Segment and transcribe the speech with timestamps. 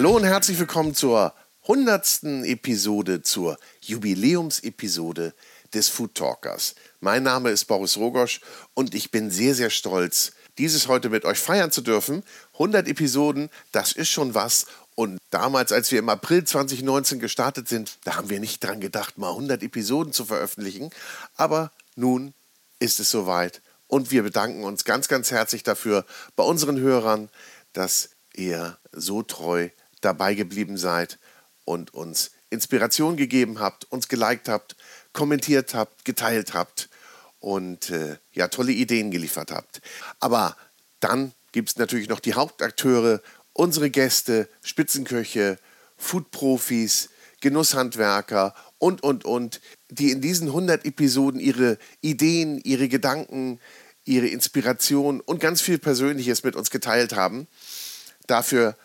[0.00, 1.34] Hallo und herzlich willkommen zur
[1.64, 2.22] 100.
[2.44, 5.34] Episode, zur Jubiläumsepisode
[5.74, 6.74] des Food Talkers.
[7.00, 8.40] Mein Name ist Boris Rogosch
[8.72, 12.22] und ich bin sehr, sehr stolz, dieses heute mit euch feiern zu dürfen.
[12.54, 14.64] 100 Episoden, das ist schon was.
[14.94, 19.18] Und damals, als wir im April 2019 gestartet sind, da haben wir nicht dran gedacht,
[19.18, 20.88] mal 100 Episoden zu veröffentlichen.
[21.36, 22.32] Aber nun
[22.78, 23.60] ist es soweit.
[23.86, 26.06] Und wir bedanken uns ganz, ganz herzlich dafür
[26.36, 27.28] bei unseren Hörern,
[27.74, 29.68] dass ihr so treu
[30.00, 31.18] dabei geblieben seid
[31.64, 34.76] und uns Inspiration gegeben habt, uns geliked habt,
[35.12, 36.88] kommentiert habt, geteilt habt
[37.38, 39.80] und äh, ja, tolle Ideen geliefert habt.
[40.18, 40.56] Aber
[41.00, 43.20] dann gibt es natürlich noch die Hauptakteure,
[43.52, 45.58] unsere Gäste, Spitzenköche,
[45.96, 47.10] Foodprofis,
[47.40, 53.60] Genusshandwerker und, und, und, die in diesen 100 Episoden ihre Ideen, ihre Gedanken,
[54.04, 57.46] ihre Inspiration und ganz viel Persönliches mit uns geteilt haben.
[58.26, 58.76] Dafür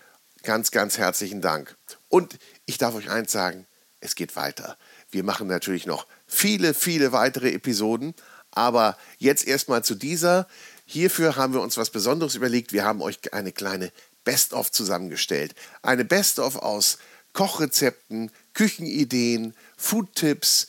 [0.45, 1.75] ganz, ganz herzlichen Dank.
[2.07, 3.67] Und ich darf euch eins sagen,
[3.99, 4.77] es geht weiter.
[5.09, 8.13] Wir machen natürlich noch viele, viele weitere Episoden,
[8.51, 10.47] aber jetzt erstmal zu dieser.
[10.85, 12.71] Hierfür haben wir uns was Besonderes überlegt.
[12.71, 13.91] Wir haben euch eine kleine
[14.23, 15.55] Best-of zusammengestellt.
[15.81, 16.99] Eine Best-of aus
[17.33, 20.67] Kochrezepten, Küchenideen, Foodtipps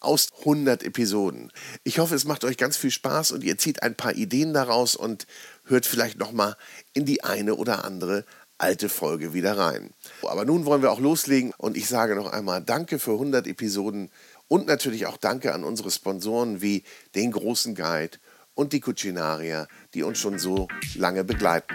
[0.00, 1.52] aus 100 Episoden.
[1.84, 4.96] Ich hoffe, es macht euch ganz viel Spaß und ihr zieht ein paar Ideen daraus
[4.96, 5.26] und
[5.64, 6.56] hört vielleicht noch mal
[6.92, 8.24] in die eine oder andere
[8.58, 9.90] alte Folge wieder rein.
[10.22, 14.10] Aber nun wollen wir auch loslegen und ich sage noch einmal Danke für 100 Episoden
[14.48, 16.82] und natürlich auch Danke an unsere Sponsoren wie
[17.14, 18.18] den Großen Guide
[18.54, 21.74] und die Cucinaria, die uns schon so lange begleiten.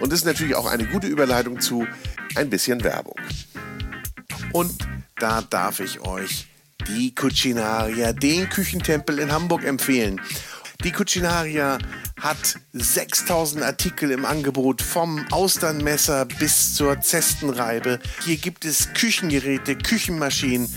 [0.00, 1.86] Und das ist natürlich auch eine gute Überleitung zu
[2.36, 3.16] ein bisschen Werbung.
[4.52, 4.72] Und
[5.18, 6.46] da darf ich euch
[6.88, 10.20] die Cucinaria, den Küchentempel in Hamburg empfehlen.
[10.84, 11.78] Die Cucinaria
[12.20, 17.98] hat 6000 Artikel im Angebot, vom Austernmesser bis zur Zestenreibe.
[18.24, 20.68] Hier gibt es Küchengeräte, Küchenmaschinen,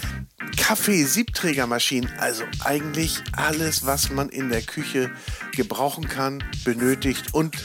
[0.57, 5.11] Kaffee, Siebträgermaschinen, also eigentlich alles, was man in der Küche
[5.51, 7.55] gebrauchen kann, benötigt und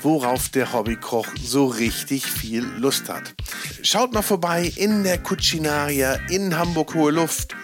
[0.00, 3.34] worauf der Hobbykoch so richtig viel Lust hat.
[3.82, 7.54] Schaut mal vorbei in der Cucinaria in Hamburg Hohe Luft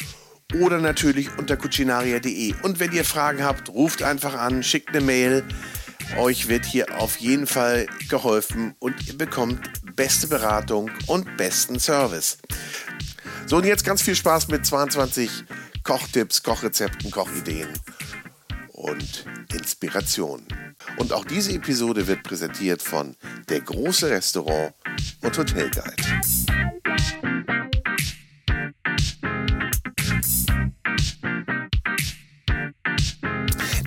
[0.55, 2.55] oder natürlich unter cucinaria.de.
[2.63, 5.45] Und wenn ihr Fragen habt, ruft einfach an, schickt eine Mail.
[6.17, 12.39] Euch wird hier auf jeden Fall geholfen und ihr bekommt beste Beratung und besten Service.
[13.47, 15.45] So, und jetzt ganz viel Spaß mit 22
[15.83, 17.69] Kochtipps, Kochrezepten, Kochideen
[18.73, 20.43] und Inspiration.
[20.97, 23.17] Und auch diese Episode wird präsentiert von
[23.49, 24.73] Der große Restaurant
[25.23, 26.78] und Hotelguide.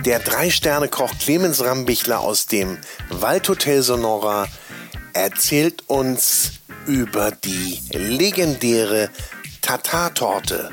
[0.04, 2.78] Der Drei-Sterne-Koch Clemens Rambichler aus dem
[3.10, 4.48] Waldhotel Sonora
[5.12, 6.52] erzählt uns
[6.86, 9.10] über die legendäre
[9.60, 10.70] Tatar-Torte.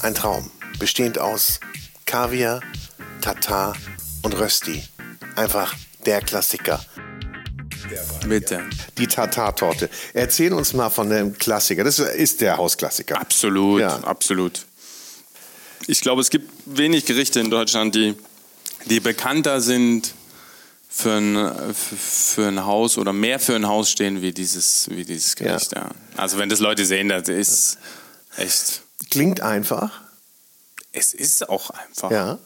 [0.00, 1.60] Ein Traum, bestehend aus
[2.06, 2.60] Kaviar,
[3.20, 3.74] Tatar
[4.22, 4.82] und Rösti.
[5.36, 5.74] Einfach
[6.06, 6.80] der Klassiker.
[8.26, 8.62] Bitte.
[8.96, 9.90] Die Tatar-Torte.
[10.14, 11.84] Erzähl uns mal von dem Klassiker.
[11.84, 13.20] Das ist der Hausklassiker.
[13.20, 13.96] Absolut, Ja.
[14.04, 14.64] absolut.
[15.86, 18.14] Ich glaube, es gibt wenig Gerichte in Deutschland, die,
[18.86, 20.14] die bekannter sind
[20.88, 25.34] für ein, für, ein Haus oder mehr für ein Haus stehen wie dieses, wie dieses
[25.36, 25.72] Gericht.
[25.74, 25.90] Ja.
[26.16, 27.78] Also wenn das Leute sehen, das ist
[28.36, 28.82] echt.
[29.10, 30.02] Klingt einfach.
[30.92, 32.10] Es ist auch einfach.
[32.10, 32.38] Ja.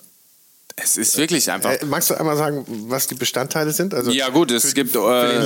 [0.77, 1.71] Es ist wirklich einfach.
[1.71, 3.95] Äh, magst du einmal sagen, was die Bestandteile sind?
[3.95, 5.41] Also Ja gut, es für, gibt äh.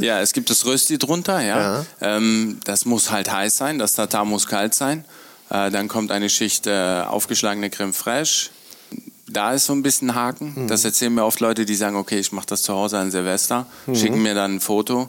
[0.00, 1.40] Ja, es gibt das Rösti drunter.
[1.40, 1.86] Ja, Ja.
[2.00, 3.78] Ähm, das muss halt heiß sein.
[3.78, 5.04] Das Tatar muss kalt sein.
[5.50, 8.50] Äh, dann kommt eine Schicht äh, aufgeschlagene Creme fraiche.
[9.28, 10.52] Da ist so ein bisschen Haken.
[10.56, 10.68] Mhm.
[10.68, 13.66] Das erzählen mir oft Leute, die sagen, okay, ich mache das zu Hause an Silvester,
[13.86, 13.94] Mhm.
[13.96, 15.08] schicken mir dann ein Foto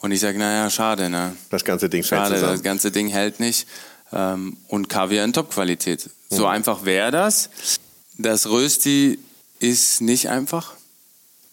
[0.00, 1.36] und ich sage, naja, schade, ne?
[1.50, 3.66] Das ganze Ding Schade, das ganze Ding hält nicht.
[4.14, 6.10] Ähm, und Kaviar in Top-Qualität.
[6.28, 6.48] So Mhm.
[6.48, 7.48] einfach wäre das.
[8.18, 9.18] Das Rösti
[9.58, 10.74] ist nicht einfach.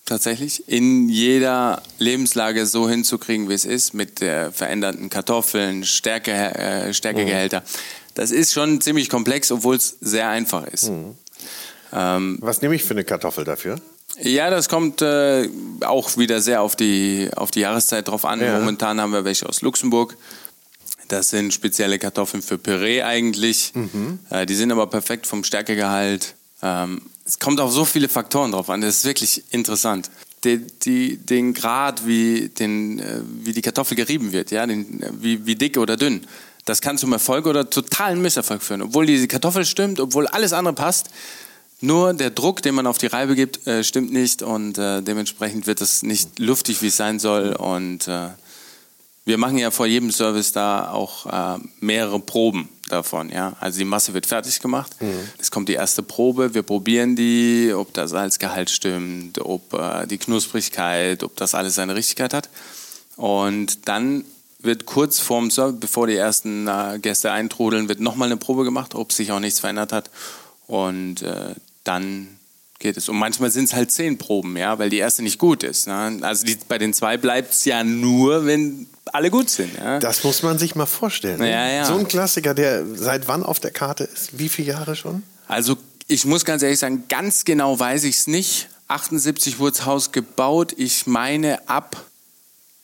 [0.05, 0.67] Tatsächlich.
[0.67, 7.63] In jeder Lebenslage so hinzukriegen, wie es ist, mit äh, veränderten Kartoffeln, Stärke, äh, Stärkegehälter.
[8.19, 10.91] Das ist schon ziemlich komplex, obwohl es sehr einfach ist.
[11.93, 13.79] Ähm, Was nehme ich für eine Kartoffel dafür?
[14.21, 15.47] ja, das kommt äh,
[15.85, 18.41] auch wieder sehr auf die, auf die Jahreszeit drauf an.
[18.41, 18.59] Ja.
[18.59, 20.17] Momentan haben wir welche aus Luxemburg.
[21.07, 23.71] Das sind spezielle Kartoffeln für Püree eigentlich.
[24.29, 26.35] Äh, die sind aber perfekt vom Stärkegehalt.
[26.61, 28.81] Ähm, es kommt auf so viele Faktoren drauf an.
[28.81, 30.11] Das ist wirklich interessant.
[30.43, 35.09] Die, die, den Grad, wie, den, äh, wie die Kartoffel gerieben wird, ja, den, äh,
[35.21, 36.27] wie, wie dick oder dünn,
[36.69, 38.83] das kann zum Erfolg oder totalen Misserfolg führen.
[38.83, 41.09] Obwohl diese Kartoffel stimmt, obwohl alles andere passt,
[41.81, 45.65] nur der Druck, den man auf die Reibe gibt, äh, stimmt nicht und äh, dementsprechend
[45.65, 47.53] wird es nicht luftig, wie es sein soll.
[47.53, 48.29] Und äh,
[49.25, 53.29] wir machen ja vor jedem Service da auch äh, mehrere Proben davon.
[53.29, 53.53] Ja?
[53.59, 54.91] Also die Masse wird fertig gemacht.
[54.99, 55.29] Mhm.
[55.39, 56.53] Es kommt die erste Probe.
[56.53, 61.95] Wir probieren die, ob das Salzgehalt stimmt, ob äh, die Knusprigkeit, ob das alles seine
[61.95, 62.49] Richtigkeit hat.
[63.15, 64.25] Und dann
[64.59, 68.93] wird kurz vorm Service, bevor die ersten äh, Gäste eintrudeln, wird nochmal eine Probe gemacht,
[68.93, 70.09] ob sich auch nichts verändert hat.
[70.67, 72.39] Und äh, dann
[72.79, 73.09] geht es.
[73.09, 75.87] Und manchmal sind es halt zehn Proben, ja, weil die erste nicht gut ist.
[75.87, 76.19] Ne?
[76.21, 79.75] Also die, bei den zwei bleibt es ja nur, wenn alle gut sind.
[79.77, 79.99] Ja?
[79.99, 81.41] Das muss man sich mal vorstellen.
[81.41, 81.85] Ja, ja.
[81.85, 84.37] So ein Klassiker, der seit wann auf der Karte ist?
[84.37, 85.23] Wie viele Jahre schon?
[85.47, 85.77] Also
[86.07, 88.69] ich muss ganz ehrlich sagen, ganz genau weiß ich es nicht.
[88.87, 90.73] 78 wurde das Haus gebaut.
[90.77, 92.05] Ich meine ab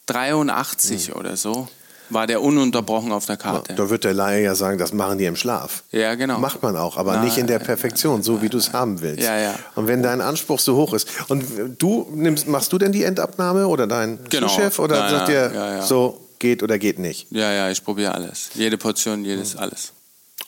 [0.05, 1.15] 83 hm.
[1.15, 1.67] oder so
[2.09, 3.73] war der ununterbrochen auf der Karte.
[3.73, 5.83] Da wird der Laie ja sagen, das machen die im Schlaf.
[5.91, 6.39] Ja, genau.
[6.39, 9.23] Macht man auch, aber Na, nicht in der Perfektion, so wie du es haben willst.
[9.23, 9.55] Ja, ja.
[9.75, 11.07] Und wenn dein Anspruch so hoch ist.
[11.29, 11.43] Und
[11.79, 14.49] du nimmst, machst du denn die Endabnahme oder dein genau.
[14.49, 17.27] Chef oder ja, sagt ja, dir ja, so geht oder geht nicht?
[17.31, 18.49] Ja, ja, ich probiere alles.
[18.53, 19.61] Jede Portion, jedes, mhm.
[19.61, 19.93] alles.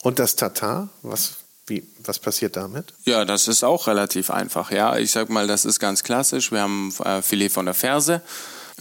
[0.03, 1.37] Und das Tatar, was
[1.67, 2.93] wie, was passiert damit?
[3.03, 4.71] Ja, das ist auch relativ einfach.
[4.71, 6.51] Ja, ich sag mal, das ist ganz klassisch.
[6.53, 8.21] Wir haben äh, Filet von der Ferse,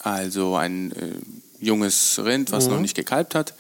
[0.02, 2.75] also ein äh, junges Rind, was mhm.
[2.75, 3.54] noch nicht gekalbt hat.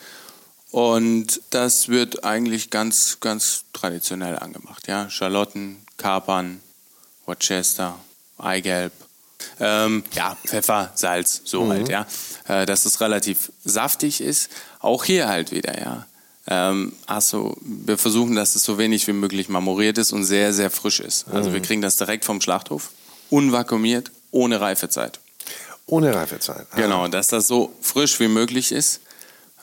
[0.70, 4.88] Und das wird eigentlich ganz, ganz traditionell angemacht.
[4.88, 5.08] Ja?
[5.08, 6.60] Schalotten, Kapern,
[7.24, 7.98] Worcester,
[8.38, 8.92] Eigelb.
[9.60, 11.70] Ähm, ja, Pfeffer, Salz, so mhm.
[11.70, 12.06] halt, ja.
[12.48, 14.50] Äh, dass es relativ saftig ist.
[14.80, 16.06] Auch hier halt wieder, ja.
[16.48, 20.70] Ähm, also wir versuchen, dass es so wenig wie möglich marmoriert ist und sehr, sehr
[20.70, 21.26] frisch ist.
[21.28, 21.54] Also mhm.
[21.54, 22.90] wir kriegen das direkt vom Schlachthof,
[23.30, 25.20] unvakuumiert, ohne Reifezeit.
[25.86, 26.66] Ohne Reifezeit.
[26.72, 26.76] Ah.
[26.76, 29.00] Genau, dass das so frisch wie möglich ist.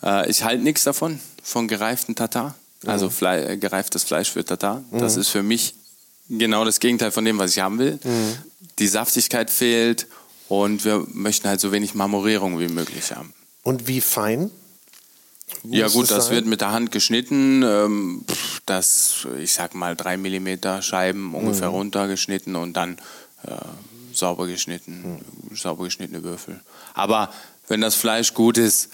[0.02, 2.56] Äh, ich halte nichts davon, von gereiften Tatar.
[2.86, 3.12] Also mhm.
[3.12, 4.84] Fle äh, gereiftes Fleisch für Tatar.
[4.92, 5.00] Mhm.
[5.00, 5.76] Das ist für mich
[6.30, 8.00] genau das Gegenteil von dem, was ich haben will.
[8.04, 8.38] Mhm.
[8.80, 10.08] Die Saftigkeit fehlt
[10.48, 13.34] und wir möchten halt so wenig Marmorierung wie möglich haben.
[13.64, 14.52] Und wie fein?
[15.64, 16.36] Muss ja gut, das sein?
[16.36, 17.64] wird mit der Hand geschnitten.
[17.64, 18.26] Ähm,
[18.66, 21.76] das, ich sag mal, drei Millimeter Scheiben ungefähr mhm.
[21.76, 22.98] runtergeschnitten und dann
[23.46, 23.56] äh,
[24.16, 25.56] sauber geschnitten, hm.
[25.56, 26.60] sauber geschnittene Würfel.
[26.94, 27.34] Aber
[27.68, 28.90] wenn das Fleisch gut ist,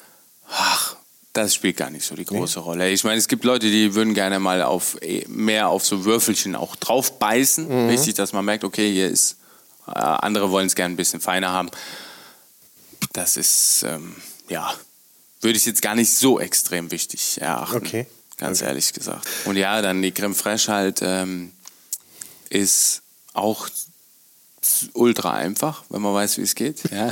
[0.50, 0.96] ach,
[1.34, 2.66] das spielt gar nicht so die große nee.
[2.66, 2.90] Rolle.
[2.92, 6.56] Ich meine, es gibt Leute, die würden gerne mal auf eh, mehr auf so Würfelchen
[6.56, 7.68] auch drauf beißen.
[7.68, 7.90] Mhm.
[7.90, 9.38] Richtig, dass man merkt, okay, hier ist,
[9.88, 11.70] äh, andere wollen es gerne ein bisschen feiner haben.
[13.14, 14.16] Das ist, ähm,
[14.50, 14.74] ja,
[15.42, 17.78] würde ich jetzt gar nicht so extrem wichtig erachten.
[17.78, 18.08] Okay.
[18.38, 18.70] Ganz okay.
[18.70, 19.28] ehrlich gesagt.
[19.46, 21.52] Und ja, dann die Creme Fraiche halt ähm,
[22.50, 23.02] ist
[23.34, 23.70] auch
[24.94, 26.82] ultra einfach, wenn man weiß, wie es geht.
[26.92, 27.12] Ja.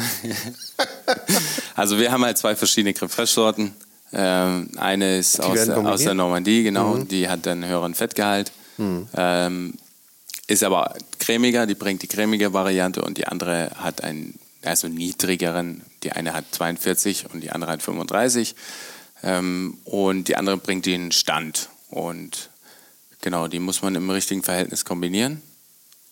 [1.76, 3.74] also wir haben halt zwei verschiedene Creme Fraiche Sorten.
[4.14, 7.08] Ähm, eine ist aus der, aus der, Normandie, genau, mhm.
[7.08, 8.52] die hat einen höheren Fettgehalt.
[8.78, 9.08] Mhm.
[9.16, 9.74] Ähm,
[10.48, 15.84] ist aber cremiger, die bringt die cremige Variante und die andere hat einen also niedrigeren.
[16.04, 18.56] Die eine hat 42 und die andere hat 35.
[19.24, 21.70] Ähm, und die andere bringt den Stand.
[21.90, 22.50] Und
[23.22, 25.42] genau, die muss man im richtigen Verhältnis kombinieren.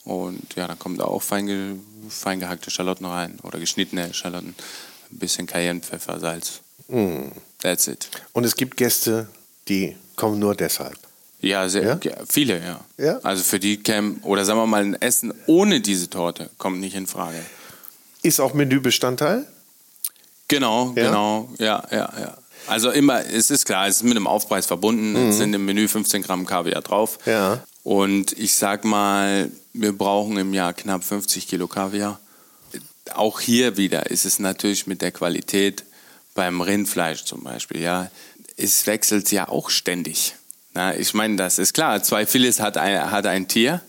[0.06, 4.56] Und ja, dann kommen da auch fein, fein gehackte Schalotten rein oder geschnittene Schalotten.
[5.12, 6.62] Ein bisschen Cayennepfeffer, Salz.
[6.88, 7.32] Mm.
[7.60, 8.10] That's it.
[8.34, 9.28] Und es gibt Gäste,
[9.68, 10.98] die kommen nur deshalb.
[11.42, 12.12] Ja, sehr, ja?
[12.28, 12.80] viele, ja.
[12.98, 13.20] ja.
[13.24, 16.96] Also für die kämen, oder sagen wir mal, ein Essen ohne diese Torte kommt nicht
[16.96, 17.40] in Frage.
[18.24, 19.46] Ist auch Menübestandteil?
[20.48, 21.06] Genau, ja?
[21.08, 22.38] genau, ja, ja, ja.
[22.68, 25.12] Also immer, es ist klar, es ist mit einem Aufpreis verbunden.
[25.12, 25.30] Mhm.
[25.30, 27.20] Es sind im Menü 15 Gramm Kaviar drauf.
[27.26, 27.64] Ja.
[27.84, 32.20] Und ich sag mal, wir brauchen im Jahr knapp 50 Kilo Kaviar.
[33.14, 35.84] Auch hier wieder ist es natürlich mit der Qualität
[36.34, 38.10] beim Rindfleisch zum Beispiel, ja.
[38.58, 40.36] Es wechselt ja auch ständig.
[40.74, 42.02] Na, ich meine, das ist klar.
[42.04, 43.82] Zwei Filets hat ein, hat ein Tier.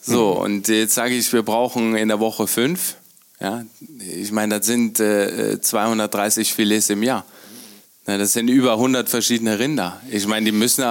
[0.00, 0.40] So, mhm.
[0.40, 2.96] und jetzt sage ich, wir brauchen in der Woche fünf.
[3.40, 3.64] Ja,
[3.98, 7.24] ich meine, das sind äh, 230 Filets im Jahr.
[8.06, 10.00] Na, das sind über 100 verschiedene Rinder.
[10.10, 10.82] Ich meine, die müssen,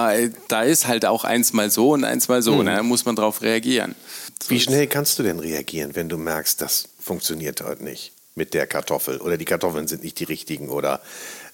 [0.48, 2.56] da ist halt auch eins mal so und eins mal so.
[2.56, 2.66] Mhm.
[2.66, 3.94] Da muss man drauf reagieren.
[4.42, 8.52] So Wie schnell kannst du denn reagieren, wenn du merkst, das funktioniert heute nicht mit
[8.52, 11.00] der Kartoffel oder die Kartoffeln sind nicht die richtigen oder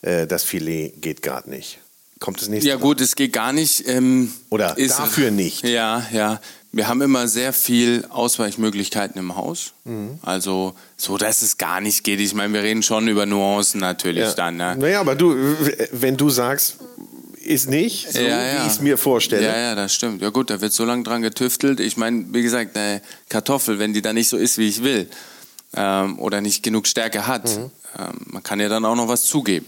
[0.01, 1.79] äh, das Filet geht gerade nicht?
[2.21, 3.87] Kommt es nächste Ja gut, es geht gar nicht.
[3.87, 5.63] Ähm, oder ist, dafür nicht.
[5.65, 6.41] Ja, ja.
[6.73, 9.73] Wir haben immer sehr viel Ausweichmöglichkeiten im Haus.
[9.85, 10.19] Mhm.
[10.23, 12.21] Also so, dass es gar nicht geht.
[12.21, 14.33] Ich meine, wir reden schon über Nuancen natürlich ja.
[14.35, 14.57] dann.
[14.57, 14.77] Ne?
[14.79, 15.35] Naja, aber du,
[15.93, 16.77] wenn du sagst,
[17.43, 18.53] ist nicht so, ja, ja.
[18.63, 19.45] wie ich es mir vorstelle.
[19.45, 20.23] Ja, ja, das stimmt.
[20.23, 21.81] Ja gut, da wird so lange dran getüftelt.
[21.81, 25.09] Ich meine, wie gesagt, eine Kartoffel, wenn die da nicht so ist, wie ich will,
[25.75, 27.71] ähm, oder nicht genug Stärke hat, mhm.
[27.99, 29.67] ähm, man kann ja dann auch noch was zugeben.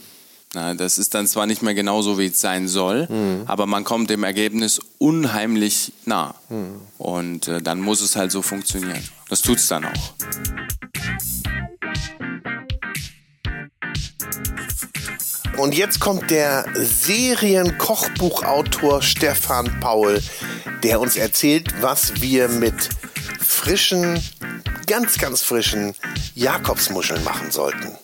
[0.54, 3.44] Na, das ist dann zwar nicht mehr genauso, wie es sein soll, mhm.
[3.46, 6.34] aber man kommt dem Ergebnis unheimlich nah.
[6.50, 6.82] Mhm.
[6.98, 9.02] Und äh, dann muss es halt so funktionieren.
[9.30, 10.12] Das tut es dann auch.
[15.56, 20.20] Und jetzt kommt der Serienkochbuchautor Stefan Paul,
[20.82, 22.90] der uns erzählt, was wir mit
[23.38, 24.22] frischen,
[24.86, 25.94] ganz, ganz frischen
[26.34, 27.96] Jakobsmuscheln machen sollten.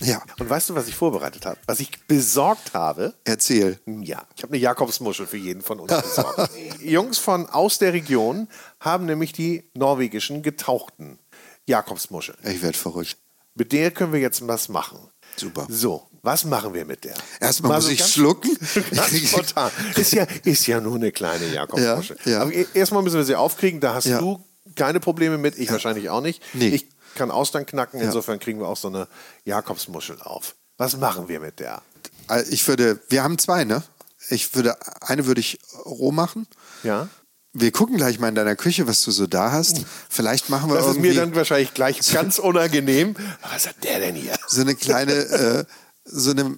[0.00, 0.22] Ja.
[0.38, 1.58] Und weißt du, was ich vorbereitet habe?
[1.66, 3.14] Was ich besorgt habe?
[3.24, 3.80] Erzähl.
[3.86, 6.50] Ja, ich habe eine Jakobsmuschel für jeden von uns besorgt.
[6.80, 8.46] Jungs von aus der Region
[8.78, 11.18] haben nämlich die norwegischen getauchten
[11.66, 12.38] Jakobsmuscheln.
[12.44, 13.16] Ich werde verrückt.
[13.54, 14.98] Mit der können wir jetzt was machen.
[15.36, 15.66] Super.
[15.70, 17.14] So, was machen wir mit der?
[17.40, 18.56] Erstmal muss so ich schlucken.
[18.94, 19.70] Ganz spontan.
[19.96, 22.18] Ist ja, ist ja nur eine kleine Jakobsmuschel.
[22.26, 22.40] Ja, ja.
[22.42, 23.80] Aber e- erstmal müssen wir sie aufkriegen.
[23.80, 24.20] Da hast Ja.
[24.20, 24.44] du
[24.76, 26.42] keine Probleme mit, ich wahrscheinlich auch nicht.
[26.54, 26.68] Nee.
[26.68, 29.08] Ich kann Austern knacken, insofern kriegen wir auch so eine
[29.44, 30.54] Jakobsmuschel auf.
[30.76, 31.82] Was machen wir mit der?
[32.30, 33.82] Äh, Ich würde, wir haben zwei, ne?
[34.28, 36.46] Ich würde, eine würde ich roh machen.
[36.82, 37.08] Ja?
[37.54, 39.82] Wir gucken gleich mal in deiner Küche, was du so da hast.
[40.10, 43.14] Vielleicht machen wir Das ist irgendwie mir dann wahrscheinlich gleich ganz unangenehm.
[43.50, 44.34] Was hat der denn hier?
[44.48, 45.64] so eine kleine, äh,
[46.04, 46.54] so eine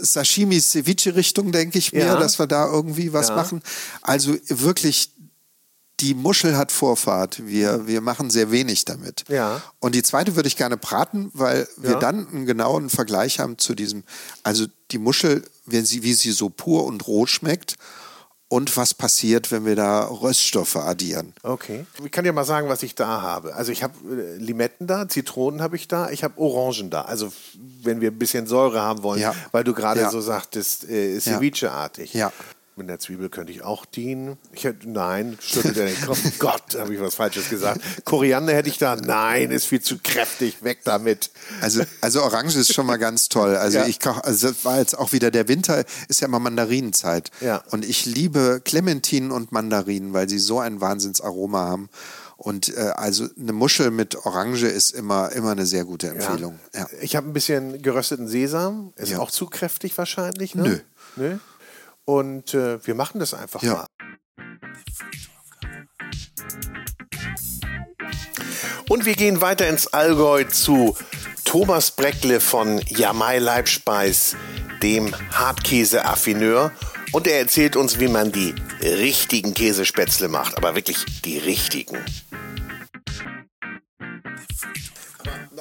[0.00, 2.16] Sashimi-Ceviche-Richtung, denke ich mir, Ja.
[2.18, 3.36] dass wir da irgendwie was Ja.
[3.36, 3.62] machen.
[4.02, 5.10] Also wirklich,
[6.00, 7.46] die Muschel hat Vorfahrt.
[7.46, 9.24] Wir, wir machen sehr wenig damit.
[9.28, 9.60] Ja.
[9.80, 11.98] Und die zweite würde ich gerne braten, weil wir Ja.
[11.98, 14.04] dann einen genauen Vergleich haben zu diesem,
[14.42, 17.76] also die Muschel, wie sie, wie sie so pur und roh schmeckt
[18.50, 21.34] und was passiert, wenn wir da Röststoffe addieren.
[21.42, 21.84] Okay.
[22.02, 23.54] Ich kann dir mal sagen, was ich da habe.
[23.54, 27.02] Also ich habe äh, Limetten da, Zitronen habe ich da, ich habe Orangen da.
[27.02, 27.30] Also
[27.82, 29.34] wenn wir ein bisschen Säure haben wollen, Ja.
[29.52, 30.10] weil du gerade Ja.
[30.10, 32.14] so sagtest, äh, Ceviche-artig.
[32.14, 32.32] Ja.
[32.78, 34.38] Mit der Zwiebel könnte ich auch dienen.
[34.52, 36.18] Ich hätte, nein, schüttelt er den Kopf.
[36.38, 37.80] Gott, habe ich was Falsches gesagt.
[38.04, 38.96] Koriander hätte ich da.
[38.96, 40.62] Nein, ist viel zu kräftig.
[40.62, 41.30] Weg damit.
[41.60, 43.56] Also, also Orange ist schon mal ganz toll.
[43.56, 43.86] Also Ja.
[43.86, 47.30] ich koche, also das war jetzt auch wieder der Winter, ist ja immer Mandarinenzeit.
[47.40, 47.62] Ja.
[47.70, 51.88] Und ich liebe Clementinen und Mandarinen, weil sie so ein Wahnsinnsaroma haben.
[52.36, 56.60] Und äh, also eine Muschel mit Orange ist immer, immer eine sehr gute Empfehlung.
[56.72, 56.86] Ja.
[57.00, 58.92] Ich habe ein bisschen gerösteten Sesam.
[58.94, 59.18] Ist Ja.
[59.18, 60.54] auch zu kräftig wahrscheinlich.
[60.54, 60.62] Ne?
[60.62, 60.78] Nö.
[61.16, 61.38] Nö.
[62.08, 63.74] Und äh, wir machen das einfach Ja.
[63.74, 63.86] mal.
[68.88, 70.96] Und wir gehen weiter ins Allgäu zu
[71.44, 74.36] Thomas Breckle von Jamai Leibspeis,
[74.82, 76.72] dem Hartkäse-Affineur.
[77.12, 80.56] Und er erzählt uns, wie man die richtigen Käsespätzle macht.
[80.56, 81.98] Aber wirklich die richtigen.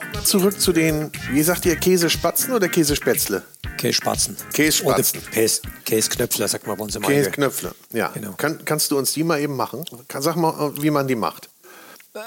[0.02, 3.44] Nochmal zurück zu den, wie sagt ihr, Käsespatzen oder Käsespätzle?
[3.78, 4.36] Kässpatzen.
[4.54, 5.20] Kässpatzen.
[5.22, 7.24] Oder Käs, Käsknöpfler, sagt man bei uns im Allgäu.
[7.24, 8.10] Käsknöpfle, ja.
[8.10, 8.34] Genau.
[8.34, 9.86] Kann, kannst du uns die mal eben machen?
[10.20, 11.50] Sag mal, wie man die macht.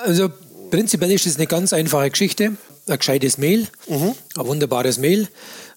[0.04, 0.30] Also
[0.70, 2.52] prinzipiell ist es eine ganz einfache Geschichte.
[2.88, 4.14] Ein gescheites Mehl, Mhm.
[4.36, 5.28] ein wunderbares Mehl,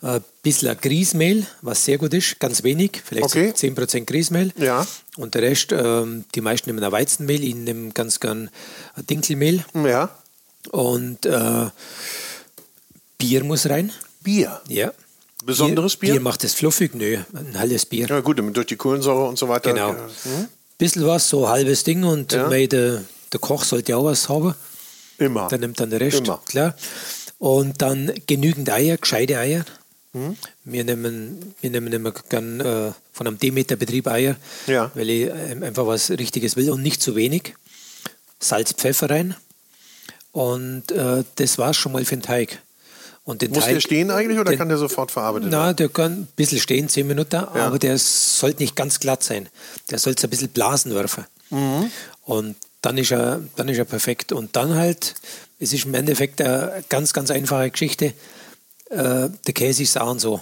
[0.01, 3.49] ein bisschen Grießmehl, was sehr gut ist, ganz wenig, vielleicht Okay.
[3.49, 4.51] so 10% Grießmehl.
[4.57, 4.87] Ja.
[5.17, 8.49] Und der Rest, ähm, die meisten nehmen ein Weizenmehl, ich nehme ganz gern
[9.09, 9.63] Dinkelmehl.
[9.75, 10.09] Ja.
[10.71, 11.69] Und äh,
[13.17, 13.91] Bier muss rein.
[14.23, 14.61] Bier.
[14.67, 14.91] Ja.
[15.45, 16.13] Besonderes Bier?
[16.13, 18.07] Bier macht es fluffig, nö, ein helles Bier.
[18.07, 19.73] Ja, gut, durch die Kohlensäure und so weiter.
[19.73, 19.89] Genau.
[19.93, 20.07] Ja.
[20.23, 20.47] Hm?
[20.77, 22.47] Bisschen was, so ein halbes Ding und Ja.
[22.47, 24.55] mei, der, der Koch sollte auch was haben.
[25.17, 25.47] Immer.
[25.49, 26.41] Der nimmt dann den Rest, Immer.
[26.45, 26.75] klar.
[27.39, 29.65] Und dann genügend Eier, gescheite Eier.
[30.13, 30.37] Hm?
[30.63, 34.91] Wir nehmen, wir nehmen immer gern äh, von einem Demeter-Betrieb Eier, Ja.
[34.95, 37.53] weil ich ähm, einfach was Richtiges will und nicht zu wenig.
[38.39, 39.35] Salz, Pfeffer rein.
[40.33, 42.59] Und äh, das war's schon mal für den Teig.
[43.23, 45.77] Und den Muss Teig, der stehen eigentlich oder den- kann der sofort verarbeitet na, werden?
[45.77, 49.47] der kann ein bisschen stehen, zehn Minuten, aber der sollte nicht ganz glatt sein.
[49.91, 51.23] Der sollte ein bisschen Blasen werfen.
[51.49, 51.89] Mhm.
[52.23, 54.33] Und dann ist, er, dann ist er perfekt.
[54.33, 55.15] Und dann halt,
[55.59, 58.07] es ist im Endeffekt eine ganz, ganz einfache Geschichte.
[58.89, 60.41] Äh, der Käse ist auch und so.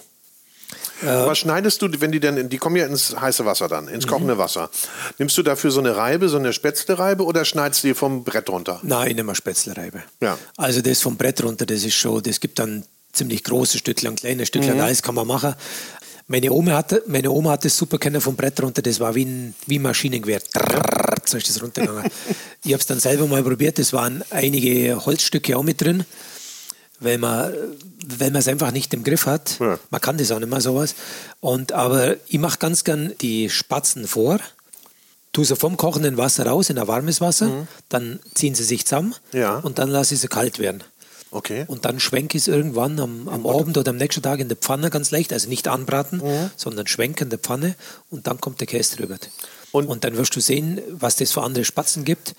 [1.01, 4.09] Was schneidest du, wenn die denn, die kommen ja ins heiße Wasser dann, ins Mhm.
[4.09, 4.69] kochende Wasser.
[5.17, 8.49] Nimmst du dafür so eine Reibe, so eine Spätzlereibe oder schneidest du die vom Brett
[8.49, 8.79] runter?
[8.83, 10.03] Nein, ich nehme eine Spätzlereibe.
[10.21, 10.37] Ja.
[10.57, 14.45] Also das vom Brett runter, das ist schon, das gibt dann ziemlich große Stückchen, kleine
[14.45, 14.81] Stückchen, Mhm.
[14.81, 15.55] alles kann man machen.
[16.27, 19.25] Meine Oma hatte, meine Oma hat das super kennen vom Brett runter, das war wie
[19.25, 20.39] ein, wie ein Maschinengewehr.
[20.41, 22.09] Trrrr, So ist das runtergegangen.
[22.63, 26.05] ich habe es dann selber mal probiert, es waren einige Holzstücke auch mit drin,
[27.01, 27.53] weil man
[28.17, 29.60] weil man es einfach nicht im Griff hat.
[29.60, 29.77] Ja.
[29.91, 30.96] Man kann das auch nicht mehr sowas.
[31.39, 34.39] Und, aber ich mache ganz gern die Spatzen vor,
[35.34, 39.13] tue sie vom kochenden Wasser raus in ein warmes Wasser, dann ziehen sie sich zusammen
[39.34, 39.39] Mhm.
[39.39, 39.58] Ja.
[39.60, 40.84] und dann lasse ich sie kalt werden.
[41.34, 41.63] Okay.
[41.67, 44.58] Und dann schwenke ich es irgendwann am, am Abend oder am nächsten Tag in der
[44.58, 46.50] Pfanne ganz leicht, also nicht anbraten, Mhm.
[46.58, 47.75] sondern schwenken in der Pfanne
[48.10, 49.17] und dann kommt der Käse drüber.
[49.72, 52.34] Und- Und, dann wirst du sehen, was das für andere Spatzen gibt,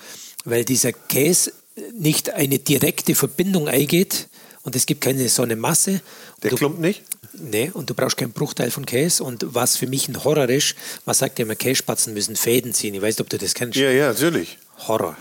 [0.45, 1.53] weil dieser Käse
[1.97, 4.27] nicht eine direkte Verbindung eingeht
[4.63, 6.01] und es gibt keine so eine Masse.
[6.41, 7.03] Der du, klumpt nicht?
[7.33, 9.23] Nee, und du brauchst keinen Bruchteil von Käse.
[9.23, 12.93] Und was für mich ein Horror ist, man sagt ja immer, Kässpatzen müssen Fäden ziehen.
[12.93, 13.77] Ich weiß nicht, ob du das kennst.
[13.77, 14.57] Ja, ja, natürlich.
[14.87, 15.17] Horror.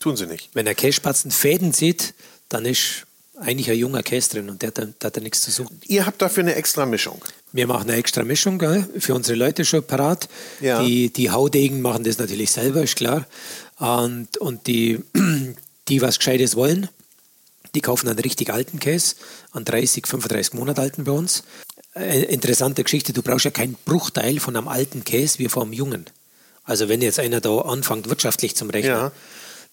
[0.00, 0.50] Tun sie nicht.
[0.54, 2.14] Wenn der Kässpatzen Fäden zieht,
[2.48, 3.06] dann ist
[3.40, 5.80] eigentlich ein junger Käse drin und der, der, der hat da nichts zu suchen.
[5.86, 7.24] Ihr habt dafür eine extra Mischung.
[7.52, 8.88] Wir machen eine extra Mischung gell?
[8.98, 10.28] für unsere Leute schon parat.
[10.60, 10.82] Ja.
[10.82, 13.26] Die, die Haudegen machen das natürlich selber, ist klar.
[13.78, 15.04] Und, und die,
[15.88, 16.88] die was Gescheites wollen,
[17.74, 19.16] die kaufen einen richtig alten Käse,
[19.52, 21.44] einen 30, 35 Monate alten bei uns.
[21.94, 26.06] Äh, interessante Geschichte, du brauchst ja keinen Bruchteil von einem alten Käse wie vom jungen.
[26.64, 29.12] Also wenn jetzt einer da anfängt, wirtschaftlich zum Rechnen, Ja.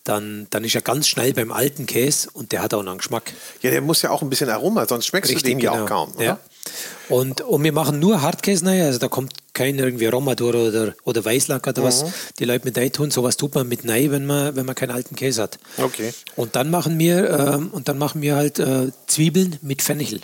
[0.05, 2.99] dann, dann ist er ganz schnell beim alten Käse und der hat auch noch einen
[2.99, 3.33] Geschmack.
[3.61, 6.09] Ja, der muss ja auch ein bisschen Aroma, sonst schmeckst du den ja auch kaum.
[6.11, 6.17] Oder?
[6.17, 6.31] genau.
[6.33, 6.39] Ja.
[7.09, 11.23] Und, und wir machen nur Hartkäse rein, also da kommt kein irgendwie Romadur oder, oder
[11.23, 11.85] Weißlack oder Mhm.
[11.85, 12.05] was
[12.39, 13.11] die Leute mit tun.
[13.11, 15.57] Sowas tut man mit rein, wenn man, wenn man keinen alten Käse hat.
[15.77, 16.13] Okay.
[16.35, 20.21] Und dann machen wir, ähm, und dann machen wir halt äh, Zwiebeln mit Fenchel.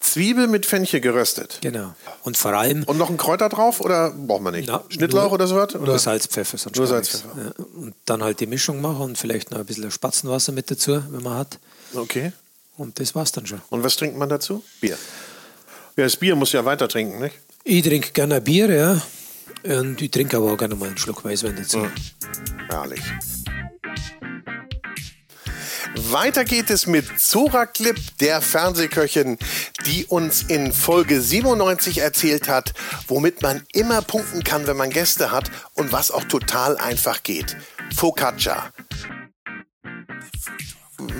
[0.00, 1.58] Zwiebel mit Fenchel geröstet.
[1.60, 1.92] Genau.
[2.22, 4.68] Und vor allem Und noch ein Kräuter drauf oder braucht man nicht?
[4.68, 5.74] Na, Schnittlauch nur- oder so was?
[5.74, 5.98] Nur Oder?
[5.98, 7.08] Salz, Pfeffer, sonst Nur Salz.
[7.08, 7.28] Pfeffer.
[7.36, 11.02] Ja, und dann halt die Mischung machen und vielleicht noch ein bisschen Spatzenwasser mit dazu,
[11.10, 11.58] wenn man hat.
[11.94, 12.32] Okay.
[12.76, 13.60] Und das war's dann schon.
[13.70, 14.62] Und was trinkt man dazu?
[14.80, 14.96] Bier.
[15.98, 17.34] Ja, das Bier muss ja weiter trinken, nicht?
[17.64, 19.02] Ich trinke gerne Bier, ja.
[19.64, 21.88] Und ich trinke aber auch gerne mal einen Schluck Weißwein dazu.
[22.68, 23.02] Herrlich.
[25.96, 29.38] Weiter geht es mit Zora Klipp, der Fernsehköchin,
[29.86, 32.74] die uns in Folge 97 erzählt hat,
[33.08, 37.56] womit man immer punkten kann, wenn man Gäste hat und was auch total einfach geht.
[37.92, 38.72] Focaccia.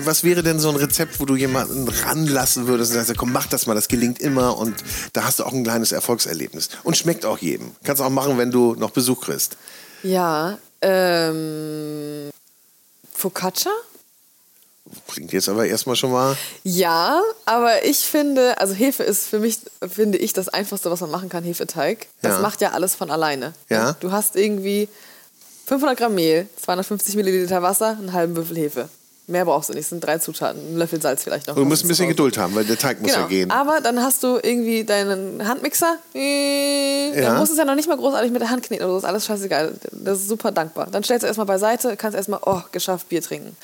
[0.05, 3.47] Was wäre denn so ein Rezept, wo du jemanden ranlassen würdest und sagst, komm, mach
[3.47, 4.75] das mal, das gelingt immer und
[5.13, 6.69] da hast du auch ein kleines Erfolgserlebnis.
[6.83, 7.71] Und schmeckt auch jedem.
[7.83, 9.57] Kannst auch machen, wenn du noch Besuch kriegst.
[10.03, 12.29] Ja, ähm,
[13.13, 13.71] Focaccia?
[15.07, 16.35] Klingt jetzt aber erstmal schon mal.
[16.63, 21.11] Ja, aber ich finde, also Hefe ist für mich, finde ich, das Einfachste, was man
[21.11, 22.07] machen kann, Hefeteig.
[22.21, 22.39] Das Ja.
[22.39, 23.53] macht ja alles von alleine.
[23.69, 23.93] Ja.
[23.99, 24.87] Du hast irgendwie
[25.67, 28.89] 500 Gramm Mehl, 250 Milliliter Wasser, einen halben Würfel Hefe.
[29.29, 31.55] Mehr brauchst du nicht, es sind drei Zutaten, ein Löffel Salz vielleicht noch.
[31.55, 33.21] Du musst ein bisschen Geduld Geduld haben, weil der Teig muss Genau.
[33.23, 33.51] ja gehen.
[33.51, 35.97] Aber dann hast du irgendwie deinen Handmixer.
[36.15, 37.29] Äh, Ja.
[37.29, 38.97] Dann musst du es ja noch nicht mal großartig mit der Hand kneten oder so.
[38.99, 39.73] ist alles scheißegal.
[39.91, 40.87] Das ist super dankbar.
[40.91, 43.55] Dann stellst du erstmal beiseite, kannst erstmal, oh, geschafft, Bier trinken.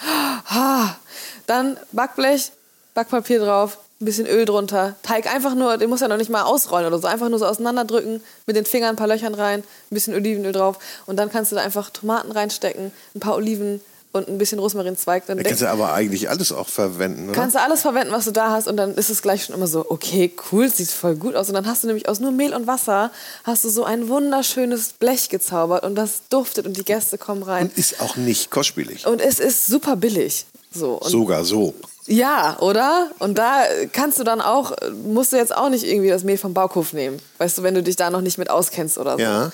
[1.48, 2.52] Dann Backblech,
[2.94, 4.96] Backpapier drauf, ein bisschen Öl drunter.
[5.04, 7.08] Teig einfach nur, den musst du ja noch nicht mal ausrollen oder so.
[7.08, 10.78] Einfach nur so auseinanderdrücken, mit den Fingern ein paar Löchern rein, ein bisschen Olivenöl drauf.
[11.06, 13.82] Und dann kannst du da einfach Tomaten reinstecken, ein paar Oliven
[14.16, 15.26] und ein bisschen Rosmarinzweig.
[15.28, 17.34] Dann Da kannst du aber eigentlich alles auch verwenden, oder?
[17.40, 19.68] Kannst du alles verwenden, was du da hast und dann ist es gleich schon immer
[19.68, 21.50] so, okay, cool, sieht voll gut aus.
[21.50, 23.12] Und dann hast du nämlich aus nur Mehl und Wasser,
[23.44, 27.66] hast du so ein wunderschönes Blech gezaubert und das duftet und die Gäste kommen rein.
[27.66, 29.06] Und ist auch nicht kostspielig.
[29.06, 30.46] Und es ist super billig.
[30.74, 30.94] So.
[30.94, 31.74] Und Sogar so.
[32.06, 33.10] ja, oder?
[33.20, 34.74] Und da kannst du dann auch,
[35.04, 37.20] musst du jetzt auch nicht irgendwie das Mehl vom Bauhof nehmen.
[37.38, 39.22] Weißt du, wenn du dich da noch nicht mit auskennst oder so.
[39.22, 39.52] Ja.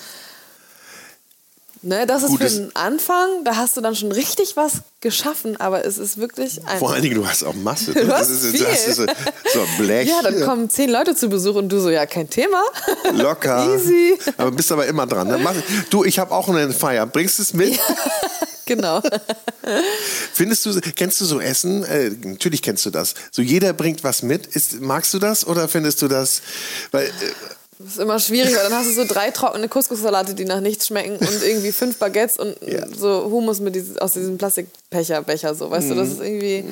[1.84, 5.56] Ne, das ist Gutes- für den Anfang, da hast du dann schon richtig was geschaffen,
[5.60, 6.78] aber es ist wirklich ein.
[6.78, 7.92] Vor allen Dingen, du hast auch Masse.
[7.94, 8.64] Du hast ist, viel.
[8.64, 9.06] das ist so,
[9.52, 10.08] so ein Blech.
[10.08, 12.62] ja, dann kommen zehn Leute zu Besuch und du so, ja, kein Thema.
[13.14, 13.74] locker.
[13.74, 14.16] Easy.
[14.36, 15.42] Aber bist aber immer dran.
[15.42, 15.54] Mach,
[15.90, 17.04] du, ich habe auch eine Feier.
[17.06, 17.76] Bringst du es mit?
[18.64, 19.02] genau.
[20.32, 21.82] Findest du, kennst du so Essen?
[21.82, 23.14] Äh, natürlich kennst du das.
[23.32, 24.46] So jeder bringt was mit.
[24.46, 26.42] Ist, magst du das oder findest du das?
[26.92, 27.10] Weil, äh,
[27.84, 30.86] Das ist immer schwierig, weil dann hast du so drei trockene Couscous-Salate, die nach nichts
[30.86, 32.86] schmecken und irgendwie fünf Baguettes und Ja.
[32.96, 36.64] so Hummus mit diesem, aus diesem Plastikbecher, Becher, so, weißt du, das ist irgendwie,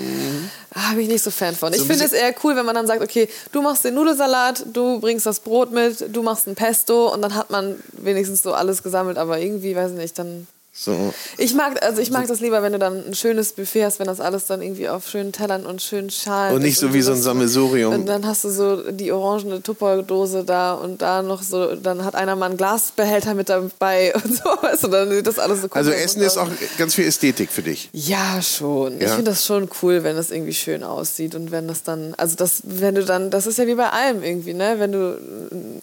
[0.75, 1.73] ah, bin ich nicht so Fan von.
[1.73, 4.67] Ich ein finde es eher cool, wenn man dann sagt, okay, du machst den Nudelsalat,
[4.73, 8.53] du bringst das Brot mit, du machst ein Pesto und dann hat man wenigstens so
[8.53, 10.47] alles gesammelt, aber irgendwie, weiß nicht, dann
[10.85, 11.13] so.
[11.39, 14.07] Ich mag, also ich mag das lieber, wenn du dann ein schönes Buffet hast, wenn
[14.07, 17.13] das alles dann irgendwie auf schönen Tellern und schönen Schalen Und nicht so wie so
[17.13, 17.95] ein Sammelsurium.
[17.95, 22.15] Und dann hast du so die orangene Tupperdose da und da noch so, dann hat
[22.15, 25.67] einer mal einen Glasbehälter mit dabei und so, weißt du, dann sieht das alles so
[25.67, 25.91] cool Also.
[25.91, 27.91] Essen ist auch ganz viel Ästhetik für dich.
[27.93, 28.97] Ja, schon.
[28.97, 29.09] Ich Ja?
[29.17, 32.63] finde das schon cool, wenn das irgendwie schön aussieht und wenn das dann, also das,
[32.65, 34.77] wenn du dann, das ist ja wie bei allem irgendwie, ne?
[34.79, 35.19] Wenn du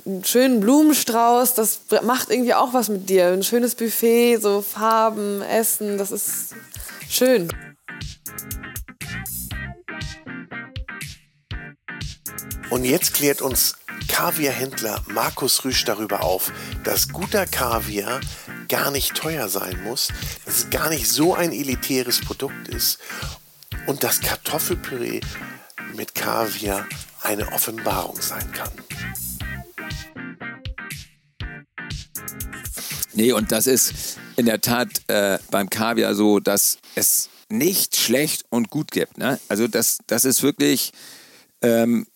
[0.05, 3.27] einen schönen Blumenstrauß, das macht irgendwie auch was mit dir.
[3.27, 4.86] Ein schönes Buffet, so Farben,
[5.41, 6.55] Essen, das ist
[7.09, 7.49] schön.
[12.69, 13.75] Und jetzt klärt uns
[14.07, 16.53] Kaviarhändler Markus Rüsch darüber auf,
[16.85, 18.21] dass guter Kaviar
[18.69, 20.07] gar nicht teuer sein muss,
[20.45, 22.99] dass es gar nicht so ein elitäres Produkt ist
[23.87, 25.19] und dass Kartoffelpüree
[25.95, 26.87] mit Kaviar
[27.23, 28.71] eine Offenbarung sein kann.
[33.13, 38.45] Nee, und das ist in der Tat äh, beim Kaviar so, dass es nicht schlecht
[38.49, 39.17] und gut gibt.
[39.17, 39.39] Ne?
[39.49, 40.91] Also das, das ist wirklich
[41.61, 42.07] ähm,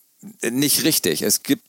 [0.50, 1.24] nicht richtig.
[1.24, 1.64] Es gibt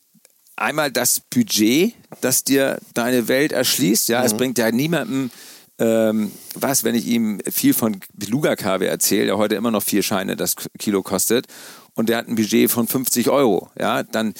[0.55, 4.09] einmal das Budget, das dir deine Welt erschließt.
[4.09, 5.31] Ja, es bringt ja niemandem
[5.79, 10.35] ähm, was, wenn ich ihm viel von Beluga-Kaviar erzähle, der heute immer noch vier Scheine
[10.35, 11.47] das Kilo kostet
[11.95, 14.33] und der hat ein Budget von 50 Euro, ja, dann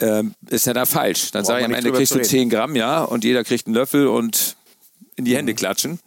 [0.00, 1.30] ähm, ist er da falsch.
[1.30, 4.08] Dann sage ich am Ende kriegst du 10 Gramm, ja, und jeder kriegt einen Löffel
[4.08, 4.56] und
[5.20, 6.00] in die Hände klatschen.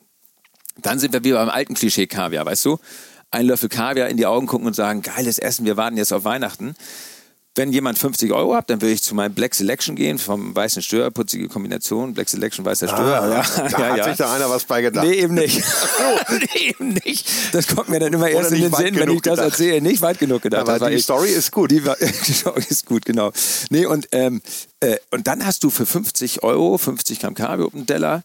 [0.78, 2.80] Dann sind wir wie beim alten Klischee Kaviar, weißt du?
[3.32, 6.24] Ein Löffel Kaviar in die Augen gucken und sagen, geiles Essen, wir warten jetzt auf
[6.24, 6.76] Weihnachten.
[7.56, 10.82] Wenn jemand 50 Euro hat, dann würde ich zu meinem Black Selection gehen, vom weißen
[10.82, 13.22] Stör, putzige Kombination, Black Selection, weißer Stör.
[13.22, 14.04] Ah, ja, da ja, hat ja.
[14.06, 15.06] sich da einer was bei gedacht.
[15.06, 15.64] Nee, eben nicht.
[16.30, 17.30] nee, eben nicht.
[17.52, 19.52] Das kommt mir dann immer erst in den Sinn, wenn ich das gedacht.
[19.52, 19.82] erzähle.
[19.82, 20.68] Nicht weit genug gedacht.
[20.68, 21.70] Aber die ich, Story ist gut.
[21.70, 21.82] Die,
[22.28, 23.32] die, Story ist gut, genau.
[23.70, 24.42] Nee, und, ähm,
[24.80, 28.24] äh, und dann hast du für 50 Euro 50 Gramm Kaviar auf dem Teller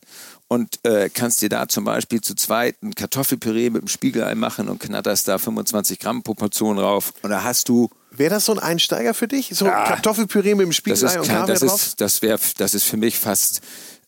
[0.48, 4.68] und äh, kannst dir da zum Beispiel zu zweit ein Kartoffelpüree mit dem Spiegelei machen
[4.68, 7.12] und knatterst da 25 Gramm pro Portion rauf.
[7.22, 9.50] Und da hast du Wäre das so ein Einsteiger für dich?
[9.52, 11.74] So ja, Kartoffelpüree mit dem Spiegelei das ist, und Kaviar das drauf?
[11.74, 13.60] Ist, das, wär, das ist für mich fast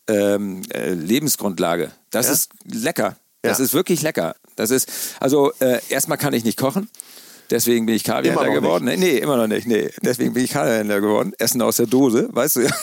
[0.07, 1.91] ähm, äh, Lebensgrundlage.
[2.09, 2.33] Das ja?
[2.33, 3.15] ist lecker.
[3.43, 3.65] Das ja.
[3.65, 4.35] ist wirklich lecker.
[4.55, 6.89] Das ist, also äh, erstmal kann ich nicht kochen.
[7.51, 8.85] Deswegen bin ich Kaviarhändler geworden.
[8.85, 8.99] Nicht.
[8.99, 9.67] Nee, immer noch nicht.
[9.67, 11.33] Nee, deswegen bin ich Kaviarhändler geworden.
[11.37, 12.71] Essen aus der Dose, weißt du ja.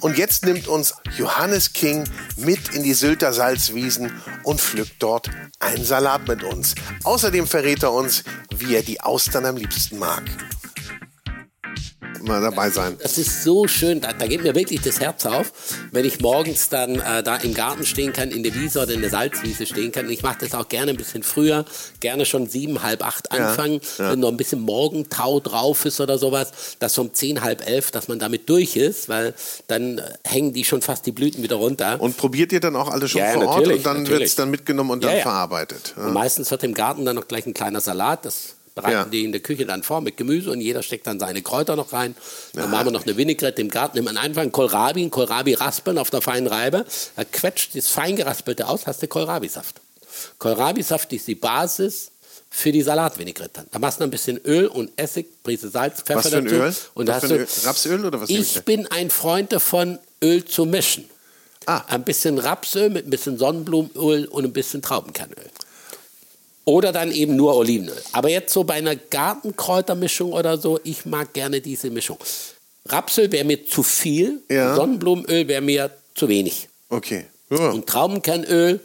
[0.00, 2.04] Und jetzt nimmt uns Johannes King
[2.36, 6.74] mit in die Sylter Salzwiesen und pflückt dort einen Salat mit uns.
[7.04, 8.24] Außerdem verrät er uns,
[8.56, 10.24] wie er die Austern am liebsten mag
[12.22, 12.96] mal dabei sein.
[13.02, 15.52] Das ist so schön, da, da, geht mir wirklich das Herz auf,
[15.90, 19.00] wenn ich morgens dann äh, da im Garten stehen kann, in der Wiese oder in
[19.00, 20.06] der Salzwiese stehen kann.
[20.06, 21.64] Und ich mache das auch gerne ein bisschen früher,
[22.00, 24.12] gerne schon sieben, halb acht anfangen, ja, ja.
[24.12, 28.08] wenn noch ein bisschen Morgentau drauf ist oder sowas, dass um zehn, halb elf, dass
[28.08, 29.34] man damit durch ist, weil
[29.66, 32.00] dann äh, hängen die schon fast die Blüten wieder runter.
[32.00, 34.50] Und probiert ihr dann auch alle schon ja, vor Ort und dann wird es dann
[34.50, 35.94] mitgenommen und dann verarbeitet?
[35.96, 39.04] Und meistens wird im Garten dann noch gleich ein kleiner Salat, das bereiten ja.
[39.04, 41.92] die in der Küche dann vor mit Gemüse und jeder steckt dann seine Kräuter noch
[41.92, 42.14] rein.
[42.54, 42.70] Dann ja.
[42.70, 43.96] machen wir noch eine Vinaigrette im Garten.
[43.96, 46.84] Nimmt man einfach einen Kohlrabi, einen Kohlrabi raspeln auf der feinen Reibe,
[47.16, 49.80] da quetscht das fein geraspelte aus, hast du Kohlrabi-Saft.
[50.38, 52.12] Kohlrabi-Saft ist die Basis
[52.50, 53.66] für die Salatvinaigrette.
[53.70, 56.56] Da machst du ein bisschen Öl und Essig, Prise Salz, Pfeffer was für ein dazu.
[56.56, 56.74] Öl?
[56.94, 57.46] Und was für ein Öl?
[57.64, 58.28] Rapsöl oder was?
[58.30, 61.08] Ich bin ein Freund davon, Öl zu mischen.
[61.66, 61.82] Ah.
[61.88, 65.50] Ein bisschen Rapsöl mit ein bisschen Sonnenblumenöl und ein bisschen Traubenkernöl.
[66.64, 68.00] Oder dann eben nur Olivenöl.
[68.12, 72.18] Aber jetzt so bei einer Gartenkräutermischung oder so, ich mag gerne diese Mischung.
[72.86, 74.76] Rapsöl wäre mir zu viel, ja.
[74.76, 76.68] Sonnenblumenöl wäre mir zu wenig.
[76.88, 77.26] Okay.
[77.50, 77.70] Ja.
[77.70, 78.80] Und Traubenkernöl,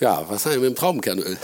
[0.00, 1.38] ja, was haben wir mit dem Traubenkernöl?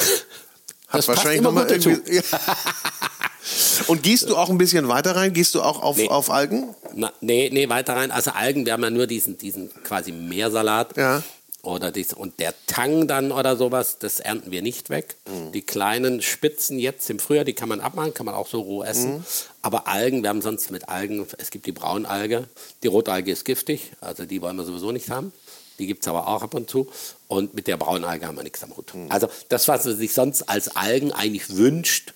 [0.88, 2.16] Hat das wahrscheinlich nochmal irgendwie.
[2.16, 2.22] Ja.
[3.86, 5.32] Und gehst du auch ein bisschen weiter rein?
[5.32, 6.08] Gehst du auch auf, nee.
[6.08, 6.74] auf Algen?
[6.94, 8.10] Na, nee, nee, weiter rein.
[8.10, 10.96] Also Algen, wir haben ja nur diesen, diesen quasi Meersalat.
[10.96, 11.22] Ja.
[11.68, 15.16] Oder dies, und der Tang dann oder sowas, das ernten wir nicht weg.
[15.28, 15.52] Mhm.
[15.52, 18.82] Die kleinen Spitzen jetzt im Frühjahr, die kann man abmachen, kann man auch so roh
[18.82, 19.18] essen.
[19.18, 19.24] Mhm.
[19.60, 22.48] Aber Algen, wir haben sonst mit Algen, es gibt die Braunalge,
[22.82, 25.30] die Rotalge ist giftig, also die wollen wir sowieso nicht haben.
[25.78, 26.90] Die gibt es aber auch ab und zu.
[27.28, 28.94] Und mit der Braunalge haben wir nichts am Hut.
[28.94, 29.12] Mhm.
[29.12, 32.14] Also das, was man sich sonst als Algen eigentlich wünscht,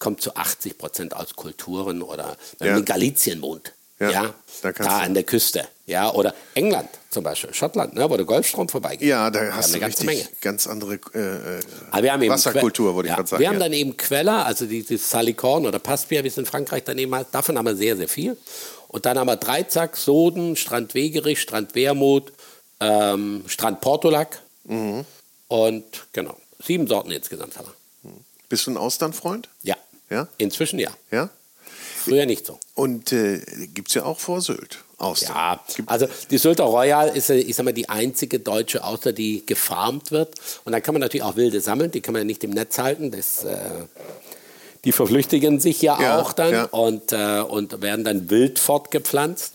[0.00, 2.72] kommt zu 80 Prozent aus Kulturen oder wenn ja.
[2.72, 3.72] man in Galizien wohnt.
[4.00, 5.68] Ja, ja da, da an der Küste.
[5.90, 9.08] Ja, oder England zum Beispiel, Schottland, ne, wo der Golfstrom vorbeigeht.
[9.08, 10.24] Ja, da hast du richtig Menge.
[10.40, 11.58] ganz andere äh,
[11.98, 13.40] äh wir haben Wasserkultur, würde ich ja, gerade sagen.
[13.40, 16.84] Wir haben dann eben Queller, also die, die Salicorn oder Passpia, wie es in Frankreich
[16.84, 18.36] daneben heißt, davon haben wir sehr, sehr viel.
[18.86, 22.32] Und dann haben wir Dreizack, Soden, Strand Wegerich, Strand Wermut,
[22.78, 25.04] ähm, Strand Portolac mhm.
[25.48, 28.12] und genau, sieben Sorten insgesamt haben wir.
[28.48, 29.48] Bist du ein Austernfreund?
[29.62, 29.76] Ja.
[30.10, 30.28] ja.
[30.38, 30.90] Inzwischen ja.
[31.10, 31.30] Ja?
[32.04, 32.58] Früher nicht so.
[32.74, 33.40] Und äh,
[33.74, 34.78] gibt es ja auch vor Sylt.
[35.00, 35.36] Austern.
[35.36, 40.10] Ja, also die Sylter Royal ist, ich sag mal, die einzige deutsche Auster, die gefarmt
[40.10, 40.34] wird.
[40.64, 42.78] Und da kann man natürlich auch wilde sammeln, die kann man ja nicht im Netz
[42.78, 43.10] halten.
[43.10, 43.58] Das, äh,
[44.84, 46.64] die verflüchtigen sich ja, ja auch dann ja.
[46.64, 49.54] Und, äh, und werden dann wild fortgepflanzt.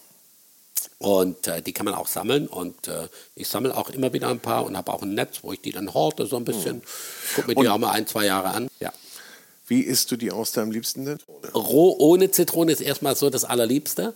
[0.97, 2.47] Und äh, die kann man auch sammeln.
[2.47, 5.51] Und äh, ich sammle auch immer wieder ein paar und habe auch ein Netz, wo
[5.51, 6.81] ich die dann horte so ein bisschen.
[7.35, 8.67] Guck mir die und auch mal ein, zwei Jahre an.
[8.79, 8.93] Ja.
[9.67, 11.17] Wie isst du die Auster am liebsten denn?
[11.53, 14.13] Roh ohne Zitrone ist erstmal so das Allerliebste.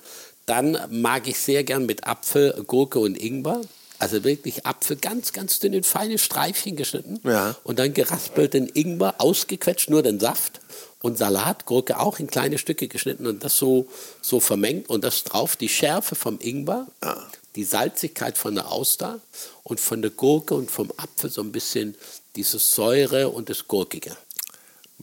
[0.50, 3.62] Dann mag ich sehr gern mit Apfel, Gurke und Ingwer.
[4.00, 7.20] Also wirklich Apfel ganz, ganz dünn in feine Streifchen geschnitten.
[7.24, 7.56] Ja.
[7.64, 10.60] Und dann geraspelten Ingwer, ausgequetscht, nur den Saft.
[11.04, 13.88] Und Salat, Gurke auch in kleine Stücke geschnitten und das so,
[14.22, 14.90] so vermengt.
[14.90, 17.16] Und das drauf die Schärfe vom Ingwer, ja.
[17.56, 19.20] die Salzigkeit von der Auster
[19.62, 21.94] und von der Gurke und vom Apfel so ein bisschen
[22.36, 24.18] diese Säure und das Gurkige.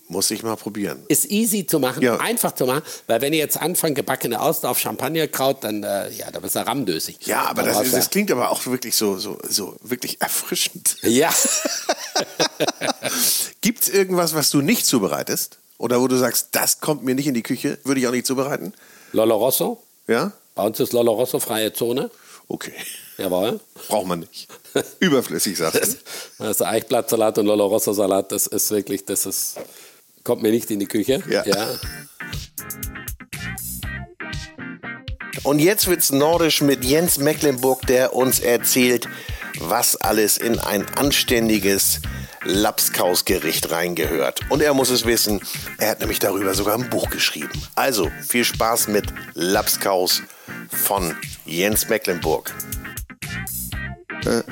[0.09, 1.03] Muss ich mal probieren.
[1.09, 2.17] Ist easy zu machen, ja.
[2.19, 6.31] einfach zu machen, weil wenn ihr jetzt anfangt, gebackene Auster auf Champagnerkraut, dann, äh, ja,
[6.31, 7.27] da bist du rammdösig.
[7.27, 10.97] Ja, aber das, ist, das, klingt aber auch wirklich so, so, so wirklich erfrischend.
[11.03, 11.31] Ja.
[13.61, 15.59] Gibt es irgendwas, was du nicht zubereitest?
[15.79, 18.27] Oder wo du sagst, das kommt mir nicht in die Küche, würde ich auch nicht
[18.27, 18.73] zubereiten?
[19.13, 19.83] Lolo Rosso.
[20.07, 20.33] Ja?
[20.55, 22.11] Bei uns ist Lolo Rosso freie Zone.
[22.49, 22.73] Okay.
[23.19, 23.61] Jawohl.
[23.89, 24.47] Braucht man nicht.
[25.01, 25.97] Überflüssig, sagst du.
[26.39, 29.57] Das ist Eichblattsalat und Lolo Rosso Salat, das ist wirklich, das ist,
[30.27, 31.23] kommt mir nicht in die Küche.
[31.31, 31.45] Ja.
[31.47, 31.69] ja.
[35.45, 39.09] Und jetzt wird's nordisch mit Jens Mecklenburg, der uns erzählt,
[39.61, 42.01] was alles in ein anständiges
[42.43, 44.41] Lapskausgericht reingehört.
[44.51, 45.41] Und er muss es wissen,
[45.79, 47.63] er hat nämlich darüber sogar ein Buch geschrieben.
[47.77, 50.23] Also viel Spaß mit Lapskaus
[50.69, 52.53] von Jens Mecklenburg.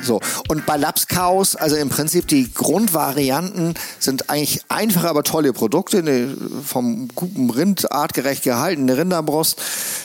[0.02, 5.98] So, und bei Lapskaus, also im Prinzip die Grundvarianten sind eigentlich einfache, aber tolle Produkte.
[5.98, 9.60] Eine vom guten Rind artgerecht gehaltene Rinderbrust,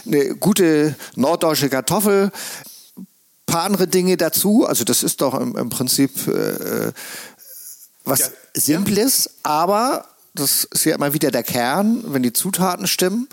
[0.06, 2.32] eine gute norddeutsche Kartoffel,
[3.46, 4.66] paar andere Dinge dazu.
[4.66, 6.92] Also das ist doch im, im Prinzip äh,
[8.06, 8.28] was Ja.
[8.56, 13.28] Simples, aber das ist ja immer wieder der Kern, wenn die Zutaten stimmen,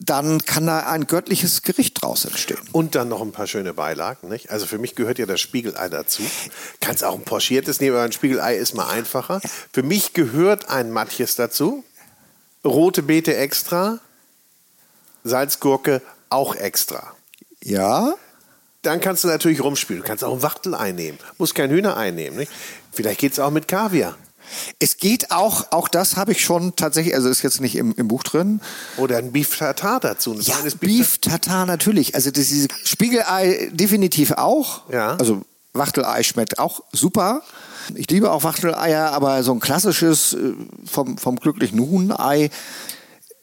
[0.00, 2.58] dann kann da ein göttliches Gericht draus entstehen.
[2.72, 4.28] Und dann noch ein paar schöne Beilagen.
[4.28, 4.50] Nicht?
[4.50, 6.22] Also für mich gehört ja das Spiegelei dazu.
[6.80, 9.40] Kannst auch ein pochiertes nehmen, aber ein Spiegelei ist mal einfacher.
[9.72, 11.84] Für mich gehört ein Matjes dazu.
[12.64, 13.98] Rote Beete extra.
[15.24, 17.14] Salzgurke auch extra.
[17.62, 18.14] Ja,
[18.82, 20.02] Dann kannst du natürlich rumspielen.
[20.02, 21.18] Du kannst auch ein Wachtelei nehmen.
[21.36, 22.36] Muss kein Hühnerei nehmen.
[22.36, 22.52] Nicht?
[22.92, 24.16] Vielleicht geht es auch mit Kaviar.
[24.78, 28.08] Es geht auch, auch das habe ich schon tatsächlich, also ist jetzt nicht im, im
[28.08, 28.60] Buch drin.
[28.96, 30.32] Oder ein Beef Tartar dazu.
[30.32, 32.14] Ein Ja, feines Beef Tartar natürlich.
[32.14, 34.82] Also das, diese Spiegelei definitiv auch.
[34.90, 35.16] Ja.
[35.16, 37.42] Also Wachtelei schmeckt auch super.
[37.94, 40.52] Ich liebe auch Wachteleier, aber so ein klassisches äh,
[40.84, 42.50] vom, vom glücklichen Huhnei,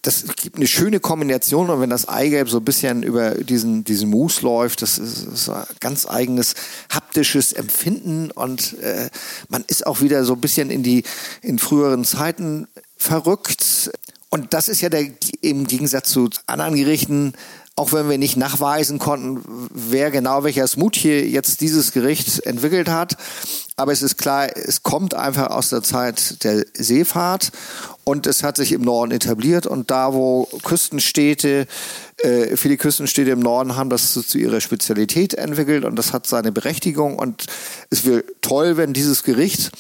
[0.06, 4.10] das gibt eine schöne Kombination und wenn das Eigelb so ein bisschen über diesen, diesen
[4.10, 6.54] Mousse läuft, das ist, ist ein ganz eigenes
[6.92, 9.10] haptisches Empfinden und äh,
[9.50, 11.04] man ist auch wieder so ein bisschen in die
[11.42, 13.92] in früheren Zeiten verrückt.
[14.30, 15.08] Und das ist ja der,
[15.42, 17.34] im Gegensatz zu anderen Gerichten,
[17.78, 23.18] auch wenn wir nicht nachweisen konnten, wer genau welcher Smoothie jetzt dieses Gericht entwickelt hat.
[23.76, 27.52] Aber es ist klar, es kommt einfach aus der Zeit der Seefahrt
[28.06, 29.68] und es hat sich im Norden etabliert.
[29.68, 31.68] Und da, wo Küstenstädte,
[32.20, 36.26] äh, viele Küstenstädte im Norden haben das so zu ihrer Spezialität entwickelt und das hat
[36.28, 37.20] seine Berechtigung.
[37.20, 37.48] Und
[37.90, 39.72] es wäre toll, wenn dieses Gericht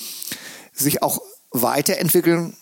[0.73, 2.57] sich auch weiterentwickeln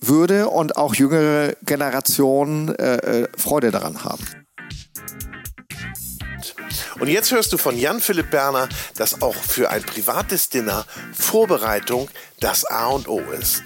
[0.00, 4.24] würde und auch jüngere Generationen äh, äh, Freude daran haben.
[7.00, 12.64] Und jetzt hörst du von Jan-Philipp Berner, dass auch für ein privates Dinner Vorbereitung das
[12.64, 13.62] A und O ist.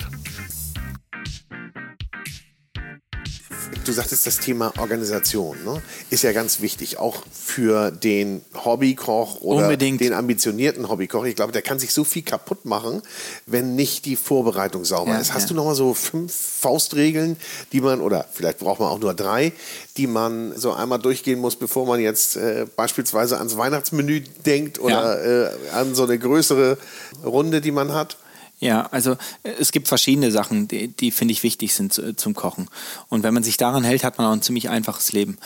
[3.85, 5.83] Du sagtest, das Thema Organisation ne?
[6.09, 10.01] ist ja ganz wichtig, auch für den Hobbykoch oder Unbedingt.
[10.01, 11.25] den ambitionierten Hobbykoch.
[11.25, 13.03] Ich glaube, der kann sich so viel kaputt machen,
[13.47, 15.35] wenn nicht die Vorbereitung sauber Ja, ist.
[15.35, 15.49] Hast ja.
[15.49, 17.37] du noch mal so fünf Faustregeln,
[17.73, 19.53] die man, oder vielleicht braucht man auch nur drei,
[19.97, 25.25] die man so einmal durchgehen muss, bevor man jetzt äh, beispielsweise ans Weihnachtsmenü denkt oder
[25.25, 26.79] äh, an so eine größere
[27.25, 28.17] Runde, die man hat?
[28.63, 32.35] Ja, also äh, es gibt verschiedene Sachen, die, die finde ich wichtig sind zu, zum
[32.35, 32.69] Kochen.
[33.09, 35.37] Und wenn man sich daran hält, hat man auch ein ziemlich einfaches Leben.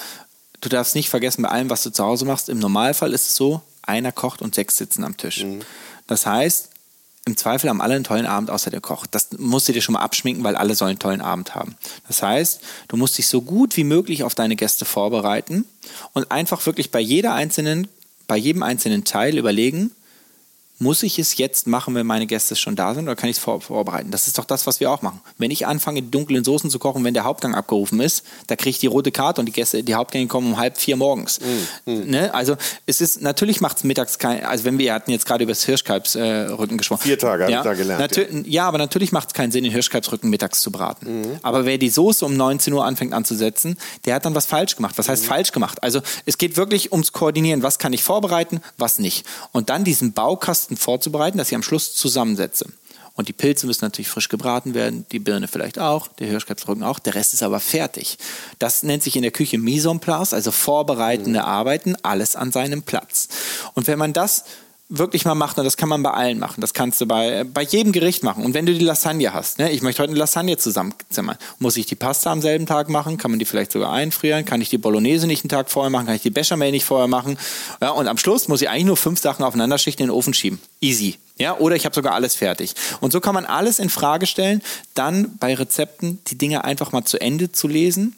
[0.60, 3.34] Du darfst nicht vergessen, bei allem, was du zu Hause machst, im Normalfall ist es
[3.34, 5.46] so, einer kocht und sechs sitzen am Tisch.
[6.06, 6.68] Das heißt,
[7.24, 9.06] im Zweifel haben alle einen tollen Abend, außer der Koch.
[9.06, 11.74] Das musst du dir schon mal abschminken, weil alle sollen einen tollen Abend haben.
[12.08, 15.64] Das heißt, du musst dich so gut wie möglich auf deine Gäste vorbereiten
[16.12, 17.88] und einfach wirklich bei jeder einzelnen,
[18.26, 19.92] bei jedem einzelnen Teil überlegen,
[20.78, 23.42] muss ich es jetzt machen, wenn meine Gäste schon da sind, oder kann ich es
[23.42, 24.10] vor, vorbereiten?
[24.10, 25.20] Das ist doch das, was wir auch machen.
[25.38, 28.70] Wenn ich anfange, die dunklen Soßen zu kochen, wenn der Hauptgang abgerufen ist, da kriege
[28.70, 31.40] ich die rote Karte und die Gäste, die Hauptgänge kommen um halb vier morgens.
[31.86, 32.32] Ne?
[32.34, 35.52] Also es ist, natürlich macht es mittags kein, also wenn wir hatten jetzt gerade über
[35.52, 37.02] das Hirschkalbsrücken gesprochen.
[37.02, 38.68] Vier Tage hab ich ja, da gelernt, natür- ja.
[38.68, 41.38] aber natürlich macht es keinen Sinn, den Hirschkalbsrücken mittags zu braten.
[41.42, 44.98] Aber wer die Soße um 19 Uhr anfängt anzusetzen, der hat dann was falsch gemacht.
[44.98, 45.82] Was heißt falsch gemacht?
[45.82, 47.62] Also es geht wirklich ums Koordinieren.
[47.62, 49.24] Was kann ich vorbereiten, was nicht.
[49.52, 52.66] Und dann diesen Baukasten vorzubereiten, dass ich am Schluss zusammensetze.
[53.16, 56.98] Und die Pilze müssen natürlich frisch gebraten werden, die Birne vielleicht auch, der Hirschkalbsrücken auch,
[56.98, 58.18] der Rest ist aber fertig.
[58.58, 62.82] Das nennt sich in der Küche Mise en place, also vorbereitende Arbeiten, alles an seinem
[62.82, 63.28] Platz.
[63.72, 64.44] Und wenn man das
[64.88, 67.62] wirklich mal macht, und das kann man bei allen machen, das kannst du bei, bei
[67.62, 68.44] jedem Gericht machen.
[68.44, 71.86] Und wenn du die Lasagne hast, ne, ich möchte heute eine Lasagne zusammenzimmern, muss ich
[71.86, 74.78] die Pasta am selben Tag machen, kann man die vielleicht sogar einfrieren, kann ich die
[74.78, 77.36] Bolognese nicht einen Tag vorher machen, kann ich die Bechamel nicht vorher machen.
[77.80, 80.34] Ja, und am Schluss muss ich eigentlich nur fünf Sachen aufeinander schichten in den Ofen
[80.34, 80.60] schieben.
[80.80, 81.16] Easy.
[81.38, 82.74] Ja, oder ich habe sogar alles fertig.
[83.00, 84.62] Und so kann man alles in Frage stellen,
[84.94, 88.14] dann bei Rezepten die Dinge einfach mal zu Ende zu lesen.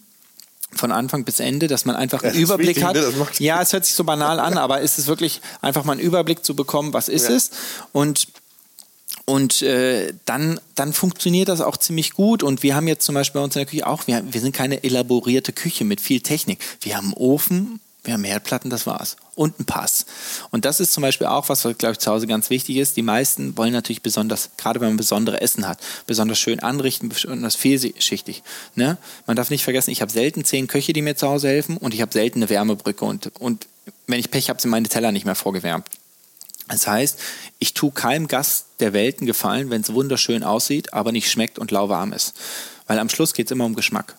[0.74, 2.94] Von Anfang bis Ende, dass man einfach einen ist Überblick wichtig, hat.
[2.94, 3.26] ne?
[3.38, 6.44] Ja, es hört sich so banal an, aber ist es wirklich einfach mal einen Überblick
[6.44, 7.34] zu bekommen, was ist Ja.
[7.36, 7.50] es?
[7.92, 8.28] Und
[9.24, 12.42] Und äh, dann, dann funktioniert das auch ziemlich gut.
[12.42, 14.54] Und wir haben jetzt zum Beispiel bei uns in der Küche auch, wir, wir sind
[14.54, 16.58] keine elaborierte Küche mit viel Technik.
[16.80, 19.16] Wir haben einen Ofen, wir haben Herdplatten, das war's.
[19.34, 20.06] Und ein Pass.
[20.50, 22.96] Und das ist zum Beispiel auch was, was, glaube ich, zu Hause ganz wichtig ist.
[22.96, 27.54] Die meisten wollen natürlich besonders, gerade wenn man besondere Essen hat, besonders schön anrichten, besonders
[27.54, 28.42] vielschichtig.
[28.74, 28.96] Ne?
[29.26, 31.92] Man darf nicht vergessen, ich habe selten zehn Köche, die mir zu Hause helfen und
[31.92, 33.04] ich habe selten eine Wärmebrücke.
[33.04, 33.66] Und, und
[34.06, 35.86] wenn ich Pech habe, sind meine Teller nicht mehr vorgewärmt.
[36.68, 37.18] Das heißt,
[37.58, 41.58] ich tue keinem Gast der Welt einen Gefallen, wenn es wunderschön aussieht, aber nicht schmeckt
[41.58, 42.34] und lauwarm ist.
[42.88, 44.16] Weil am Schluss geht es immer um Geschmack.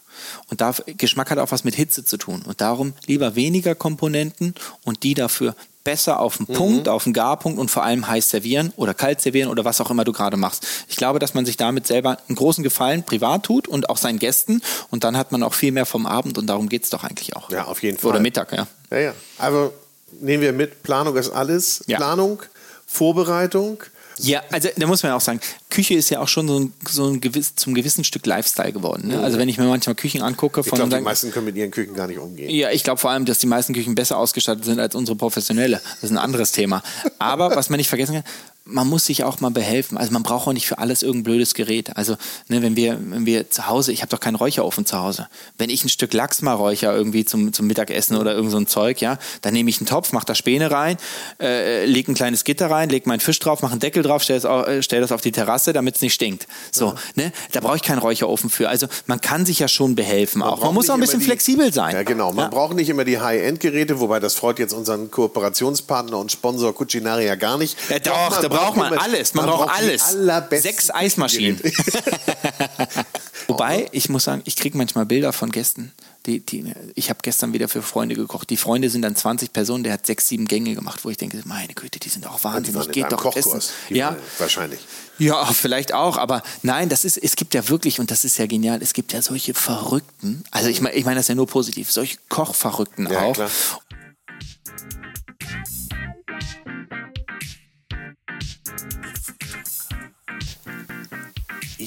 [0.47, 2.43] Und da, Geschmack hat auch was mit Hitze zu tun.
[2.45, 4.55] Und darum lieber weniger Komponenten
[4.85, 6.53] und die dafür besser auf den mhm.
[6.53, 9.89] Punkt, auf den Garpunkt und vor allem heiß servieren oder kalt servieren oder was auch
[9.89, 10.65] immer du gerade machst.
[10.87, 14.19] Ich glaube, dass man sich damit selber einen großen Gefallen privat tut und auch seinen
[14.19, 17.03] Gästen und dann hat man auch viel mehr vom Abend und darum geht es doch
[17.03, 17.49] eigentlich auch.
[17.49, 18.11] Ja, auf jeden Fall.
[18.11, 18.67] Oder Mittag, ja.
[18.91, 19.13] Ja, ja.
[19.39, 19.73] Also
[20.19, 21.83] nehmen wir mit, Planung ist alles.
[21.87, 21.97] Ja.
[21.97, 22.43] Planung,
[22.85, 23.81] Vorbereitung.
[24.21, 27.07] Ja, also da muss man auch sagen, Küche ist ja auch schon so ein, so
[27.07, 29.09] ein gewiss, zum gewissen Stück Lifestyle geworden.
[29.09, 29.19] Ne?
[29.19, 31.71] Also wenn ich mir manchmal Küchen angucke, von ich glaube, die meisten können mit ihren
[31.71, 32.49] Küchen gar nicht umgehen.
[32.49, 35.81] Ja, ich glaube vor allem, dass die meisten Küchen besser ausgestattet sind als unsere professionelle.
[36.01, 36.83] Das ist ein anderes Thema.
[37.17, 38.23] Aber was man nicht vergessen kann,
[38.65, 39.97] man muss sich auch mal behelfen.
[39.97, 41.95] Also man braucht auch nicht für alles irgendein blödes Gerät.
[41.97, 42.15] Also
[42.47, 45.27] ne, wenn wir, wenn wir zu Hause, ich habe doch keinen Räucherofen zu Hause.
[45.57, 48.67] Wenn ich ein Stück Lachs mal räucher irgendwie zum, zum Mittagessen oder irgend so ein
[48.67, 50.97] Zeug, ja, dann nehme ich einen Topf, mache da Späne rein,
[51.41, 54.39] äh, lege ein kleines Gitter rein, lege meinen Fisch drauf, mache einen Deckel drauf, stelle
[54.41, 56.47] das, äh, stell das auf die Terrasse, damit es nicht stinkt.
[56.71, 56.95] So, ja.
[57.15, 58.69] ne, da brauche ich keinen Räucherofen für.
[58.69, 60.63] Also man kann sich ja schon behelfen man auch.
[60.63, 61.95] Man muss auch ein bisschen die, flexibel sein.
[61.95, 62.33] Ja, genau.
[62.33, 62.49] Man ja.
[62.49, 67.57] braucht nicht immer die High-End-Geräte, wobei das freut jetzt unseren Kooperationspartner und Sponsor Cucinaria gar
[67.57, 67.77] nicht.
[67.89, 69.33] Ja, doch, da braucht man alles.
[69.33, 70.15] Man, man braucht, alles.
[70.61, 71.59] Sechs Eismaschinen.
[73.47, 75.91] Wobei, ich muss sagen, ich kriege manchmal Bilder von Gästen.
[76.25, 78.49] Die, die, ich habe gestern wieder für Freunde gekocht.
[78.49, 81.41] Die Freunde sind dann 20 Personen, der hat sechs, sieben Gänge gemacht, wo ich denke,
[81.45, 82.91] meine Güte, die sind auch wahnsinnig.
[82.91, 83.45] Geht doch Kochkurs.
[83.47, 83.95] essen.
[83.95, 84.79] Ja, wahrscheinlich.
[85.17, 88.45] Ja, vielleicht auch, aber nein, das ist, es gibt ja wirklich, und das ist ja
[88.45, 91.91] genial, es gibt ja solche Verrückten, also ich meine ich mein das ja nur positiv,
[91.91, 93.33] solche Kochverrückten ja, auch.
[93.33, 93.49] Klar.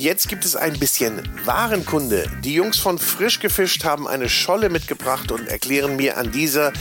[0.03, 2.29] Jetzt gibt es ein bisschen Warenkunde.
[2.43, 6.73] Die Jungs von Frisch gefischt haben eine Scholle mitgebracht und erklären mir an dieser,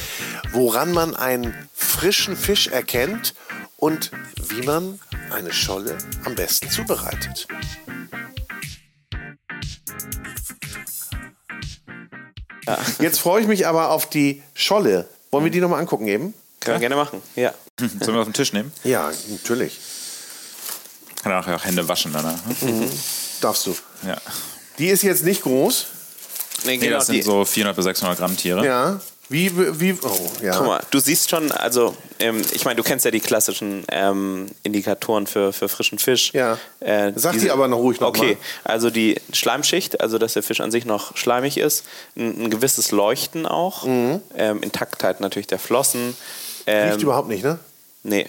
[0.53, 3.35] woran man einen frischen Fisch erkennt
[3.77, 4.09] und
[4.49, 7.47] wie man eine Scholle am besten zubereitet.
[12.97, 15.07] Jetzt freue ich mich aber auf die Scholle.
[15.29, 16.33] Wollen wir die nochmal angucken eben?
[16.59, 17.53] Können wir gerne machen, ja.
[17.77, 18.71] Sollen wir auf den Tisch nehmen?
[18.83, 19.79] Ja, natürlich.
[21.21, 22.37] Kann auch, auch Hände waschen danach.
[22.61, 22.89] Mhm.
[23.41, 23.75] Darfst du.
[24.05, 24.17] Ja.
[24.77, 25.85] Die ist jetzt nicht groß.
[26.65, 28.65] Nee, genau, nee das sind so 400 bis 600 Gramm Tiere.
[28.65, 28.99] Ja.
[29.31, 30.57] Wie, wie, oh, ja.
[30.57, 34.47] Guck mal, du siehst schon, also, ähm, ich meine, du kennst ja die klassischen ähm,
[34.63, 36.33] Indikatoren für, für frischen Fisch.
[36.33, 36.57] Ja.
[36.81, 38.71] Äh, Sag diese, die aber noch ruhig noch Okay, mal.
[38.73, 41.85] also die Schleimschicht, also dass der Fisch an sich noch schleimig ist,
[42.17, 44.19] ein, ein gewisses Leuchten auch, mhm.
[44.35, 46.17] ähm, Intaktheit natürlich der Flossen.
[46.67, 47.57] Ähm, Riecht überhaupt nicht, ne?
[48.03, 48.27] Nee.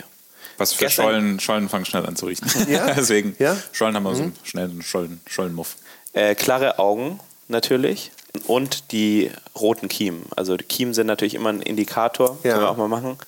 [0.62, 2.48] Was für Schollen, Schollen fangen schnell an zu riechen.
[2.68, 2.94] Ja?
[2.96, 3.56] Deswegen, ja?
[3.72, 4.32] Schollen haben wir so mhm.
[4.44, 5.76] schnell einen Schollen, Schollenmuff.
[6.12, 8.12] Äh, klare Augen natürlich
[8.46, 10.24] und die roten Kiemen.
[10.36, 12.52] Also die Kiemen sind natürlich immer ein Indikator, ja.
[12.52, 13.18] können wir auch mal machen.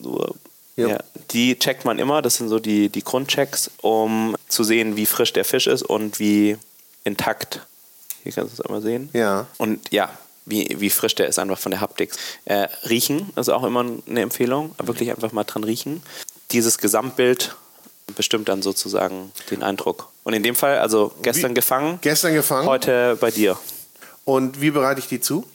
[0.00, 0.34] So,
[0.76, 0.98] ja.
[1.32, 5.32] Die checkt man immer, das sind so die, die Grundchecks, um zu sehen, wie frisch
[5.32, 6.56] der Fisch ist und wie
[7.04, 7.66] intakt.
[8.22, 9.10] Hier kannst du es einmal sehen.
[9.12, 9.46] Ja.
[9.58, 10.10] Und ja,
[10.46, 12.12] wie, wie frisch der ist einfach von der Haptik.
[12.46, 14.74] Äh, riechen ist auch immer eine Empfehlung.
[14.82, 16.02] Wirklich einfach mal dran riechen
[16.52, 17.54] dieses Gesamtbild
[18.16, 20.08] bestimmt dann sozusagen den Eindruck.
[20.24, 21.98] Und in dem Fall, also gestern wie, gefangen.
[22.02, 22.66] Gestern gefangen.
[22.66, 23.56] Heute bei dir.
[24.24, 25.46] Und wie bereite ich die zu?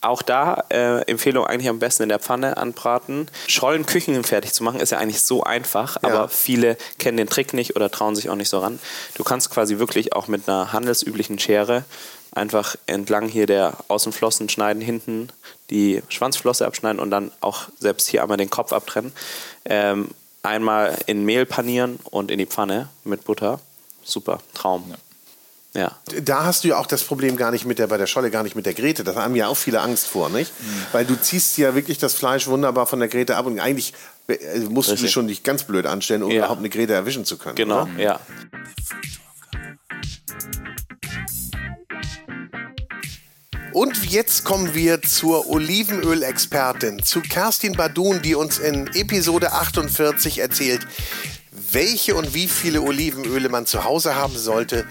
[0.00, 3.30] Auch da äh, Empfehlung eigentlich am besten in der Pfanne anbraten.
[3.48, 6.10] Schollen Küchen fertig zu machen ist ja eigentlich so einfach, ja.
[6.10, 8.78] aber viele kennen den Trick nicht oder trauen sich auch nicht so ran.
[9.14, 11.84] Du kannst quasi wirklich auch mit einer handelsüblichen Schere
[12.32, 15.28] einfach entlang hier der Außenflossen schneiden, hinten
[15.70, 19.12] die Schwanzflosse abschneiden und dann auch selbst hier einmal den Kopf abtrennen.
[19.64, 20.10] Ähm,
[20.44, 23.60] einmal in Mehl panieren und in die Pfanne mit Butter.
[24.02, 24.84] Super, Traum.
[24.90, 24.96] Ja.
[25.76, 25.90] Ja.
[26.22, 28.44] Da hast du ja auch das Problem gar nicht mit der, bei der Scholle, gar
[28.44, 29.02] nicht mit der Grete.
[29.02, 30.52] Da haben ja auch viele Angst vor, nicht?
[30.60, 30.86] Mhm.
[30.92, 33.92] Weil du ziehst ja wirklich das Fleisch wunderbar von der Grete ab und eigentlich
[34.28, 35.00] äh, musst Richtig.
[35.00, 36.38] du dich schon nicht ganz blöd anstellen, um ja.
[36.38, 37.56] überhaupt eine Grete erwischen zu können.
[37.56, 37.90] Genau, oder?
[37.98, 38.20] ja.
[43.74, 50.86] Und jetzt kommen wir zur Olivenölexpertin, zu Kerstin Badun, die uns in Episode 48 erzählt,
[51.72, 54.86] welche und wie viele Olivenöle man zu Hause haben sollte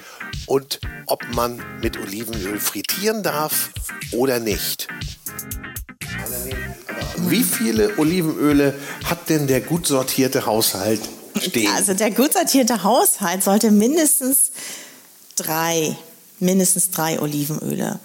[0.48, 3.70] und ob man mit Olivenöl frittieren darf
[4.12, 4.90] oder nicht.
[7.30, 8.76] Wie viele Olivenöle
[9.06, 11.00] hat denn der gut sortierte Haushalt
[11.32, 11.72] verstehen.
[11.74, 14.52] Also der gut sortierte Haushalt sollte mindestens
[15.38, 15.96] drei,
[16.42, 18.02] mindestens drei Olivenöle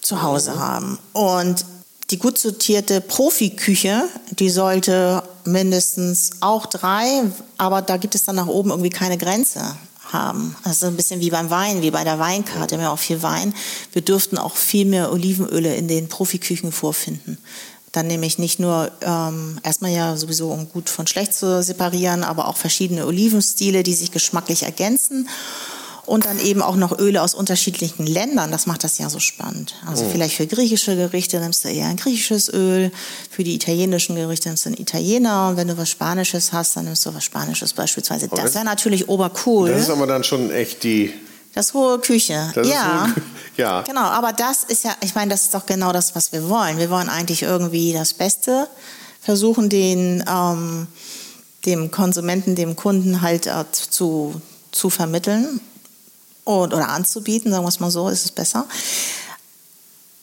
[0.00, 0.98] zu Hause haben.
[1.12, 1.64] Und
[2.10, 7.24] die gut sortierte Profiküche, die sollte mindestens auch drei,
[7.58, 9.76] aber da gibt es dann nach oben irgendwie keine Grenze
[10.10, 10.56] haben.
[10.64, 13.22] Also ein bisschen wie beim Wein, wie bei der Weinkarte, wir haben ja auch viel
[13.22, 13.54] Wein.
[13.92, 17.36] Wir dürften auch viel mehr Olivenöle in den Profiküchen vorfinden.
[17.92, 22.48] Dann nämlich nicht nur ähm, erstmal ja sowieso, um gut von schlecht zu separieren, aber
[22.48, 25.28] auch verschiedene Olivenstile, die sich geschmacklich ergänzen
[26.08, 28.50] und dann eben auch noch Öle aus unterschiedlichen Ländern.
[28.50, 29.74] Das macht das ja so spannend.
[29.86, 30.08] Also oh.
[30.10, 32.90] vielleicht für griechische Gerichte nimmst du eher ein griechisches Öl,
[33.30, 36.86] für die italienischen Gerichte nimmst du einen Italiener und wenn du was Spanisches hast, dann
[36.86, 38.26] nimmst du was Spanisches beispielsweise.
[38.30, 38.40] Okay.
[38.42, 39.70] Das wäre natürlich obercool.
[39.70, 41.12] Das ist aber dann schon echt die
[41.54, 42.52] das hohe Küche.
[42.54, 43.06] Das ja.
[43.06, 43.22] Hohe,
[43.56, 43.82] ja.
[43.82, 46.78] Genau, aber das ist ja, ich meine, das ist doch genau das, was wir wollen.
[46.78, 48.68] Wir wollen eigentlich irgendwie das Beste
[49.20, 50.86] versuchen, den ähm,
[51.66, 54.40] dem Konsumenten, dem Kunden halt äh, zu,
[54.70, 55.60] zu vermitteln
[56.48, 58.66] und, oder anzubieten, sagen wir es mal so, ist es besser.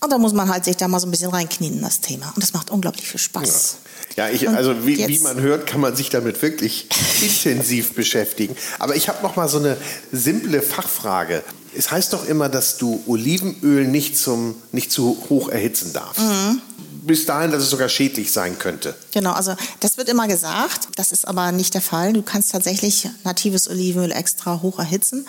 [0.01, 2.31] Und da muss man halt sich da mal so ein bisschen reinknien in das Thema.
[2.35, 3.77] Und das macht unglaublich viel Spaß.
[4.15, 6.89] Ja, ja ich, also wie, wie, man hört, kann man sich damit wirklich
[7.21, 8.55] intensiv beschäftigen.
[8.79, 9.77] Aber ich habe noch mal so eine
[10.11, 11.43] simple Fachfrage.
[11.77, 16.21] Es heißt doch immer, dass du Olivenöl nicht, zum, nicht zu hoch erhitzen darfst.
[16.21, 16.61] Mhm.
[17.03, 18.95] Bis dahin, dass es sogar schädlich sein könnte.
[19.13, 20.87] Genau, also das wird immer gesagt.
[20.95, 22.13] Das ist aber nicht der Fall.
[22.13, 25.27] Du kannst tatsächlich natives Olivenöl extra hoch erhitzen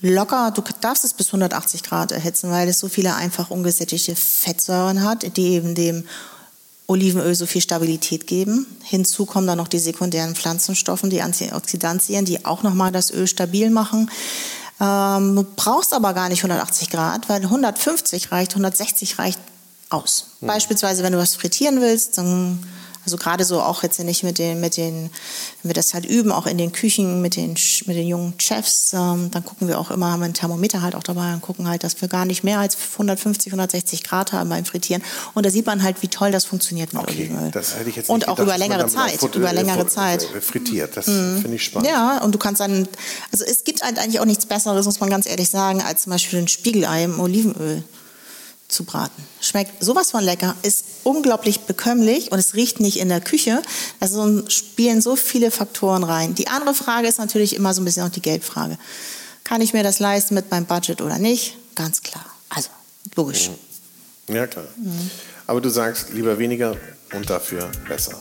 [0.00, 5.02] locker, du darfst es bis 180 Grad erhitzen, weil es so viele einfach ungesättigte Fettsäuren
[5.02, 6.04] hat, die eben dem
[6.86, 8.66] Olivenöl so viel Stabilität geben.
[8.82, 13.70] Hinzu kommen dann noch die sekundären Pflanzenstoffe, die Antioxidantien, die auch nochmal das Öl stabil
[13.70, 14.10] machen.
[14.80, 19.40] Ähm, du brauchst aber gar nicht 180 Grad, weil 150 reicht, 160 reicht
[19.90, 20.26] aus.
[20.40, 20.48] Hm.
[20.48, 22.58] Beispielsweise, wenn du was frittieren willst, dann
[23.08, 25.10] also gerade so auch jetzt nicht mit den, mit den,
[25.62, 27.56] wenn wir das halt üben, auch in den Küchen mit den,
[27.86, 30.94] mit den jungen Chefs, ähm, dann gucken wir auch immer, haben wir ein Thermometer halt
[30.94, 34.50] auch dabei und gucken halt, dass wir gar nicht mehr als 150, 160 Grad haben
[34.50, 35.02] beim Frittieren.
[35.32, 37.50] Und da sieht man halt, wie toll das funktioniert mit okay, Olivenöl.
[37.50, 40.22] Das hätte ich jetzt und auch gedacht, über längere Zeit, Foto, über längere äh, Zeit.
[40.40, 41.40] Frittiert, das mhm.
[41.40, 41.88] finde ich spannend.
[41.88, 42.86] Ja, und du kannst dann,
[43.32, 46.12] also es gibt halt eigentlich auch nichts Besseres, muss man ganz ehrlich sagen, als zum
[46.12, 47.84] Beispiel ein Spiegelei im Olivenöl
[48.68, 49.24] zu braten.
[49.40, 53.62] Schmeckt sowas von lecker, ist unglaublich bekömmlich und es riecht nicht in der Küche.
[53.98, 56.34] Also spielen so viele Faktoren rein.
[56.34, 58.78] Die andere Frage ist natürlich immer so ein bisschen auch die Geldfrage.
[59.44, 61.56] Kann ich mir das leisten mit meinem Budget oder nicht?
[61.74, 62.26] Ganz klar.
[62.50, 62.68] Also,
[63.16, 63.50] logisch.
[64.28, 64.34] Mhm.
[64.34, 64.66] Ja, klar.
[64.76, 65.10] Mhm.
[65.46, 66.76] Aber du sagst lieber weniger
[67.14, 68.18] und dafür besser.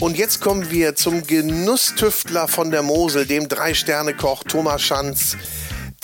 [0.00, 5.36] Und jetzt kommen wir zum Genusstüftler von der Mosel, dem Drei-Sterne-Koch Thomas Schanz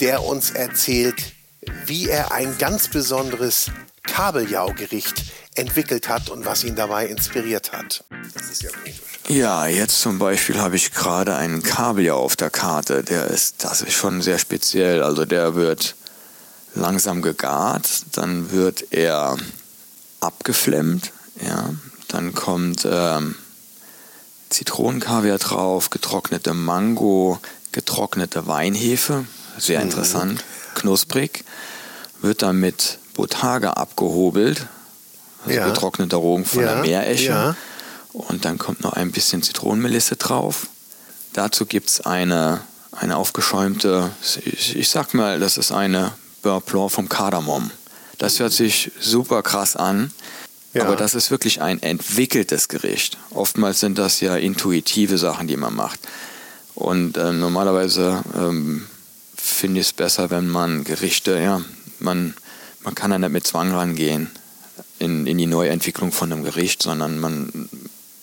[0.01, 1.33] der uns erzählt,
[1.85, 3.67] wie er ein ganz besonderes
[4.03, 5.23] Kabeljaugericht
[5.55, 8.03] entwickelt hat und was ihn dabei inspiriert hat.
[8.33, 8.69] Das ist ja
[9.27, 13.03] Ja, jetzt zum Beispiel habe ich gerade einen Kabeljau auf der Karte.
[13.03, 15.03] Der ist, das ist schon sehr speziell.
[15.03, 15.95] Also der wird
[16.73, 19.37] langsam gegart, dann wird er
[20.19, 21.11] abgeflemmt,
[21.45, 21.73] ja,
[22.07, 23.35] dann kommt ähm,
[24.49, 27.39] Zitronenkaviar drauf, getrocknete Mango,
[27.71, 29.25] getrocknete Weinhefe,
[29.57, 29.85] sehr mhm.
[29.85, 30.43] interessant,
[30.75, 31.43] knusprig,
[32.21, 34.67] wird dann mit Botage abgehobelt,
[35.45, 35.67] also ja.
[35.67, 36.75] getrockneter Rogen von ja.
[36.75, 37.25] der Meeresche.
[37.25, 37.55] Ja.
[38.13, 40.67] Und dann kommt noch ein bisschen Zitronenmelisse drauf.
[41.33, 44.11] Dazu gibt es eine, eine aufgeschäumte,
[44.45, 47.71] ich, ich, sag mal, das ist eine Beurre vom Kardamom.
[48.17, 50.11] Das hört sich super krass an.
[50.73, 50.83] Ja.
[50.83, 53.17] Aber das ist wirklich ein entwickeltes Gericht.
[53.31, 55.99] Oftmals sind das ja intuitive Sachen, die man macht.
[56.75, 58.87] Und äh, normalerweise ähm,
[59.51, 61.61] finde ich es besser, wenn man Gerichte, ja,
[61.99, 62.33] man,
[62.83, 64.29] man kann da nicht mit Zwang rangehen
[64.99, 67.69] in, in die Neuentwicklung von einem Gericht, sondern man,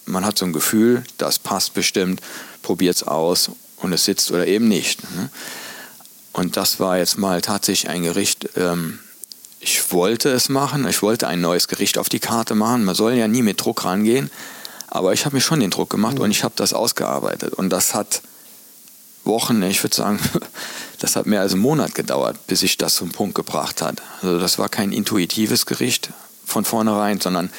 [0.06, 2.20] man hat so ein Gefühl, das passt bestimmt,
[2.62, 5.02] probiert es aus und es sitzt oder eben nicht.
[5.16, 5.30] Ne?
[6.32, 8.98] Und das war jetzt mal tatsächlich ein Gericht, ähm,
[9.60, 12.84] ich wollte es machen, ich wollte ein neues Gericht auf die Karte machen.
[12.84, 14.30] Man soll ja nie mit Druck rangehen,
[14.86, 16.22] aber ich habe mir schon den Druck gemacht mhm.
[16.22, 17.54] und ich habe das ausgearbeitet.
[17.54, 18.22] Und das hat
[19.28, 20.18] Wochen, ich würde sagen,
[20.98, 24.02] das hat mehr als einen Monat gedauert, bis ich das zum Punkt gebracht hat.
[24.22, 26.10] Also das war kein intuitives Gericht
[26.44, 27.50] von vornherein, sondern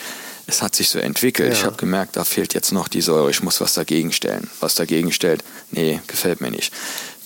[0.47, 1.53] es hat sich so entwickelt.
[1.53, 1.55] Ja.
[1.59, 4.49] Ich habe gemerkt, da fehlt jetzt noch die Säure, ich muss was dagegen stellen.
[4.59, 6.73] Was dagegen stellt, nee, gefällt mir nicht.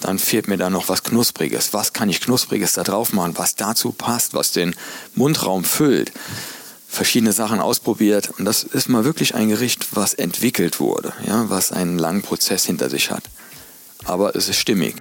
[0.01, 1.73] Dann fehlt mir da noch was Knuspriges.
[1.73, 4.75] Was kann ich Knuspriges da drauf machen, was dazu passt, was den
[5.15, 6.11] Mundraum füllt?
[6.89, 11.71] Verschiedene Sachen ausprobiert und das ist mal wirklich ein Gericht, was entwickelt wurde, ja, was
[11.71, 13.23] einen langen Prozess hinter sich hat
[14.05, 14.95] aber es ist stimmig.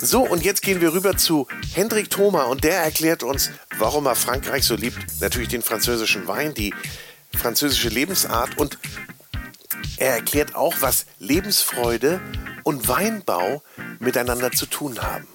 [0.00, 4.14] So, und jetzt gehen wir rüber zu Hendrik Thoma und der erklärt uns, warum er
[4.14, 4.98] Frankreich so liebt.
[5.20, 6.74] Natürlich den französischen Wein, die
[7.32, 8.78] französische Lebensart und
[9.96, 12.20] er erklärt auch, was Lebensfreude
[12.64, 13.62] und Weinbau
[13.98, 15.26] miteinander zu tun haben.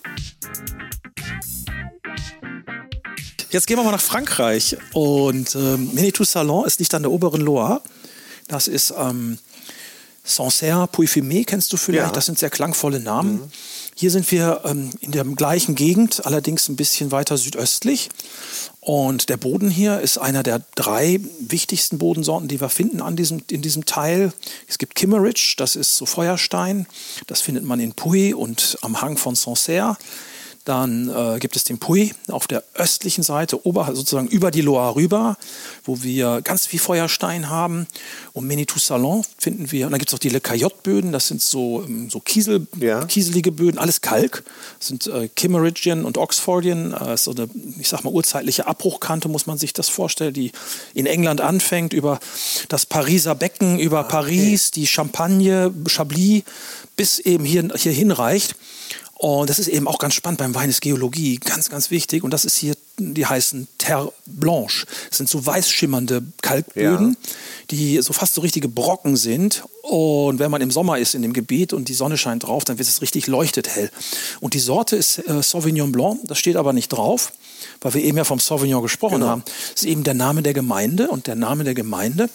[3.52, 7.42] Jetzt gehen wir mal nach Frankreich und ähm, Manitou Salon ist nicht an der oberen
[7.42, 7.82] Loire.
[8.48, 9.40] Das ist ähm,
[10.24, 12.08] Sancerre, Puy-Fumé, kennst du vielleicht?
[12.08, 12.12] Ja.
[12.12, 13.34] Das sind sehr klangvolle Namen.
[13.34, 13.52] Mhm.
[13.96, 18.10] Hier sind wir ähm, in der gleichen Gegend, allerdings ein bisschen weiter südöstlich.
[18.80, 23.44] Und der Boden hier ist einer der drei wichtigsten Bodensorten, die wir finden an diesem,
[23.50, 24.32] in diesem Teil.
[24.68, 26.88] Es gibt Kimmeridge, das ist so Feuerstein.
[27.28, 29.98] Das findet man in Puy und am Hang von Sancerre.
[30.70, 34.96] Dann äh, gibt es den Puy auf der östlichen Seite, ober, sozusagen über die Loire
[34.96, 35.36] rüber,
[35.84, 37.88] wo wir ganz viel Feuerstein haben.
[38.34, 39.88] Und Menitou Salon finden wir.
[39.88, 43.04] Und dann gibt es auch die Le Caillotte-Böden, das sind so, ähm, so Kiesel, ja.
[43.06, 44.44] kieselige Böden, alles Kalk.
[44.78, 47.50] Das sind äh, Kimmeridgian und Oxfordian, äh, so eine,
[47.80, 50.52] ich sag mal, urzeitliche Abbruchkante, muss man sich das vorstellen, die
[50.94, 52.20] in England anfängt, über
[52.68, 56.44] das Pariser Becken, über ah, Paris, die Champagne, Chablis,
[56.96, 58.56] bis eben hier, hier hinreicht.
[59.22, 62.24] Und das ist eben auch ganz spannend beim Wein ist Geologie, ganz, ganz wichtig.
[62.24, 64.88] Und das ist hier, die heißen Terre Blanche.
[65.10, 67.30] Das sind so weiß schimmernde Kalkböden, ja.
[67.70, 69.64] die so fast so richtige Brocken sind.
[69.82, 72.78] Und wenn man im Sommer ist in dem Gebiet und die Sonne scheint drauf, dann
[72.78, 73.92] wird es richtig leuchtet hell.
[74.40, 77.34] Und die Sorte ist äh, Sauvignon Blanc, das steht aber nicht drauf,
[77.82, 79.28] weil wir eben ja vom Sauvignon gesprochen genau.
[79.28, 79.44] haben.
[79.74, 82.30] Das ist eben der Name der Gemeinde und der Name der Gemeinde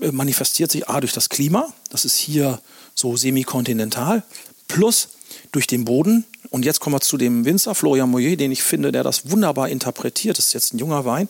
[0.00, 2.60] äh, manifestiert sich A durch das Klima, das ist hier
[2.94, 4.22] so semikontinental,
[4.68, 5.08] plus
[5.52, 6.24] durch den Boden.
[6.50, 9.68] Und jetzt kommen wir zu dem Winzer Florian Moyer, den ich finde, der das wunderbar
[9.68, 10.38] interpretiert.
[10.38, 11.28] Das ist jetzt ein junger Wein.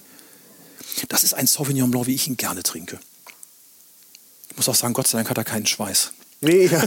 [1.09, 2.99] Das ist ein Sauvignon Blanc, wie ich ihn gerne trinke.
[4.51, 6.13] Ich muss auch sagen, Gott sei Dank hat er keinen Schweiß.
[6.43, 6.85] Nee, ja.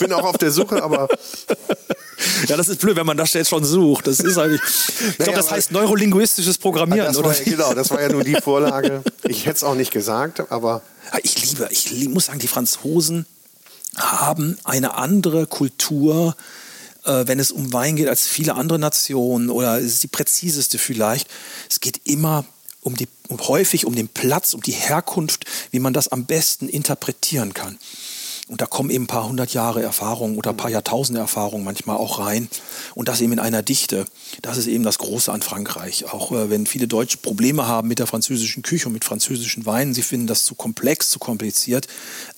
[0.00, 1.08] bin auch auf der Suche, aber.
[2.48, 4.08] Ja, das ist blöd, wenn man das jetzt schon sucht.
[4.08, 4.60] Das ist eigentlich.
[5.10, 7.28] Ich glaube, das heißt neurolinguistisches Programmieren, das oder?
[7.28, 9.02] War, genau, das war ja nur die Vorlage.
[9.22, 10.82] Ich hätte es auch nicht gesagt, aber.
[11.22, 13.24] Ich liebe, ich muss sagen, die Franzosen
[13.96, 16.36] haben eine andere Kultur
[17.08, 20.78] äh, wenn es um Wein geht, als viele andere Nationen oder es ist die präziseste
[20.78, 21.28] vielleicht.
[21.68, 22.44] Es geht immer
[22.82, 26.68] um die, um, häufig um den Platz, um die Herkunft, wie man das am besten
[26.68, 27.78] interpretieren kann.
[28.48, 31.98] Und da kommen eben ein paar hundert Jahre Erfahrung oder ein paar Jahrtausende Erfahrung manchmal
[31.98, 32.48] auch rein.
[32.94, 34.06] Und das eben in einer Dichte.
[34.40, 36.06] Das ist eben das Große an Frankreich.
[36.06, 39.92] Auch äh, wenn viele Deutsche Probleme haben mit der französischen Küche und mit französischen Weinen,
[39.92, 41.88] sie finden das zu komplex, zu kompliziert.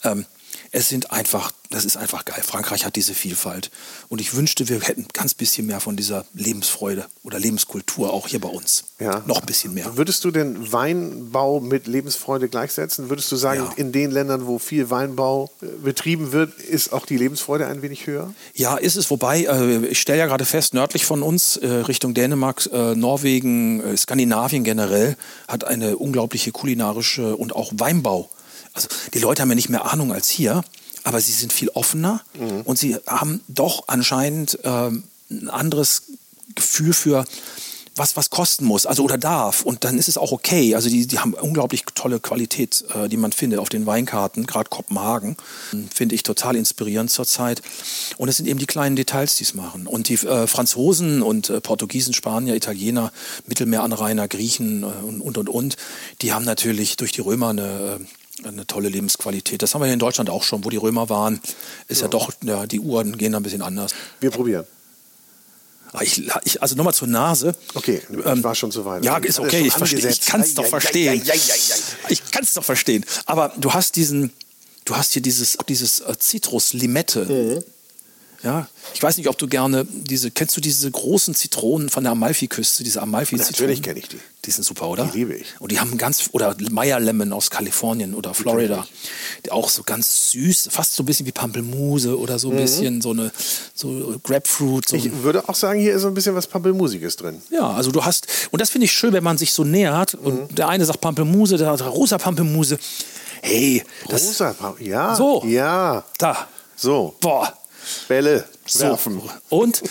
[0.03, 0.27] Ähm,
[0.73, 2.43] es sind einfach, das ist einfach geil.
[2.45, 3.71] Frankreich hat diese Vielfalt.
[4.09, 8.41] Und ich wünschte, wir hätten ganz bisschen mehr von dieser Lebensfreude oder Lebenskultur auch hier
[8.41, 8.85] bei uns.
[9.01, 9.23] Ja.
[9.27, 9.97] Noch ein bisschen mehr.
[9.97, 13.09] Würdest du den Weinbau mit Lebensfreude gleichsetzen?
[13.11, 13.73] Würdest du sagen, ja.
[13.77, 18.07] in den Ländern, wo viel Weinbau äh, betrieben wird, ist auch die Lebensfreude ein wenig
[18.07, 18.33] höher?
[18.55, 19.11] Ja, ist es.
[19.11, 24.65] Wobei, äh, ich stelle ja gerade fest, nördlich von uns, äh, Richtung Dänemark, Norwegen, Skandinavien
[24.65, 25.17] generell,
[25.49, 28.29] hat eine unglaubliche kulinarische und auch Weinbau
[28.73, 30.63] also die Leute haben ja nicht mehr Ahnung als hier,
[31.05, 32.63] aber sie sind viel offener mhm.
[32.63, 36.03] und sie haben doch anscheinend ähm, ein anderes
[36.55, 37.25] Gefühl für
[37.97, 39.63] was was kosten muss, also oder darf.
[39.63, 40.75] Und dann ist es auch okay.
[40.75, 44.71] Also die, die haben unglaublich tolle Qualität, äh, die man findet auf den Weinkarten, gerade
[44.71, 45.37] Kopenhagen.
[45.95, 47.63] Finde ich total inspirierend zurzeit.
[48.17, 49.87] Und es sind eben die kleinen Details, die es machen.
[49.87, 53.13] Und die äh, Franzosen und äh, Portugiesen, Spanier, Italiener,
[53.47, 55.77] Mittelmeeranrainer, Griechen äh, und, und, und,
[56.23, 58.05] die haben natürlich durch die Römer eine äh,
[58.45, 59.63] eine tolle Lebensqualität.
[59.63, 61.41] Das haben wir hier in Deutschland auch schon, wo die Römer waren.
[61.89, 63.93] Ist ja, ja doch, ja, die Uhren gehen da ein bisschen anders.
[64.21, 64.67] Wir probieren.
[65.93, 67.55] Ah, ich, ich, also nochmal zur Nase.
[67.75, 69.05] Okay, ich ähm, war schon so weit.
[69.05, 71.21] Ja, ist okay, ich, ich kann es doch verstehen.
[72.09, 73.05] Ich kann es doch verstehen.
[73.27, 74.33] Aber du hast diesen,
[74.85, 77.25] du hast hier dieses, dieses äh, Zitrus-Limette.
[77.25, 77.65] Mhm.
[78.43, 82.13] Ja, ich weiß nicht, ob du gerne diese, kennst du diese großen Zitronen von der
[82.13, 83.53] Amalfiküste, diese Amalfi-Zitronen?
[83.53, 84.19] Natürlich kenne ich die.
[84.47, 85.05] Die sind super, oder?
[85.05, 85.61] Die liebe ich.
[85.61, 88.87] Und die haben ganz, oder Meyer Lemon aus Kalifornien oder Florida,
[89.45, 92.61] die auch so ganz süß, fast so ein bisschen wie Pampelmuse oder so ein mhm.
[92.61, 93.31] bisschen so eine,
[93.75, 94.89] so Grapefruit.
[94.89, 97.43] So ich würde auch sagen, hier ist so ein bisschen was Pampelmusiges drin.
[97.51, 100.51] Ja, also du hast, und das finde ich schön, wenn man sich so nähert und
[100.51, 100.55] mhm.
[100.55, 102.79] der eine sagt Pampelmuse, der andere rosa Pampelmuse.
[103.43, 105.15] Hey, das, rosa Pampelmuse, ja.
[105.15, 105.45] So.
[105.45, 106.05] Ja.
[106.17, 106.49] Da.
[106.77, 107.15] So.
[107.21, 107.60] Boah.
[108.09, 109.21] Bälle werfen.
[109.21, 109.57] So.
[109.57, 109.83] Und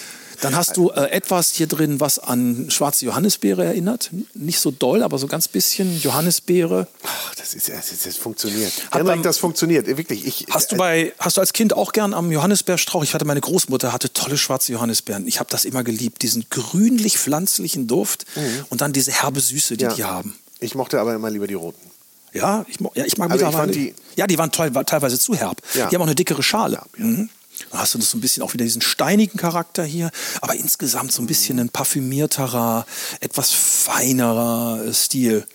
[0.41, 4.09] dann hast du äh, etwas hier drin, was an schwarze Johannisbeere erinnert.
[4.33, 6.87] Nicht so doll, aber so ganz bisschen Johannisbeere.
[7.03, 8.71] Ach, das ist das, das funktioniert.
[8.91, 10.25] Hat Henrik, das funktioniert wirklich.
[10.25, 13.03] Ich, hast du äh, bei hast du als Kind auch gern am Johannisbeerstrauch?
[13.03, 15.27] Ich hatte meine Großmutter hatte tolle schwarze Johannisbeeren.
[15.27, 18.65] Ich habe das immer geliebt, diesen grünlich pflanzlichen Duft mhm.
[18.69, 19.93] und dann diese herbe Süße, die ja.
[19.93, 20.35] die haben.
[20.59, 21.89] Ich mochte aber immer lieber die roten.
[22.31, 23.71] Ja, ich, ja, ich mag also mittlerweile.
[23.71, 25.61] Die ja, die waren teilweise zu herb.
[25.73, 25.87] Ja.
[25.87, 26.81] Die haben auch eine dickere Schale.
[26.97, 27.29] Ja, mhm.
[27.71, 30.11] Dann hast du das so ein bisschen auch wieder diesen steinigen Charakter hier,
[30.41, 32.85] aber insgesamt so ein bisschen ein parfümierterer,
[33.19, 35.45] etwas feinerer äh, Stil.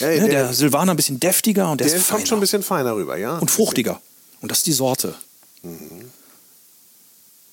[0.00, 2.38] Ja, ne, der- der, Silvaner ein bisschen deftiger und der, Der ist kommt feiner schon
[2.38, 3.38] ein bisschen feiner rüber, ja?
[3.38, 4.00] und fruchtiger.
[4.42, 5.14] Und das ist die Sorte.
[5.62, 5.72] Nee,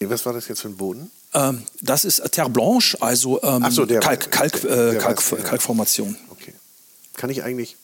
[0.10, 1.10] Was war das jetzt für ein Boden?
[1.34, 5.32] Ähm, das ist Terre Blanche, also ähm, so, der- Kalk, Kalk, der- äh, der Kalk,
[5.32, 5.46] weiß, ja.
[5.46, 6.18] Kalkformation.
[6.30, 6.54] Okay.
[7.16, 7.78] Kann ich eigentlich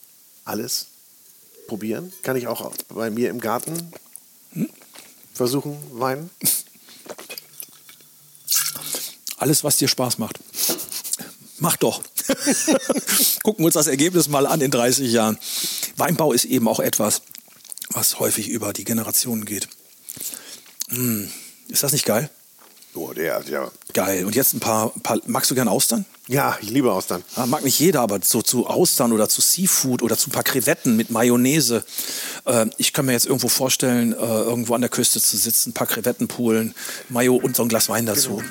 [0.44, 0.86] alles
[1.66, 2.12] probieren?
[2.22, 3.90] Kann ich auch bei mir im Garten
[5.40, 6.28] versuchen, Wein?
[9.38, 10.38] Alles, was dir Spaß macht.
[11.58, 12.02] Mach doch.
[13.42, 15.38] Gucken wir uns das Ergebnis mal an in 30 Jahren.
[15.96, 17.22] Weinbau ist eben auch etwas,
[17.88, 19.68] was häufig über die Generationen geht.
[20.90, 21.30] Hm,
[21.68, 22.28] Ist das nicht geil?
[22.92, 23.70] Oh, der, ja.
[23.94, 24.26] Geil.
[24.26, 26.04] Und jetzt ein paar, paar magst du gern Austern?
[26.26, 27.24] Ja, ich liebe Austern.
[27.34, 30.42] Ah, mag nicht jeder, aber so zu Austern oder zu Seafood oder zu ein paar
[30.42, 31.84] Krevetten mit Mayonnaise.
[32.46, 35.74] Äh, ich kann mir jetzt irgendwo vorstellen, äh, irgendwo an der Küste zu sitzen, ein
[35.74, 36.74] paar Krevetten poolen,
[37.08, 38.42] Mayo und so ein Glas Wein dazu.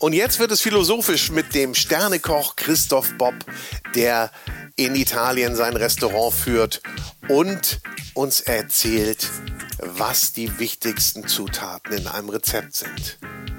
[0.00, 3.34] Und jetzt wird es philosophisch mit dem Sternekoch Christoph Bob,
[3.96, 4.30] der
[4.76, 6.80] in Italien sein Restaurant führt
[7.28, 7.80] und
[8.14, 9.28] uns erzählt,
[9.80, 13.18] was die wichtigsten Zutaten in einem Rezept sind.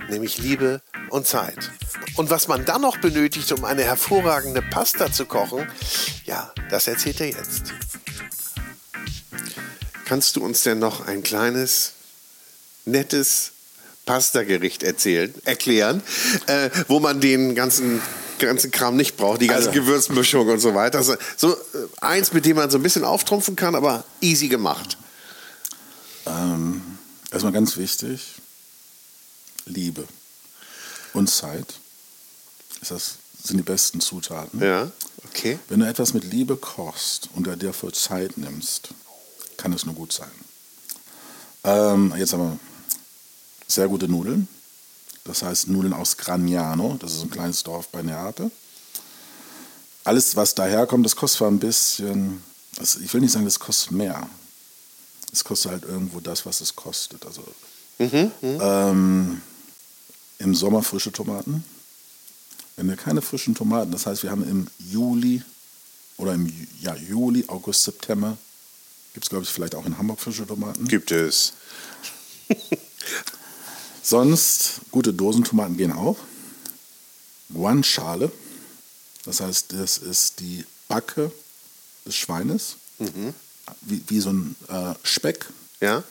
[0.09, 1.71] Nämlich Liebe und Zeit.
[2.15, 5.67] Und was man dann noch benötigt, um eine hervorragende Pasta zu kochen,
[6.25, 7.73] ja, das erzählt er jetzt.
[10.05, 11.93] Kannst du uns denn noch ein kleines,
[12.85, 13.51] nettes
[14.05, 16.01] Pasta-Gericht erzählen, erklären,
[16.47, 18.01] äh, wo man den ganzen,
[18.39, 21.03] ganzen Kram nicht braucht, die ganze Also- Gewürzmischung und so weiter.
[21.03, 21.57] So, so äh,
[22.01, 24.97] eins, mit dem man so ein bisschen auftrumpfen kann, aber easy gemacht.
[26.25, 26.81] Ähm,
[27.31, 28.33] erstmal ganz wichtig,
[29.69, 30.07] Liebe
[31.13, 31.79] und Zeit.
[32.81, 34.61] Ist das sind die besten Zutaten.
[34.61, 34.91] Ja,
[35.25, 35.59] okay.
[35.69, 38.89] Wenn du etwas mit Liebe kochst und dir dafür Zeit nimmst,
[39.55, 40.31] kann es nur gut sein.
[41.63, 42.59] Ähm, jetzt haben wir
[43.67, 44.47] sehr gute Nudeln.
[45.23, 46.97] Das heißt Nudeln aus Gragnano.
[46.99, 48.51] Das ist ein kleines Dorf bei Neapel.
[50.03, 52.43] Alles, was daherkommt, das kostet zwar ein bisschen,
[52.77, 54.29] also ich will nicht sagen, das kostet mehr.
[55.31, 57.25] Es kostet halt irgendwo das, was es kostet.
[57.25, 57.43] Also
[57.99, 59.41] Mhm, ähm,
[60.39, 61.63] im Sommer frische Tomaten.
[62.75, 65.43] Wenn wir keine frischen Tomaten, das heißt, wir haben im Juli
[66.17, 68.37] oder im ja, Juli, August, September,
[69.13, 70.87] gibt es, glaube ich, vielleicht auch in Hamburg frische Tomaten.
[70.87, 71.53] Gibt es.
[74.03, 76.17] Sonst, gute Dosentomaten gehen auch.
[77.53, 78.31] Guanciale,
[79.25, 81.31] das heißt, das ist die Backe
[82.05, 82.77] des Schweines,
[83.81, 85.47] wie, wie so ein äh, Speck.
[85.81, 86.03] Ja.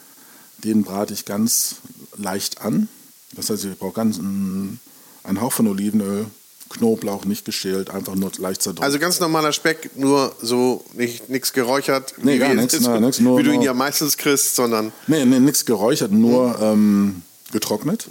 [0.58, 1.76] Den brate ich ganz
[2.16, 2.88] leicht an.
[3.34, 4.80] Das heißt, ich brauche ganz einen,
[5.24, 6.26] einen Hauch von Olivenöl,
[6.70, 8.84] Knoblauch nicht geschält, einfach nur leicht zerdrückt.
[8.84, 13.20] Also ganz normaler Speck, nur so nicht nichts geräuchert, Nee, wie, gar nichts, nein, nichts,
[13.20, 17.22] nur- wie du ihn ja meistens kriegst, sondern Nee, nee nichts geräuchert, nur ähm,
[17.52, 18.06] getrocknet.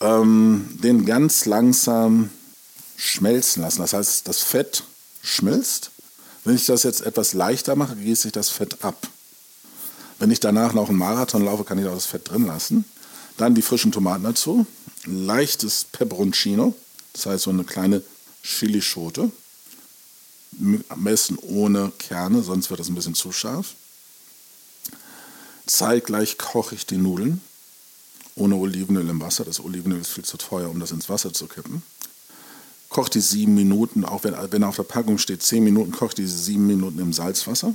[0.00, 2.30] Ähm, den ganz langsam
[2.96, 3.80] schmelzen lassen.
[3.82, 4.82] Das heißt, das Fett
[5.22, 5.90] schmilzt.
[6.44, 9.06] Wenn ich das jetzt etwas leichter mache, gieße ich das Fett ab.
[10.18, 12.84] Wenn ich danach noch einen Marathon laufe, kann ich auch das Fett drin lassen.
[13.36, 14.66] Dann die frischen Tomaten dazu.
[15.04, 16.74] Leichtes Peperoncino,
[17.12, 18.02] das heißt so eine kleine
[18.42, 19.30] Chilischote.
[20.88, 23.74] Am besten ohne Kerne, sonst wird das ein bisschen zu scharf.
[25.66, 27.40] Zeitgleich koche ich die Nudeln
[28.34, 29.44] ohne Olivenöl im Wasser.
[29.44, 31.82] Das Olivenöl ist viel zu teuer, um das ins Wasser zu kippen.
[32.88, 36.36] Koche die sieben Minuten, auch wenn, wenn auf der Packung steht zehn Minuten, koche diese
[36.36, 37.74] sieben Minuten im Salzwasser.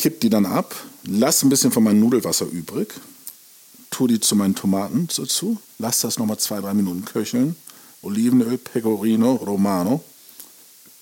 [0.00, 0.74] Kipp die dann ab,
[1.04, 2.94] lass ein bisschen von meinem Nudelwasser übrig,
[3.90, 7.54] tue die zu meinen Tomaten dazu, lass das nochmal zwei, drei Minuten köcheln.
[8.00, 10.02] Olivenöl, Pecorino Romano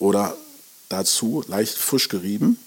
[0.01, 0.36] oder
[0.88, 2.59] dazu leicht frisch gerieben.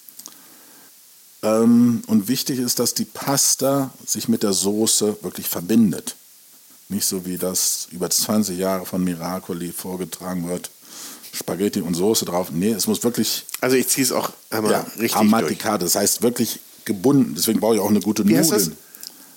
[1.43, 6.15] Ähm, und wichtig ist, dass die Pasta sich mit der Soße wirklich verbindet.
[6.87, 10.71] Nicht so wie das über 20 Jahre von Miracoli vorgetragen wird.
[11.33, 12.49] Spaghetti und Soße drauf.
[12.51, 15.15] Nee, es muss wirklich also ich ziehe es auch einmal ja, richtig.
[15.15, 17.33] Amaticate, das heißt wirklich gebunden.
[17.35, 18.77] Deswegen brauche ich auch eine gute Wie heißt Nudeln.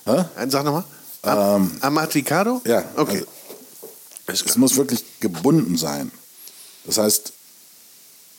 [0.05, 0.27] das?
[0.37, 0.49] Hä?
[0.49, 0.83] Sag nochmal.
[1.21, 2.61] Am Amaticado?
[2.65, 3.23] Ja, Okay.
[4.27, 6.11] also, es muss wirklich gebunden sein.
[6.85, 7.33] Das heißt,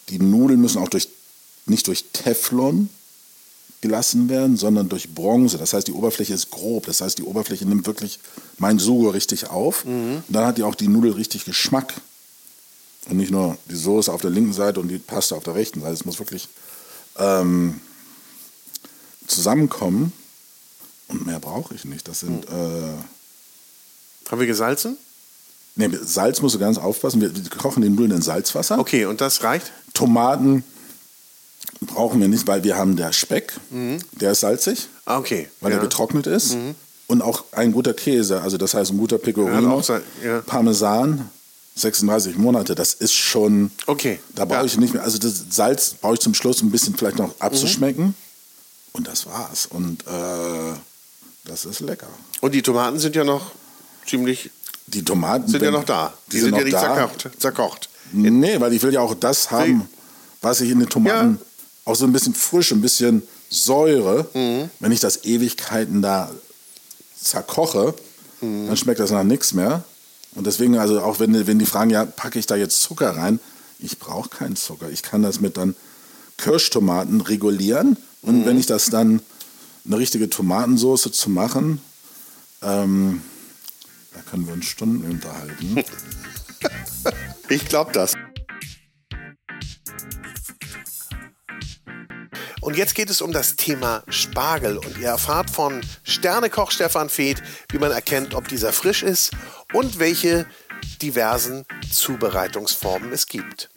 [0.09, 1.09] die Nudeln müssen auch durch,
[1.67, 2.89] nicht durch Teflon
[3.81, 5.59] gelassen werden, sondern durch Bronze.
[5.59, 6.87] Das heißt, die Oberfläche ist grob.
[6.87, 8.19] Das heißt, die Oberfläche nimmt wirklich
[8.59, 9.85] mein Sugo richtig auf.
[9.85, 11.95] Und dann hat die auch die Nudel richtig Geschmack.
[13.09, 15.81] Und nicht nur die Soße auf der linken Seite und die Pasta auf der rechten
[15.81, 15.93] Seite.
[15.95, 16.49] Es muss wirklich
[17.19, 17.81] ähm,
[19.27, 20.13] zusammenkommen.
[21.09, 22.09] Und mehr brauche ich nicht.
[22.09, 22.45] Das sind.
[22.47, 22.51] Äh,
[24.31, 24.97] Haben wir gesalzen?
[25.79, 27.21] nee, mit Salz musst du ganz aufpassen.
[27.21, 28.79] Wir, wir kochen den Nudeln in Salzwasser.
[28.79, 29.73] Okay, und das reicht?
[29.95, 30.65] Tomaten
[31.83, 35.49] brauchen wir nicht, weil wir haben der Speck, der ist salzig, Ah, okay.
[35.61, 35.79] weil ja.
[35.79, 36.57] er getrocknet ist.
[37.07, 40.41] Und auch ein guter Käse, also das heißt ein guter Ja, Pecorino, auch sein- ja.
[40.41, 41.31] Parmesan,
[41.77, 44.19] 36 Monate, das ist schon, Okay.
[44.35, 44.65] da brauche Ja.
[44.65, 48.15] ich nicht mehr, also das Salz brauche ich zum Schluss ein bisschen vielleicht noch abzuschmecken.
[48.93, 49.67] Und das war's.
[49.67, 50.73] Und äh,
[51.45, 52.09] das ist lecker.
[52.41, 53.53] Und die Tomaten sind ja noch
[54.07, 54.51] ziemlich,
[54.87, 56.15] Die Tomaten sind ja wenn- noch da.
[56.29, 57.29] Die, Die sind, sind ja nicht zerkocht.
[57.39, 57.89] zerkocht.
[58.13, 59.87] Nee, weil ich will ja auch das haben,
[60.41, 61.39] was ich in den Tomaten,
[61.85, 64.27] auch so ein bisschen frisch, ein bisschen Säure.
[64.33, 64.71] Mhm.
[64.81, 66.31] Wenn ich das Ewigkeiten da
[67.21, 67.95] zerkoche,
[68.41, 68.69] Mhm.
[68.69, 69.85] dann schmeckt das nach nichts mehr.
[70.37, 73.41] Und deswegen, also auch wenn, wenn die fragen, ja, packe ich da jetzt Zucker rein?
[73.79, 74.89] Ich brauche keinen Zucker.
[74.91, 75.75] Ich kann das mit dann
[76.37, 77.97] Kirschtomaten regulieren.
[78.23, 78.47] Und Mhm.
[78.47, 79.21] wenn ich das dann
[79.85, 81.81] eine richtige Tomatensoße zu machen,
[82.63, 83.23] ähm,
[84.13, 85.83] da können wir uns Stunden unterhalten.
[87.49, 88.15] Ich glaube das.
[92.67, 94.77] Und jetzt geht es um das Thema Spargel.
[94.77, 97.41] Und ihr erfahrt von Sternekoch Stefan Feeth,
[97.71, 99.31] wie man erkennt, ob dieser frisch ist
[99.73, 100.47] und welche
[101.01, 103.71] diversen Zubereitungsformen es gibt.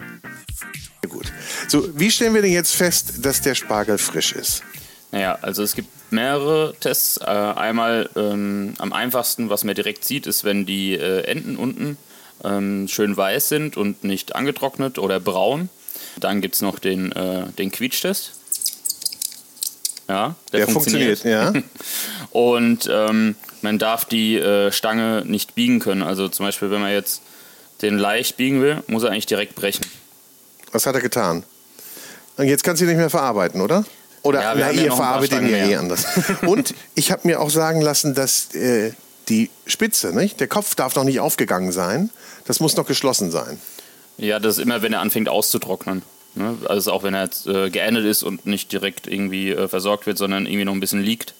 [1.07, 1.31] Gut.
[1.67, 4.63] So, wie stellen wir denn jetzt fest, dass der Spargel frisch ist?
[5.11, 7.17] Naja, also es gibt mehrere Tests.
[7.17, 11.99] Äh, einmal ähm, am einfachsten, was man direkt sieht, ist, wenn die äh, Enden unten
[12.43, 15.69] ähm, schön weiß sind und nicht angetrocknet oder braun.
[16.19, 18.38] Dann gibt es noch den, äh, den Quietschtest.
[20.09, 21.53] Ja, der, Der funktioniert, ja.
[22.31, 26.01] Und ähm, man darf die äh, Stange nicht biegen können.
[26.01, 27.21] Also zum Beispiel, wenn man jetzt
[27.83, 29.85] den leicht biegen will, muss er eigentlich direkt brechen.
[30.71, 31.43] Was hat er getan?
[32.37, 33.85] Und jetzt kannst du ihn nicht mehr verarbeiten, oder?
[34.23, 36.05] Oder Ja, na, ja ihr paar verarbeitet ihn ja eh anders.
[36.41, 38.93] Und ich habe mir auch sagen lassen, dass äh,
[39.29, 40.39] die Spitze, nicht?
[40.39, 42.09] der Kopf darf noch nicht aufgegangen sein.
[42.45, 43.61] Das muss noch geschlossen sein.
[44.17, 46.01] Ja, das ist immer, wenn er anfängt auszutrocknen.
[46.39, 46.57] Ne?
[46.67, 50.17] Also auch wenn er jetzt äh, geendet ist und nicht direkt irgendwie äh, versorgt wird,
[50.17, 51.33] sondern irgendwie noch ein bisschen liegt,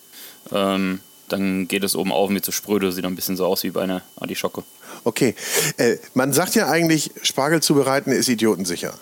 [0.51, 3.45] ähm, dann geht es oben auf und wird so spröde, sieht dann ein bisschen so
[3.45, 4.63] aus wie bei einer Artischocke.
[5.03, 5.35] Okay.
[5.77, 8.93] Äh, man sagt ja eigentlich, Spargel zubereiten ist idiotensicher.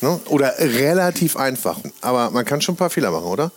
[0.00, 0.20] Ne?
[0.26, 1.78] Oder relativ einfach.
[2.00, 3.50] Aber man kann schon ein paar Fehler machen, oder?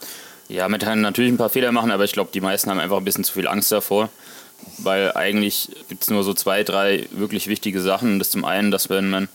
[0.47, 2.97] Ja, man kann natürlich ein paar Fehler machen, aber ich glaube, die meisten haben einfach
[2.97, 4.09] ein bisschen zu viel Angst davor.
[4.77, 8.19] Weil eigentlich gibt es nur so zwei, drei wirklich wichtige Sachen.
[8.19, 9.27] Das ist zum einen, dass wenn man,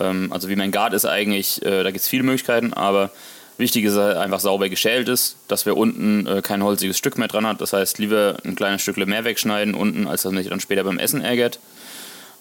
[0.00, 3.10] ähm, also wie man gart ist eigentlich, äh, da gibt es viele Möglichkeiten, aber
[3.58, 7.28] wichtig ist halt einfach sauber geschält ist, dass wir unten äh, kein holziges Stück mehr
[7.28, 7.60] dran hat.
[7.60, 10.84] Das heißt, lieber ein kleines Stückle mehr wegschneiden unten, als dass man sich dann später
[10.84, 11.60] beim Essen ärgert.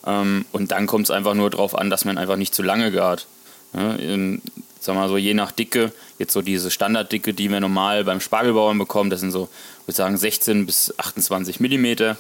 [0.08, 2.92] Ähm, und dann kommt es einfach nur darauf an, dass man einfach nicht zu lange
[2.92, 3.28] gart.
[3.74, 4.42] Ja, ähm,
[4.80, 8.78] sag mal so, je nach Dicke, jetzt so diese Standarddicke, die wir normal beim Spargelbauern
[8.78, 9.50] bekommen, das sind so,
[9.86, 12.18] würde sagen, 16 bis 28 Millimeter.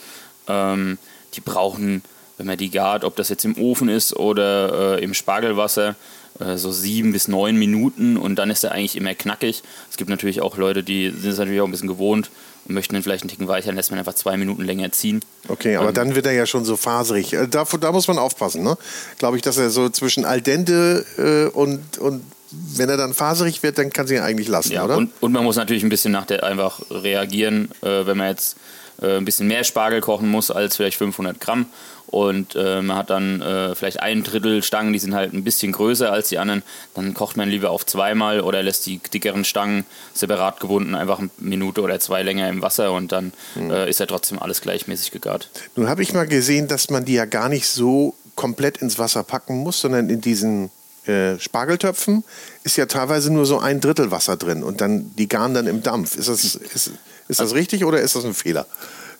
[0.47, 0.97] Ähm,
[1.33, 2.03] die brauchen,
[2.39, 5.95] wenn man die gart, ob das jetzt im Ofen ist oder äh, im Spargelwasser,
[6.39, 9.61] äh, so sieben bis neun Minuten und dann ist er eigentlich immer knackig.
[9.91, 12.31] Es gibt natürlich auch Leute, die sind es natürlich auch ein bisschen gewohnt
[12.65, 15.19] und möchten den vielleicht einen Ticken weicher, dann lässt man einfach zwei Minuten länger ziehen.
[15.49, 17.33] Okay, aber Ähm, dann wird er ja schon so faserig.
[17.33, 18.77] Äh, Da, da muss man aufpassen, ne?
[19.17, 21.05] Glaube ich, dass er so zwischen al dente
[21.53, 24.85] äh, und, und wenn er dann faserig wird, dann kann sie ihn eigentlich lassen, Ja,
[24.85, 24.97] oder?
[24.97, 28.55] und, und man muss natürlich ein bisschen nach der einfach reagieren, äh, wenn man jetzt
[29.01, 31.67] äh, ein bisschen mehr Spargel kochen muss als vielleicht 500 Gramm.
[32.11, 35.71] Und äh, man hat dann äh, vielleicht ein Drittel Stangen, die sind halt ein bisschen
[35.71, 36.63] größer als die anderen.
[36.95, 41.29] Dann kocht man lieber auf zweimal oder lässt die dickeren Stangen separat gebunden einfach eine
[41.37, 43.71] Minute oder zwei länger im Wasser und dann Mhm.
[43.71, 45.49] äh, ist ja trotzdem alles gleichmäßig gegart.
[45.75, 49.23] Nun habe ich mal gesehen, dass man die ja gar nicht so komplett ins Wasser
[49.23, 50.71] packen muss, sondern in diesen
[51.05, 52.23] äh, Spargeltöpfen
[52.63, 55.83] ist ja teilweise nur so ein Drittel Wasser drin und dann die garen dann im
[55.83, 56.15] Dampf.
[56.15, 56.91] Ist das, ist,
[57.27, 58.65] ist das richtig oder ist das ein Fehler?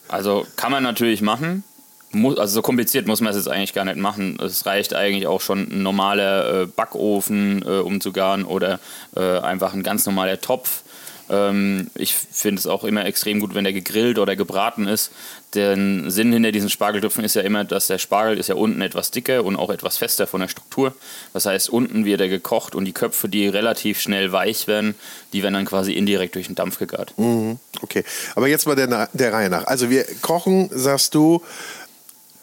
[0.07, 1.63] Also kann man natürlich machen.
[2.11, 4.37] Also so kompliziert muss man es jetzt eigentlich gar nicht machen.
[4.41, 8.79] Es reicht eigentlich auch schon ein normaler äh, Backofen, äh, um zu garen oder
[9.15, 10.81] äh, einfach ein ganz normaler Topf.
[11.29, 15.11] Ähm, ich finde es auch immer extrem gut, wenn der gegrillt oder gebraten ist.
[15.53, 19.11] Der Sinn hinter diesen Spargeltöpfen ist ja immer, dass der Spargel ist ja unten etwas
[19.11, 20.93] dicker und auch etwas fester von der Struktur.
[21.33, 24.95] Das heißt, unten wird er gekocht und die Köpfe, die relativ schnell weich werden,
[25.33, 27.13] die werden dann quasi indirekt durch den Dampf gegart.
[27.17, 27.57] Mhm.
[27.81, 28.03] Okay,
[28.35, 29.65] aber jetzt mal der, der Reihe nach.
[29.65, 31.41] Also wir kochen, sagst du,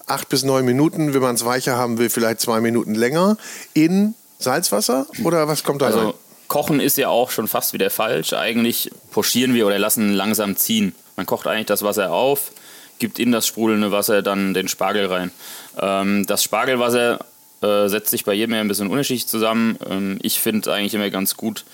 [0.07, 3.37] acht bis neun Minuten, wenn man es weicher haben will, vielleicht zwei Minuten länger,
[3.75, 5.95] in Salzwasser oder was kommt da rein?
[5.95, 6.15] Also
[6.49, 8.33] kochen ist ja auch schon fast wieder falsch.
[8.33, 10.95] Eigentlich pochieren wir oder lassen langsam ziehen.
[11.17, 12.53] Man kocht eigentlich das Wasser auf,
[12.99, 15.31] gibt in das sprudelnde Wasser dann den Spargel rein.
[15.79, 17.25] Ähm, das Spargelwasser
[17.63, 19.79] äh, setzt sich bei jedem ja ein bisschen unterschiedlich zusammen.
[19.89, 21.65] Ähm, ich finde eigentlich immer ganz gut.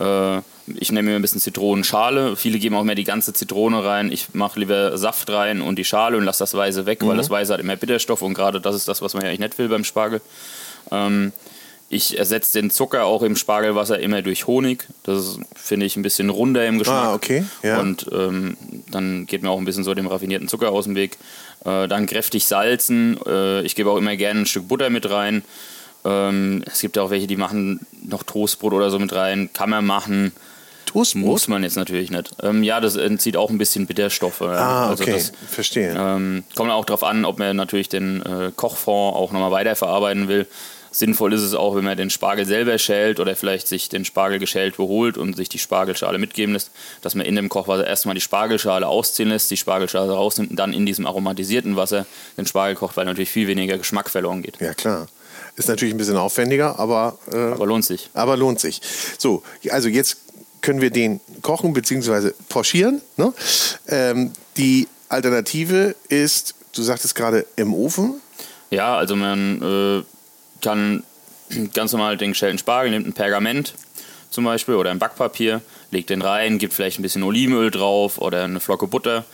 [0.00, 0.38] Äh,
[0.78, 2.36] ich nehme mir ein bisschen Zitronenschale.
[2.36, 4.12] Viele geben auch mehr die ganze Zitrone rein.
[4.12, 7.18] Ich mache lieber Saft rein und die Schale und lasse das Weiße weg, weil Mhm.
[7.18, 9.58] das Weiße hat immer Bitterstoff und gerade das ist das, was man ja eigentlich nicht
[9.58, 10.20] will beim Spargel.
[10.90, 11.32] Ähm,
[11.90, 14.86] ich ersetze den Zucker auch im Spargelwasser immer durch Honig.
[15.04, 17.04] Das finde ich ein bisschen runder im Geschmack.
[17.04, 17.44] Ah, okay.
[17.62, 17.80] Ja.
[17.80, 18.58] Und ähm,
[18.90, 21.16] dann geht mir auch ein bisschen so dem raffinierten Zucker aus dem Weg.
[21.64, 23.18] Äh, dann kräftig salzen.
[23.26, 25.42] Äh, ich gebe auch immer gerne ein Stück Butter mit rein.
[26.04, 29.50] Ähm, es gibt auch welche, die machen noch Toastbrot oder so mit rein.
[29.52, 30.32] Kann man machen.
[30.86, 31.22] Toastbrot?
[31.24, 32.30] Muss man jetzt natürlich nicht.
[32.42, 34.40] Ähm, ja, das entzieht auch ein bisschen Bitterstoffe.
[34.42, 35.12] Ah, Also okay.
[35.12, 35.94] das, Verstehe.
[35.98, 40.46] ähm, kommt auch darauf an, ob man natürlich den äh, Kochfond auch nochmal weiterverarbeiten will.
[40.90, 44.38] Sinnvoll ist es auch, wenn man den Spargel selber schält oder vielleicht sich den Spargel
[44.38, 46.70] geschält beholt und sich die Spargelschale mitgeben lässt,
[47.02, 50.72] dass man in dem Kochwasser erstmal die Spargelschale ausziehen lässt, die Spargelschale rausnimmt und dann
[50.72, 52.06] in diesem aromatisierten Wasser
[52.38, 54.58] den Spargel kocht, weil natürlich viel weniger Geschmack verloren geht.
[54.60, 55.08] Ja, klar.
[55.58, 57.18] Ist natürlich ein bisschen aufwendiger, aber.
[57.32, 58.10] Äh, Aber lohnt sich.
[58.14, 58.80] Aber lohnt sich.
[59.18, 60.18] So, also jetzt
[60.60, 62.30] können wir den kochen bzw.
[62.48, 63.00] pochieren.
[63.16, 63.32] Ne?
[63.88, 68.20] Ähm, die Alternative ist, du sagtest gerade im Ofen.
[68.70, 70.04] Ja, also man äh,
[70.62, 71.02] kann
[71.74, 73.74] ganz normal den geschälten Spargel, nimmt ein Pergament
[74.30, 78.44] zum Beispiel oder ein Backpapier, legt den rein, gibt vielleicht ein bisschen Olivenöl drauf oder
[78.44, 79.24] eine Flocke Butter,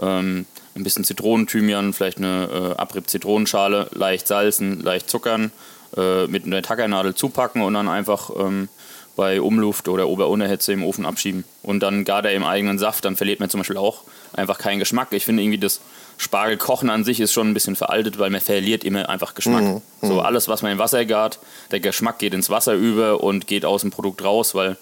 [0.00, 0.46] ähm,
[0.78, 5.52] ein bisschen Zitronenthymian, vielleicht eine äh, Abrieb-Zitronenschale, leicht salzen, leicht zuckern,
[5.96, 8.68] äh, mit einer Tackernadel zupacken und dann einfach ähm,
[9.16, 11.44] bei Umluft oder Ober-Unterhitze im Ofen abschieben.
[11.62, 14.78] Und dann gar der im eigenen Saft, dann verliert man zum Beispiel auch einfach keinen
[14.78, 15.08] Geschmack.
[15.10, 15.80] Ich finde irgendwie das
[16.18, 19.62] Spargelkochen an sich ist schon ein bisschen veraltet, weil man verliert immer einfach Geschmack.
[19.62, 20.06] Mhm, mhm.
[20.06, 21.40] So alles, was man in Wasser gart,
[21.72, 24.76] der Geschmack geht ins Wasser über und geht aus dem Produkt raus, weil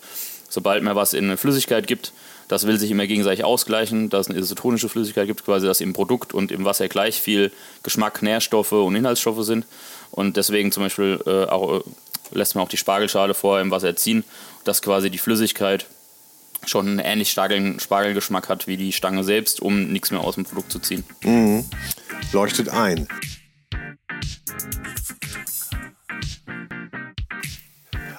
[0.51, 2.13] sobald man was in eine Flüssigkeit gibt,
[2.49, 5.93] das will sich immer gegenseitig ausgleichen, dass es eine isotonische Flüssigkeit gibt, quasi, dass im
[5.93, 7.51] Produkt und im Wasser gleich viel
[7.83, 9.67] Geschmack, Nährstoffe und Inhaltsstoffe sind.
[10.11, 11.83] Und deswegen zum Beispiel äh, auch, äh,
[12.33, 14.25] lässt man auch die Spargelschale vorher im Wasser ziehen,
[14.65, 15.87] dass quasi die Flüssigkeit
[16.65, 20.45] schon einen ähnlich starken Spargelgeschmack hat wie die Stange selbst, um nichts mehr aus dem
[20.45, 21.05] Produkt zu ziehen.
[21.23, 21.65] Mhm.
[22.33, 23.07] Leuchtet ein.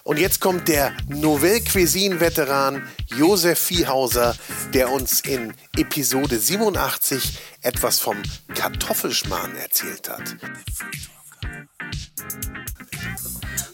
[0.08, 2.82] Und jetzt kommt der Nouvelle Cuisine-Veteran
[3.18, 4.38] Josef Viehhauser,
[4.74, 8.16] der uns in Episode 87 etwas vom
[8.56, 10.38] Kartoffelschmarrn erzählt hat.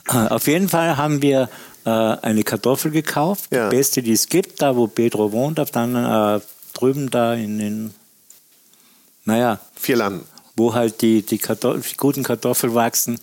[0.07, 1.49] Äh, Auf jeden Fall haben wir
[1.85, 5.95] äh, eine Kartoffel gekauft, die beste, die es gibt, da wo Pedro wohnt, auf dann
[5.95, 6.41] äh,
[6.73, 7.93] drüben da in den,
[9.25, 10.25] naja, vier Landen,
[10.55, 13.19] wo halt die, die, Kartoffel, die guten Kartoffeln wachsen.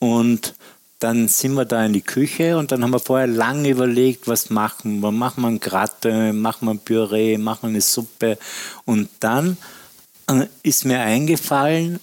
[0.00, 0.56] Und
[1.04, 4.48] dann sind wir da in die Küche und dann haben wir vorher lange überlegt, was
[4.48, 5.12] machen wir.
[5.12, 8.38] Machen wir ein Gratin, machen wir ein Püree, machen wir eine Suppe.
[8.86, 9.58] Und dann
[10.28, 12.00] äh, ist mir eingefallen,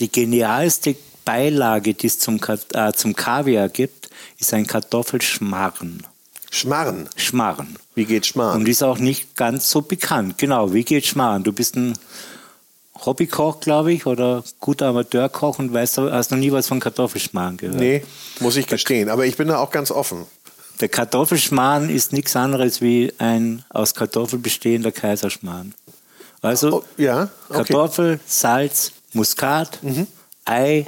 [0.00, 0.96] die genialste
[1.26, 2.40] Beilage, die es zum,
[2.72, 6.06] äh, zum Kaviar gibt, ist ein Kartoffelschmarrn.
[6.50, 7.06] Schmarrn?
[7.16, 7.76] Schmarrn.
[7.94, 8.60] Wie geht Schmarrn?
[8.60, 10.38] Und ist auch nicht ganz so bekannt.
[10.38, 11.44] Genau, wie geht Schmarrn?
[11.44, 11.98] Du bist ein
[13.04, 17.78] Hobbykoch, glaube ich, oder guter Amateurkoch und weißt, hast noch nie was von Kartoffelschmarrn gehört.
[17.78, 18.04] Nee,
[18.40, 19.08] muss ich gestehen.
[19.08, 20.26] Aber ich bin da auch ganz offen.
[20.80, 25.74] Der Kartoffelschmarrn ist nichts anderes wie ein aus Kartoffel bestehender Kaiserschmarrn.
[26.40, 27.64] Also ja, okay.
[27.64, 29.80] Kartoffel, Salz, Muskat,
[30.44, 30.86] Ei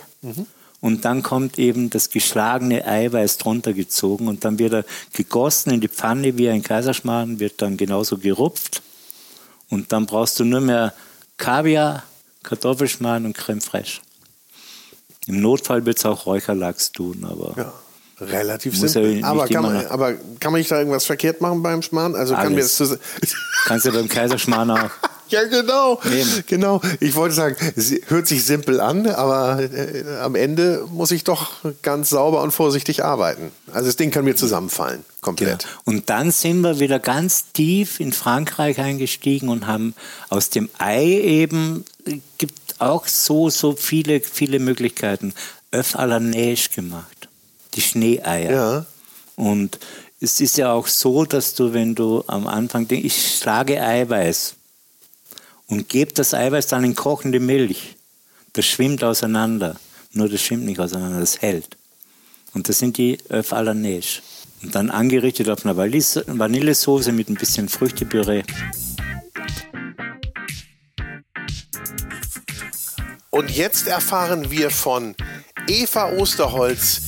[0.81, 5.81] und dann kommt eben das geschlagene Eiweiß drunter gezogen und dann wird er gegossen in
[5.81, 8.83] die Pfanne wie ein Kaiserschmarrn, wird dann genauso gerupft
[9.69, 10.95] und dann brauchst du nur mehr
[11.41, 12.05] Kaviar,
[12.43, 14.01] Kartoffelschmarrn und Creme fraiche.
[15.27, 17.73] Im Notfall wird es auch Räucherlachs tun, aber Ja.
[18.21, 19.15] Relativ Muss ja simpel.
[19.15, 22.15] nicht aber, kann man, aber kann man nicht da irgendwas verkehrt machen beim Schmarrn?
[22.15, 23.01] Also kann mir das Alles.
[23.21, 24.91] zu, kannst du beim Kaiserschmarrn auch.
[25.31, 26.01] Ja, genau.
[26.13, 26.45] Eben.
[26.49, 26.81] Genau.
[26.99, 31.53] Ich wollte sagen, es hört sich simpel an, aber äh, am Ende muss ich doch
[31.83, 33.53] ganz sauber und vorsichtig arbeiten.
[33.73, 35.05] Also das Ding kann mir zusammenfallen.
[35.21, 35.69] Komplett.
[35.85, 39.95] Und dann sind wir wieder ganz tief in Frankreich eingestiegen und haben
[40.31, 45.33] aus dem Ei eben, äh, gibt auch so, so viele, viele Möglichkeiten,
[45.73, 47.20] Œuf à la Neige gemacht.
[47.75, 48.51] Die Schneeeier.
[48.51, 48.87] Ja.
[49.37, 49.79] Und
[50.21, 54.55] es ist ja auch so, dass du, wenn du am Anfang denkst, ich schlage Eiweiß
[55.67, 57.97] und gebe das Eiweiß dann in kochende Milch,
[58.53, 59.77] das schwimmt auseinander.
[60.13, 61.77] Nur das schwimmt nicht auseinander, das hält.
[62.53, 64.21] Und das sind die Œuf à la Neige.
[64.63, 68.43] Und dann angerichtet auf einer Vanille- Vanillesoße mit ein bisschen Früchtepüree.
[73.31, 75.15] Und jetzt erfahren wir von
[75.69, 77.01] Eva Osterholz,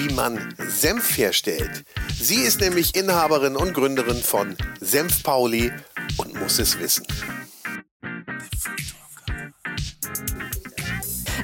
[0.00, 1.84] wie man Senf herstellt.
[2.18, 5.72] Sie ist nämlich Inhaberin und Gründerin von Senf Pauli
[6.16, 7.06] und muss es wissen.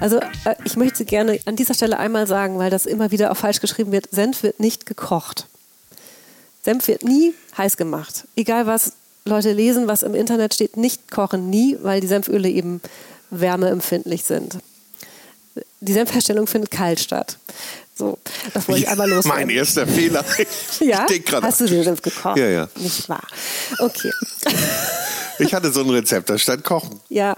[0.00, 3.36] Also äh, ich möchte gerne an dieser Stelle einmal sagen, weil das immer wieder auch
[3.36, 5.46] falsch geschrieben wird, Senf wird nicht gekocht.
[6.62, 8.26] Senf wird nie heiß gemacht.
[8.36, 8.92] Egal was
[9.26, 12.80] Leute lesen, was im Internet steht, nicht kochen, nie, weil die Senföle eben
[13.30, 14.58] wärmeempfindlich sind.
[15.80, 17.38] Die Senfherstellung findet kalt statt.
[17.98, 18.18] So,
[18.52, 19.40] das wollte ich einmal loswerden.
[19.40, 20.24] Mein erster Fehler.
[20.80, 21.06] Ja?
[21.42, 22.36] Hast du den Senf gekocht?
[22.36, 22.68] Ja, ja.
[22.76, 23.26] Nicht wahr.
[23.78, 24.12] Okay.
[25.38, 26.98] Ich hatte so ein Rezept, da stand Kochen.
[27.10, 27.36] Ja.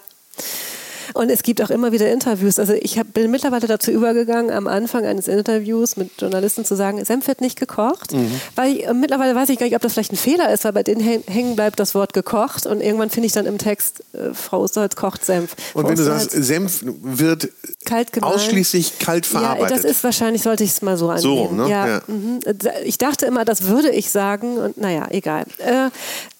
[1.14, 2.58] Und es gibt auch immer wieder Interviews.
[2.58, 7.04] Also ich hab, bin mittlerweile dazu übergegangen, am Anfang eines Interviews mit Journalisten zu sagen,
[7.04, 8.12] Senf wird nicht gekocht.
[8.12, 8.30] Mhm.
[8.54, 10.72] Weil ich, äh, mittlerweile weiß ich gar nicht, ob das vielleicht ein Fehler ist, weil
[10.72, 14.02] bei denen häng- hängen bleibt das Wort gekocht und irgendwann finde ich dann im Text,
[14.12, 15.54] äh, Frau Osterholz kocht Senf.
[15.74, 17.48] Und Frau wenn du Osterholz sagst, Senf wird
[17.84, 19.78] kalt ausschließlich kalt Ja, verarbeitet.
[19.78, 21.56] das ist wahrscheinlich, sollte ich es mal so So, annehmen.
[21.64, 21.70] ne?
[21.70, 22.02] Ja, Ja.
[22.06, 22.40] mhm.
[22.84, 25.44] Ich dachte immer, das würde ich sagen und naja, egal.
[25.58, 25.90] Äh,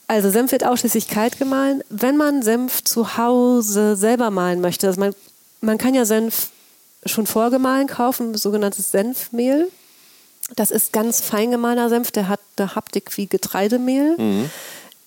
[0.08, 1.84] also Senf wird ausschließlich kalt gemahlen.
[1.90, 5.14] Wenn man Senf zu Hause selber mahlen möchte, also man,
[5.60, 6.48] man kann ja Senf
[7.04, 9.68] schon vorgemahlen kaufen, sogenanntes Senfmehl.
[10.56, 14.16] Das ist ganz fein gemahlener Senf, der hat eine Haptik wie Getreidemehl.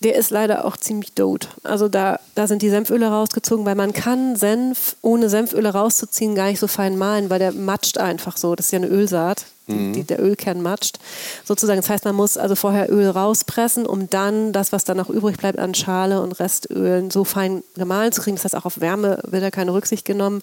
[0.04, 1.48] Der ist leider auch ziemlich dote.
[1.64, 6.48] Also da, da sind die Senföle rausgezogen, weil man kann Senf, ohne Senföle rauszuziehen, gar
[6.48, 8.56] nicht so fein mahlen, weil der matscht einfach so.
[8.56, 9.94] Das ist ja eine Ölsaat, Mhm.
[9.94, 10.98] die, der Ölkern matscht.
[11.46, 15.10] Sozusagen, das heißt, man muss also vorher Öl rauspressen, um dann das, was dann noch
[15.10, 18.36] übrig bleibt an Schale und Restölen, so fein gemahlen zu kriegen.
[18.36, 20.42] Das heißt, auch auf Wärme wird da keine Rücksicht genommen.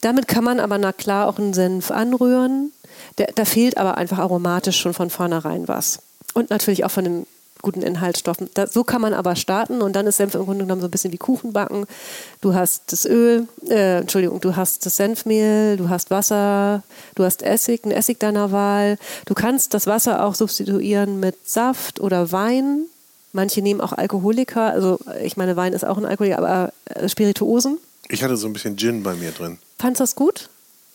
[0.00, 2.72] Damit kann man aber, na klar, auch einen Senf anrühren.
[3.18, 6.00] Der, da fehlt aber einfach aromatisch schon von vornherein was.
[6.34, 7.26] Und natürlich auch von den
[7.62, 8.50] guten Inhaltsstoffen.
[8.54, 10.90] Da, so kann man aber starten und dann ist Senf im Grunde genommen so ein
[10.90, 11.86] bisschen wie Kuchen backen.
[12.40, 16.82] Du hast das Öl, äh, Entschuldigung, du hast das Senfmehl, du hast Wasser,
[17.14, 18.98] du hast Essig, einen Essig deiner Wahl.
[19.24, 22.86] Du kannst das Wasser auch substituieren mit Saft oder Wein.
[23.32, 27.78] Manche nehmen auch Alkoholiker, also ich meine, Wein ist auch ein Alkoholiker, aber äh, Spirituosen.
[28.08, 29.58] Ich hatte so ein bisschen Gin bei mir drin.
[29.78, 30.50] Fandst du das gut?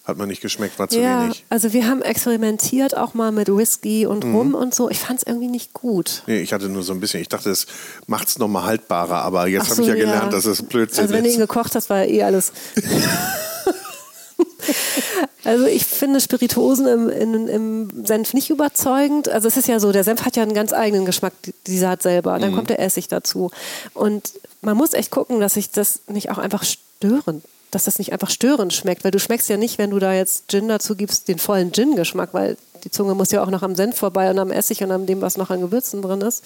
[0.07, 1.43] Hat man nicht geschmeckt, war zu ja, wenig.
[1.49, 4.35] also wir haben experimentiert auch mal mit Whisky und Mhm.
[4.35, 4.89] Rum und so.
[4.89, 6.23] Ich fand es irgendwie nicht gut.
[6.27, 7.19] Nee, ich hatte nur so ein bisschen.
[7.19, 7.67] Ich dachte, es
[8.07, 10.05] macht es nochmal haltbarer, aber jetzt Ach habe so, ich ja ja.
[10.05, 11.39] gelernt, dass es Blödsinn Also wenn du ihn ist.
[11.41, 12.53] gekocht hast, war ja eh alles.
[15.43, 19.29] also ich finde Spirituosen im, in, im Senf nicht überzeugend.
[19.29, 21.77] Also es ist ja so, der Senf hat ja einen ganz eigenen Geschmack, die- die
[21.77, 22.37] Saat selber.
[22.39, 22.55] Dann Mhm.
[22.55, 23.51] kommt der Essig dazu.
[23.93, 28.13] Und man muss echt gucken, dass sich das nicht auch einfach störend dass das nicht
[28.13, 31.27] einfach störend schmeckt, weil du schmeckst ja nicht, wenn du da jetzt Gin dazu gibst,
[31.27, 34.51] den vollen Gin-Geschmack, weil die Zunge muss ja auch noch am Senf vorbei und am
[34.51, 36.43] Essig und an dem, was noch an Gewürzen drin ist.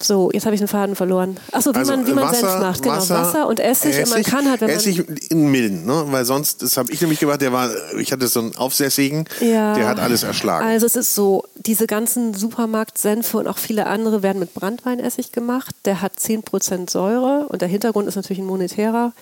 [0.00, 1.38] So, jetzt habe ich den Faden verloren.
[1.50, 2.82] Achso, wie Also, man, wie man Wasser, Senf macht.
[2.82, 3.98] Genau, Wasser, Wasser, und Essig.
[3.98, 6.04] Und man kann halt, wenn Essig in milden, ne?
[6.06, 7.68] weil sonst, das habe ich nämlich gemacht, der war,
[7.98, 9.74] ich hatte so einen aufsässigen, Ja.
[9.74, 10.64] der hat alles erschlagen.
[10.64, 15.74] Also es ist so, diese ganzen Supermarkt-Senfe und auch viele andere werden mit Brandweinessig gemacht.
[15.84, 19.12] Der hat 10% Säure und der Hintergrund ist natürlich ein monetärer.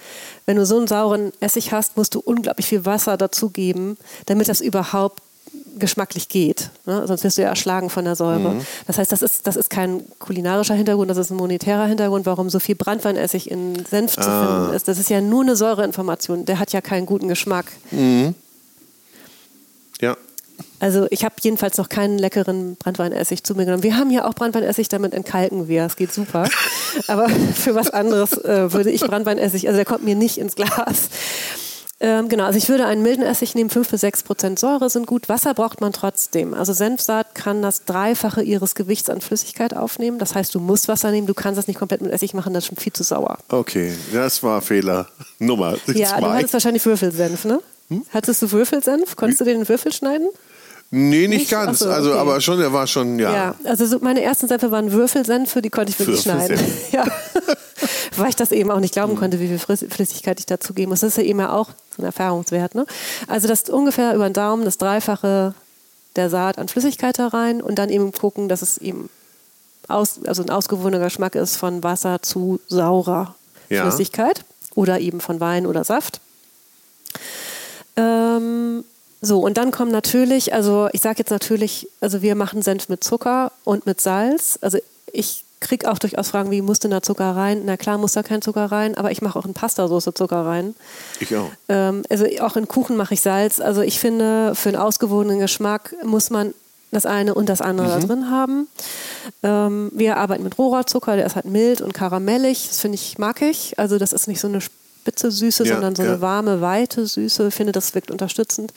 [0.44, 3.96] Wenn du so einen sauren Essig hast, musst du unglaublich viel Wasser dazugeben,
[4.26, 5.22] damit das überhaupt
[5.78, 6.70] geschmacklich geht.
[6.86, 7.06] Ne?
[7.06, 8.54] Sonst wirst du ja erschlagen von der Säure.
[8.54, 8.60] Mhm.
[8.86, 12.48] Das heißt, das ist, das ist kein kulinarischer Hintergrund, das ist ein monetärer Hintergrund, warum
[12.48, 14.60] so viel Brandweinessig in Senf zu Ah.
[14.62, 14.88] finden ist.
[14.88, 16.44] Das ist ja nur eine Säureinformation.
[16.46, 17.66] Der hat ja keinen guten Geschmack.
[17.90, 18.34] Mhm.
[20.00, 20.16] Ja.
[20.80, 23.82] Also ich habe jedenfalls noch keinen leckeren Brandweinessig zu mir genommen.
[23.82, 25.84] Wir haben hier auch Brandweinessig, damit entkalken wir.
[25.84, 26.48] Es geht super.
[27.08, 31.08] Aber für was anderes äh, würde ich Brandweinessig, also der kommt mir nicht ins Glas.
[31.98, 35.06] Ähm, genau, also ich würde einen milden Essig nehmen, 5 bis 6 Prozent Säure sind
[35.06, 35.30] gut.
[35.30, 36.52] Wasser braucht man trotzdem.
[36.52, 40.18] Also Senfsaat kann das Dreifache ihres Gewichts an Flüssigkeit aufnehmen.
[40.18, 42.64] Das heißt, du musst Wasser nehmen, du kannst das nicht komplett mit Essig machen, das
[42.64, 43.38] ist schon viel zu sauer.
[43.48, 45.06] Okay, das war Fehler
[45.38, 46.36] Nummer Ja, du zwei.
[46.36, 47.60] hattest wahrscheinlich Würfelsenf, ne?
[48.12, 49.16] Hattest du Würfelsenf?
[49.16, 50.28] Konntest du den in Würfel schneiden?
[50.90, 51.50] Nee, nicht, Nicht?
[51.50, 51.78] ganz.
[51.80, 52.18] So, Also, okay.
[52.20, 53.32] aber schon, der war schon, ja.
[53.32, 56.60] Ja, also so meine ersten Senfe waren Würfelsenfe, die konnte ich wirklich schneiden.
[56.92, 57.04] Ja.
[58.16, 59.18] Weil ich das eben auch nicht glauben Mhm.
[59.18, 61.00] konnte, wie viel Flüssigkeit ich dazu geben muss.
[61.00, 62.74] Das ist ja eben auch so ein Erfahrungswert.
[62.74, 62.86] Ne?
[63.26, 65.54] Also das ungefähr über den Daumen das Dreifache
[66.16, 69.10] der Saat an Flüssigkeit da rein und dann eben gucken, dass es eben
[69.88, 73.34] aus, also ein ausgewogener Geschmack ist von Wasser zu saurer
[73.68, 73.82] Ja.
[73.82, 74.44] Flüssigkeit
[74.74, 76.20] oder eben von Wein oder Saft.
[77.96, 78.84] Ähm,
[79.22, 83.02] so, und dann kommen natürlich, also ich sage jetzt natürlich, also wir machen Senf mit
[83.02, 84.58] Zucker und mit Salz.
[84.60, 84.78] Also
[85.12, 87.62] ich kriege auch durchaus Fragen, wie muss denn da Zucker rein?
[87.64, 90.74] Na klar muss da kein Zucker rein, aber ich mache auch in Pastasoße Zucker rein.
[91.20, 91.50] Ich auch.
[91.68, 93.60] Ähm, also auch in Kuchen mache ich Salz.
[93.60, 96.54] Also ich finde, für einen ausgewogenen Geschmack muss man
[96.92, 98.06] das eine und das andere da Mhm.
[98.06, 98.68] drin haben.
[99.42, 102.68] Ähm, wir arbeiten mit Rohrzucker, der ist halt mild und karamellig.
[102.68, 103.78] Das finde ich, mag ich.
[103.78, 106.10] Also das ist nicht so eine spitze Süße, Ja, sondern so ja.
[106.12, 107.48] eine warme, weite Süße.
[107.48, 108.72] Ich finde, das wirkt unterstützend.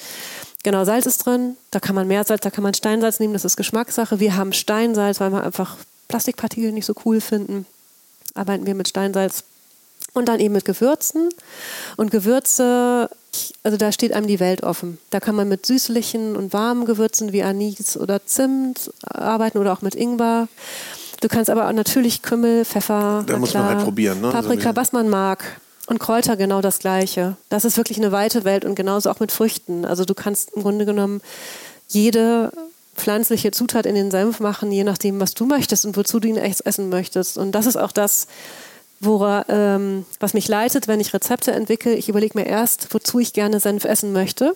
[0.63, 1.55] Genau, Salz ist drin.
[1.71, 3.33] Da kann man Meersalz, da kann man Steinsalz nehmen.
[3.33, 4.19] Das ist Geschmackssache.
[4.19, 5.77] Wir haben Steinsalz, weil wir einfach
[6.09, 7.65] Plastikpartikel nicht so cool finden.
[8.33, 9.43] Arbeiten wir mit Steinsalz.
[10.13, 11.29] Und dann eben mit Gewürzen.
[11.95, 13.09] Und Gewürze,
[13.63, 14.97] also da steht einem die Welt offen.
[15.11, 19.81] Da kann man mit süßlichen und warmen Gewürzen wie Anis oder Zimt arbeiten oder auch
[19.81, 20.47] mit Ingwer.
[21.21, 24.27] Du kannst aber auch natürlich Kümmel, Pfeffer, Da muss man klar, halt probieren, ne?
[24.27, 25.59] Also Paprika, was man mag.
[25.85, 27.35] Und Kräuter genau das Gleiche.
[27.49, 29.85] Das ist wirklich eine weite Welt und genauso auch mit Früchten.
[29.85, 31.21] Also du kannst im Grunde genommen
[31.87, 32.51] jede
[32.99, 36.37] pflanzliche Zutat in den Senf machen, je nachdem, was du möchtest und wozu du ihn
[36.37, 37.37] echt essen möchtest.
[37.37, 38.27] Und das ist auch das,
[38.99, 41.93] wora, ähm, was mich leitet, wenn ich Rezepte entwickle.
[41.95, 44.55] Ich überlege mir erst, wozu ich gerne Senf essen möchte.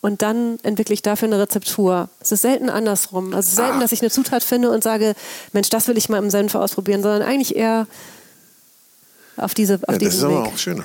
[0.00, 2.10] Und dann entwickle ich dafür eine Rezeptur.
[2.20, 3.28] Es ist selten andersrum.
[3.28, 3.80] Also es ist selten, Ah.
[3.80, 5.14] dass ich eine Zutat finde und sage,
[5.52, 7.86] Mensch, das will ich mal im Senf ausprobieren, sondern eigentlich eher
[9.38, 10.52] auf, diese, auf Ja, das ist diesen aber Weg.
[10.52, 10.84] auch schöner.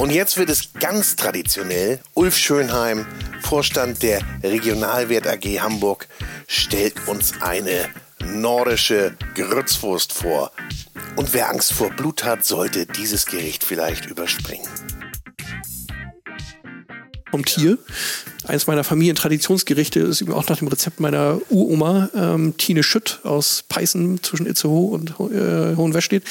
[0.00, 2.00] Und jetzt wird es ganz traditionell.
[2.14, 3.06] Ulf Schönheim,
[3.42, 6.08] Vorstand der Regionalwert AG Hamburg,
[6.46, 7.90] stellt uns eine
[8.24, 10.52] nordische Grützwurst vor.
[11.16, 14.66] Und wer Angst vor Blut hat, sollte dieses Gericht vielleicht überspringen.
[17.30, 17.78] vom Tier.
[18.46, 23.64] Eins meiner Familientraditionsgerichte ist eben auch nach dem Rezept meiner Uroma, ähm, Tine Schütt aus
[23.68, 26.24] Peißen zwischen Itzehoe und äh, Hohenwestedt,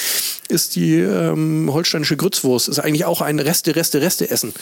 [0.48, 2.68] ist die ähm, holsteinische Grützwurst.
[2.68, 4.54] Ist eigentlich auch ein Reste, Reste, Reste essen.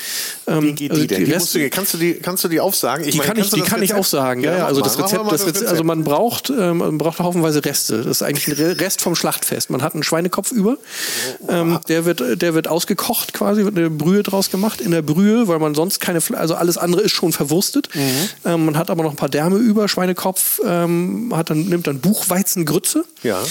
[0.45, 1.23] Ähm, Wie geht die denn?
[1.25, 3.09] Die du, kannst, du die, kannst du die aufsagen?
[3.09, 4.43] die kann ich, die kann ich Rezept- auch sagen.
[4.43, 7.99] Ja, ja, also das Rezept, das Rezept, also man braucht, ähm, man braucht haufenweise Reste.
[7.99, 9.69] Das ist eigentlich ein Re- Rest vom Schlachtfest.
[9.69, 10.77] Man hat einen Schweinekopf über,
[11.47, 14.81] ähm, der wird, der wird ausgekocht quasi, wird eine Brühe draus gemacht.
[14.81, 17.89] In der Brühe, weil man sonst keine, also alles andere ist schon verwurstet.
[18.45, 21.99] Ähm, man hat aber noch ein paar Därme über, Schweinekopf, ähm, hat dann, nimmt dann
[21.99, 23.05] Buchweizengrütze.
[23.23, 23.41] Ja.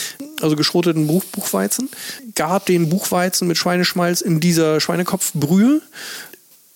[0.42, 1.88] Also geschroteten Buch, Buchweizen.
[2.34, 5.80] Gart den Buchweizen mit Schweineschmalz in dieser Schweinekopfbrühe.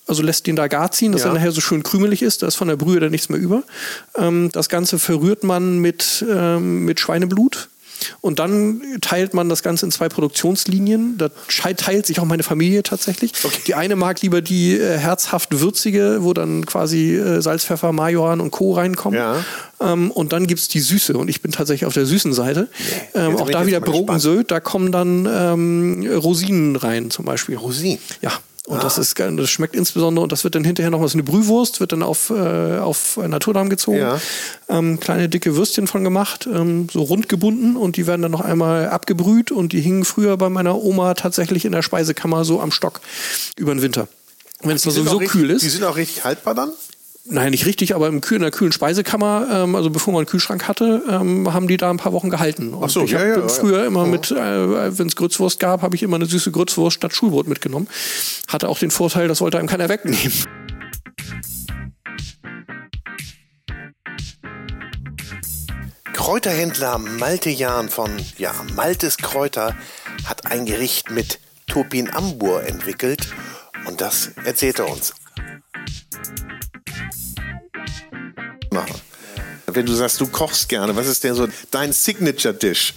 [0.07, 1.29] Also lässt den da gar ziehen, dass Ja.
[1.29, 2.43] er nachher so schön krümelig ist.
[2.43, 3.63] Da ist von der Brühe dann nichts mehr über.
[4.17, 7.69] Ähm, das Ganze verrührt man mit, ähm, mit Schweineblut.
[8.21, 11.19] Und dann teilt man das Ganze in zwei Produktionslinien.
[11.19, 11.29] Da
[11.77, 13.33] teilt sich auch meine Familie tatsächlich.
[13.67, 18.41] Die eine mag lieber die äh, herzhaft würzige, wo dann quasi äh, Salz, Pfeffer, Majoran
[18.41, 18.73] und Co.
[18.73, 19.21] reinkommen.
[19.81, 21.17] Ähm, und dann gibt es die Süße.
[21.17, 22.69] Und ich bin tatsächlich auf der süßen Seite.
[23.15, 23.81] Ähm, auch da wieder.
[23.81, 27.57] Brokkensöd, da kommen dann ähm, Rosinen rein zum Beispiel.
[27.57, 27.99] Rosinen?
[28.21, 28.33] Ja.
[28.71, 28.83] Und Ah.
[28.83, 29.35] das ist geil.
[29.37, 32.31] Das schmeckt insbesondere, und das wird dann hinterher noch was eine Brühwurst, wird dann auf,
[32.31, 33.99] äh, auf Naturdarm gezogen.
[33.99, 34.21] Ja.
[34.69, 38.41] Ähm, kleine dicke Würstchen von gemacht, ähm, so rund gebunden und die werden dann noch
[38.43, 42.71] einmal abgebrüht und die hingen früher bei meiner Oma tatsächlich in der Speisekammer so am
[42.71, 43.01] Stock
[43.57, 44.07] über den Winter.
[44.63, 45.63] Wenn es da sowieso richtig- kühl ist.
[45.63, 46.71] Die sind auch richtig haltbar dann?
[47.33, 50.27] Nein, nicht richtig, aber im Kühl, in der kühlen Speisekammer, ähm, also bevor man einen
[50.27, 52.75] Kühlschrank hatte, ähm, haben die da ein paar Wochen gehalten.
[52.75, 53.49] Und Ach so, ich ja, habe ja, ja.
[53.49, 57.15] früher immer mit, äh, wenn es Grützwurst gab, habe ich immer eine süße Grützwurst statt
[57.15, 57.87] Schulbrot mitgenommen.
[58.49, 60.19] Hatte auch den Vorteil, das wollte einem keiner wegnehmen.
[66.13, 69.77] Kräuterhändler Malte Jahn von ja, Maltes Kräuter
[70.25, 73.29] hat ein Gericht mit Topinambur entwickelt
[73.87, 75.15] und das erzählt er uns.
[79.75, 82.95] Wenn du sagst, du kochst gerne, was ist denn so dein Signature-Dish?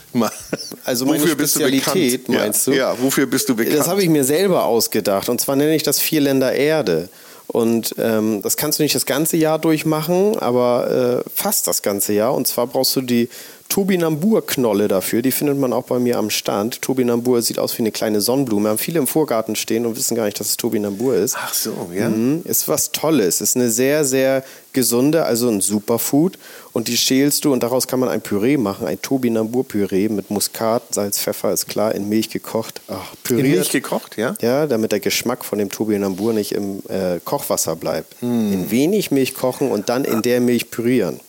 [0.86, 2.72] Also meine Spezialität, meinst du?
[2.72, 3.78] Ja, wofür bist du bekannt?
[3.78, 5.30] Das habe ich mir selber ausgedacht.
[5.30, 7.10] Und zwar nenne ich das Vierländer Erde.
[7.48, 12.14] Und ähm, das kannst du nicht das ganze Jahr durchmachen, aber äh, fast das ganze
[12.14, 12.34] Jahr.
[12.34, 13.30] Und zwar brauchst du die
[13.74, 15.24] Tobinambur-Knolle dafür.
[15.24, 16.84] Die findet man auch bei mir am Stand.
[16.84, 18.70] Tobinambur sieht aus wie eine kleine Sonnenblume.
[18.70, 21.36] Haben viele im Vorgarten stehen und wissen gar nicht, dass es Tobinambur ist.
[21.40, 22.08] Ach so, ja.
[22.08, 22.42] Mhm.
[22.44, 23.42] Ist was Tolles.
[23.42, 24.44] Ist eine sehr, sehr
[24.74, 26.38] gesunde, also ein Superfood.
[26.72, 28.86] Und die schälst du und daraus kann man ein Püree machen.
[28.86, 32.80] Ein Tobinambur-Püree mit Muskat, Salz, Pfeffer, ist klar, in Milch gekocht.
[32.90, 33.46] Ach, püriert.
[33.48, 34.36] In Milch gekocht, ja?
[34.40, 38.22] Ja, damit der Geschmack von dem Tobinambur nicht im äh, Kochwasser bleibt.
[38.22, 41.20] In wenig Milch kochen und dann in der Milch pürieren.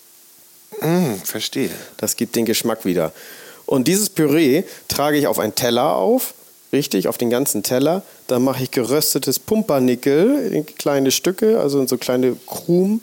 [0.80, 1.70] Mm, verstehe.
[1.96, 3.12] Das gibt den Geschmack wieder.
[3.66, 6.34] Und dieses Püree trage ich auf einen Teller auf,
[6.72, 8.02] richtig, auf den ganzen Teller.
[8.26, 13.01] Dann mache ich geröstetes Pumpernickel in kleine Stücke, also in so kleine Krumen.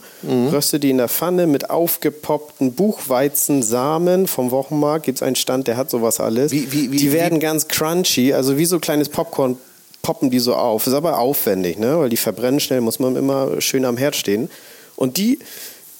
[0.51, 5.05] Röste die in der Pfanne mit aufgepoppten Buchweizensamen vom Wochenmarkt.
[5.05, 6.51] Gibt es einen Stand, der hat sowas alles.
[6.51, 9.57] die werden ganz crunchy, also wie so kleines Popcorn
[10.01, 10.87] poppen die so auf.
[10.87, 11.99] Ist aber aufwendig, ne?
[11.99, 14.49] weil die verbrennen schnell, muss man immer schön am Herd stehen.
[14.95, 15.39] Und die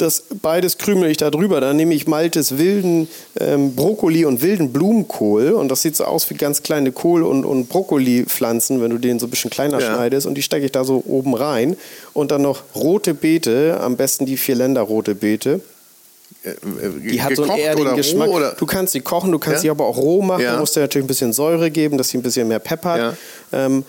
[0.02, 1.61] das beides krümel ich da drüber.
[1.61, 3.07] Dann nehme ich Maltes wilden
[3.40, 5.52] ähm, Brokkoli und wilden Blumenkohl.
[5.52, 9.19] Und das sieht so aus wie ganz kleine Kohl- und, und Brokkoli-Pflanzen, wenn du den
[9.19, 9.94] so ein bisschen kleiner Ja.
[9.95, 10.28] schneidest.
[10.28, 11.78] Und die stecke ich da so oben rein.
[12.14, 15.61] Und dann noch rote Beete, am besten die Vierländer rote Beete.
[16.44, 18.30] Die hat so einen Äh, erdigen roh Geschmack.
[18.30, 19.61] oder- Du kannst sie kochen, du kannst Ja?
[19.61, 20.41] sie aber auch roh machen.
[20.41, 20.53] Ja.
[20.53, 23.15] Du musst dir natürlich ein bisschen Säure geben, dass sie ein bisschen mehr Pep hat.
[23.53, 23.84] Ähm,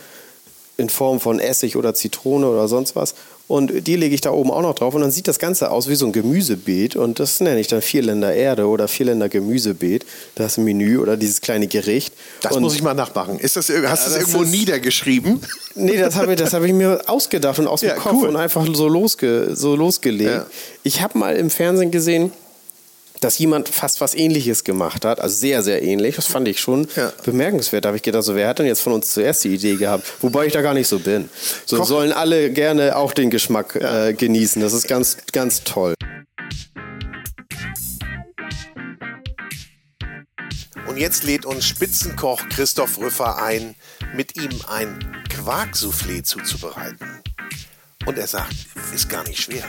[0.78, 3.14] in Form von Essig oder Zitrone oder sonst was.
[3.52, 4.94] Und die lege ich da oben auch noch drauf.
[4.94, 6.96] Und dann sieht das Ganze aus wie so ein Gemüsebeet.
[6.96, 10.06] Und das nenne ich dann Vierländer Erde oder Vierländer Gemüsebeet.
[10.36, 12.14] Das Menü oder dieses kleine Gericht.
[12.40, 13.38] Das und muss ich mal nachmachen.
[13.38, 15.40] Ist das, hast du Ja, das irgendwo ist- niedergeschrieben?
[15.74, 18.28] Nee, das habe ich, das hab ich mir ausgedacht und aus dem Ja, Kopf cool.
[18.28, 20.30] und einfach so, losge, so losgelegt.
[20.30, 20.46] Ja.
[20.82, 22.32] Ich habe mal im Fernsehen gesehen,
[23.23, 26.16] dass jemand fast was ähnliches gemacht hat, also sehr, sehr ähnlich.
[26.16, 26.89] Das fand ich schon
[27.24, 27.85] bemerkenswert.
[27.85, 30.12] Da habe ich gedacht, so, wer hat denn jetzt von uns zuerst die Idee gehabt?
[30.20, 31.31] Wobei ich da gar nicht so bin.
[31.65, 34.61] So Koch- sollen alle gerne auch den Geschmack äh, genießen.
[34.61, 35.94] Das ist ganz, ganz toll.
[40.89, 43.77] Und jetzt lädt uns Spitzenkoch Christoph Rüffer ein,
[44.15, 44.99] mit ihm ein
[45.31, 47.23] Quarksoufflé zuzubereiten.
[48.05, 48.55] Und er sagt,
[48.93, 49.65] ist gar nicht schwer.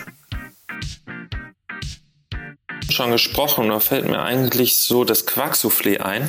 [2.94, 6.28] Schon gesprochen, da fällt mir eigentlich so das Quarksoufflé ein,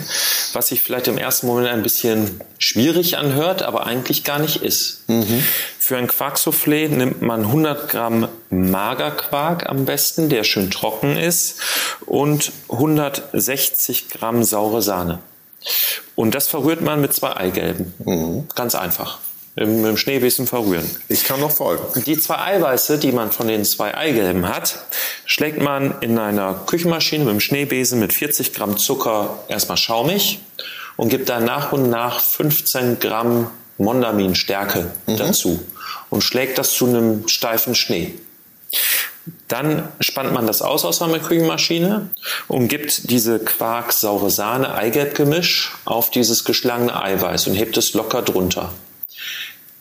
[0.52, 5.04] was sich vielleicht im ersten Moment ein bisschen schwierig anhört, aber eigentlich gar nicht ist.
[5.78, 11.60] Für ein Quarksoufflé nimmt man 100 Gramm Magerquark am besten, der schön trocken ist,
[12.06, 15.18] und 160 Gramm saure Sahne.
[16.14, 17.94] Und das verrührt man mit zwei Eigelben.
[18.54, 19.18] Ganz einfach.
[19.56, 20.88] Im, Im Schneebesen verrühren.
[21.08, 22.02] Ich kann noch folgen.
[22.04, 24.80] Die zwei Eiweiße, die man von den zwei Eigelben hat,
[25.26, 30.40] schlägt man in einer Küchenmaschine mit dem Schneebesen mit 40 Gramm Zucker erstmal schaumig
[30.96, 33.48] und gibt dann nach und nach 15 Gramm
[33.78, 35.60] Mondaminstärke dazu
[36.10, 38.14] und schlägt das zu einem steifen Schnee.
[39.48, 42.10] Dann spannt man das aus aus einer Küchenmaschine
[42.48, 48.22] und gibt diese Quark, saure Sahne, Eigelb-Gemisch auf dieses geschlagene Eiweiß und hebt es locker
[48.22, 48.72] drunter.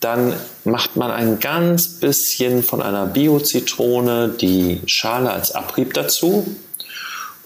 [0.00, 0.34] Dann
[0.64, 6.56] macht man ein ganz bisschen von einer Bio-Zitrone die Schale als Abrieb dazu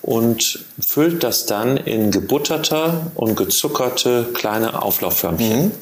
[0.03, 5.73] und füllt das dann in gebutterte und gezuckerte kleine Auflaufförmchen.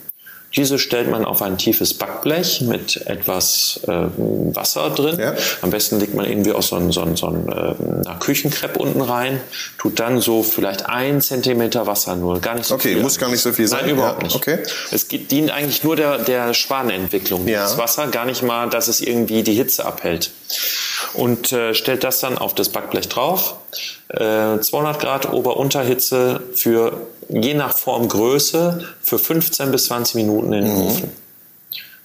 [0.57, 4.07] Diese stellt man auf ein tiefes Backblech mit etwas äh,
[4.55, 5.20] Wasser drin.
[5.62, 9.01] Am besten legt man irgendwie auch so, ein, so, ein, so ein, äh, Küchenkrepp unten
[9.03, 9.41] rein,
[9.78, 13.03] tut dann so vielleicht ein Zentimeter Wasser nur, gar nicht so Okay, viel.
[13.03, 13.81] muss gar nicht so viel sein.
[13.83, 14.37] Nein, überhaupt Ja, nicht.
[14.37, 14.59] okay.
[14.91, 19.01] Es geht, dient eigentlich nur der, der Schwanentwicklung dieses Wasser, gar nicht mal, dass es
[19.01, 20.31] irgendwie die Hitze abhält.
[21.14, 23.56] Und äh, stellt das dann auf das Backblech drauf.
[24.09, 30.77] Äh, 200 Grad Ober-Unterhitze für je nach Formgröße für 15 bis 20 Minuten in den
[30.77, 31.12] Ofen.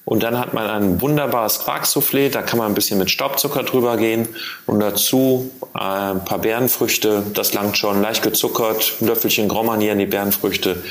[0.03, 3.97] Und dann hat man ein wunderbares Quarksoufflé, da kann man ein bisschen mit Staubzucker drüber
[3.97, 4.27] gehen
[4.65, 9.93] und dazu äh, ein paar Beerenfrüchte, das langt schon, leicht gezuckert, ein Löffelchen Grand Marnier
[9.93, 10.84] in die Beerenfrüchte.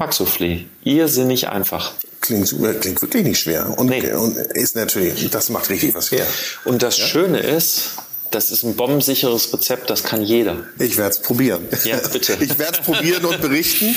[0.00, 1.92] Quarksoufflé, irrsinnig einfach.
[2.22, 2.48] Klingt,
[2.80, 3.78] klingt wirklich nicht schwer.
[3.78, 6.26] Und, und ist natürlich, das macht richtig was her.
[6.64, 7.96] Und das Schöne ist,
[8.30, 10.64] das ist ein bombensicheres Rezept, das kann jeder.
[10.78, 11.68] Ich werde es probieren.
[11.84, 12.34] Ja, bitte.
[12.40, 13.94] Ich werde es probieren und berichten.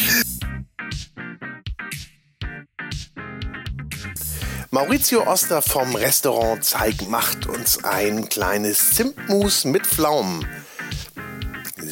[4.72, 10.46] Maurizio Oster vom Restaurant Zeig macht uns ein kleines Zimtmus mit Pflaumen.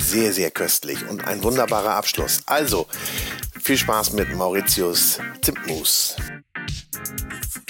[0.02, 2.42] Sehr, sehr köstlich und ein wunderbarer Abschluss.
[2.46, 2.88] Also,
[3.62, 6.16] viel Spaß mit Mauritius Zimtmus.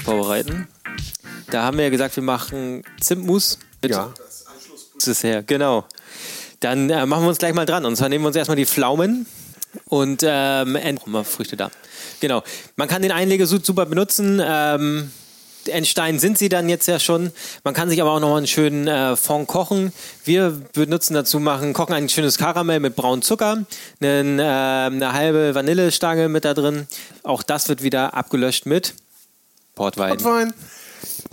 [0.03, 0.67] vorbereiten.
[1.51, 3.59] Da haben wir ja gesagt, wir machen Zimtmus.
[3.81, 4.13] Mit ja.
[4.95, 5.85] Das ist her, genau.
[6.61, 7.85] Dann äh, machen wir uns gleich mal dran.
[7.85, 9.25] Und zwar nehmen wir uns erstmal die Pflaumen
[9.85, 10.77] und ähm,
[11.25, 11.69] Früchte da.
[12.19, 12.43] Genau.
[12.75, 14.41] Man kann den Einlegesud super benutzen.
[14.43, 15.11] Ähm,
[15.67, 17.31] in Stein sind sie dann jetzt ja schon.
[17.63, 19.93] Man kann sich aber auch noch mal einen schönen äh, Fond kochen.
[20.23, 23.65] Wir benutzen dazu machen, kochen ein schönes Karamell mit braunem Zucker,
[24.01, 26.87] einen, äh, eine halbe Vanillestange mit da drin.
[27.23, 28.93] Auch das wird wieder abgelöscht mit
[29.75, 30.09] Portwein.
[30.17, 30.53] Portwein.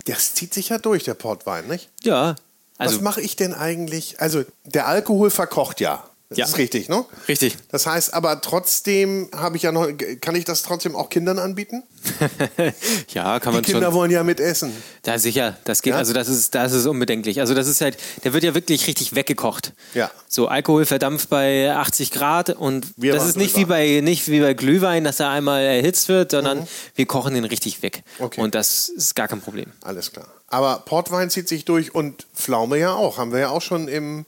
[0.05, 1.89] Das zieht sich ja durch, der Portwein, nicht?
[2.03, 2.35] Ja.
[2.77, 4.19] Also, Was mache ich denn eigentlich?
[4.19, 6.08] Also, der Alkohol verkocht ja.
[6.29, 6.45] Das Ja.
[6.45, 7.05] ist richtig, ne?
[7.27, 7.57] Richtig.
[7.71, 9.87] Das heißt, aber trotzdem habe ich ja noch,
[10.21, 11.81] kann ich das trotzdem auch Kindern anbieten?
[13.13, 13.93] ja, kann Die man Kinder schon.
[13.95, 14.71] wollen ja mit essen.
[15.01, 15.97] Da sicher, das geht, Ja?
[15.97, 17.39] also das ist, das ist unbedenklich.
[17.39, 19.73] Also das ist halt, der wird ja wirklich richtig weggekocht.
[19.95, 20.11] Ja.
[20.27, 24.39] So Alkohol verdampft bei 80 Grad und Wir das ist nicht wie bei nicht wie
[24.39, 28.03] bei Glühwein, dass er einmal erhitzt wird, sondern wir kochen den richtig weg.
[28.19, 28.25] Mhm.
[28.25, 28.41] Okay.
[28.41, 29.71] Und das ist gar kein Problem.
[29.81, 30.27] Alles klar.
[30.47, 33.17] Aber Portwein zieht sich durch und Pflaume ja auch.
[33.17, 34.25] Haben wir ja auch schon im,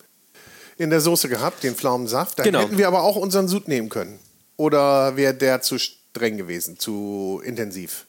[0.81, 2.39] in der Soße gehabt, den Pflaumensaft.
[2.39, 2.59] Da Genau.
[2.61, 4.19] hätten wir aber auch unseren Sud nehmen können.
[4.57, 8.05] Oder wäre der zu streng gewesen, zu intensiv?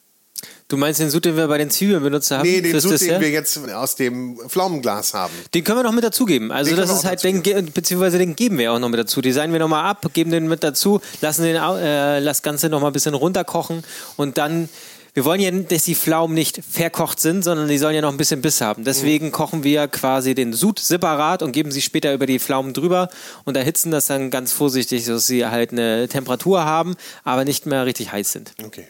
[0.67, 2.41] Du meinst den Sud, den wir bei den Zwiebeln benutzt haben?
[2.43, 5.31] nee, den Sud, den wir jetzt aus dem Pflaumenglas haben.
[5.53, 6.51] Den können wir noch mit dazugeben.
[6.51, 7.41] Also Den das ist halt, den,
[7.71, 9.21] beziehungsweise den geben wir auch noch mit dazu.
[9.21, 12.93] Designen wir nochmal ab, geben den mit dazu, lassen den, äh, das Ganze nochmal ein
[12.93, 13.83] bisschen runterkochen
[14.17, 14.67] und dann,
[15.13, 18.17] wir wollen ja, dass die Pflaumen nicht verkocht sind, sondern die sollen ja noch ein
[18.17, 18.83] bisschen Biss haben.
[18.83, 23.09] Deswegen kochen wir quasi den Sud separat und geben sie später über die Pflaumen drüber
[23.45, 27.85] und erhitzen das dann ganz vorsichtig, dass sie halt eine Temperatur haben, aber nicht mehr
[27.85, 28.53] richtig heiß sind.
[28.63, 28.87] Okay.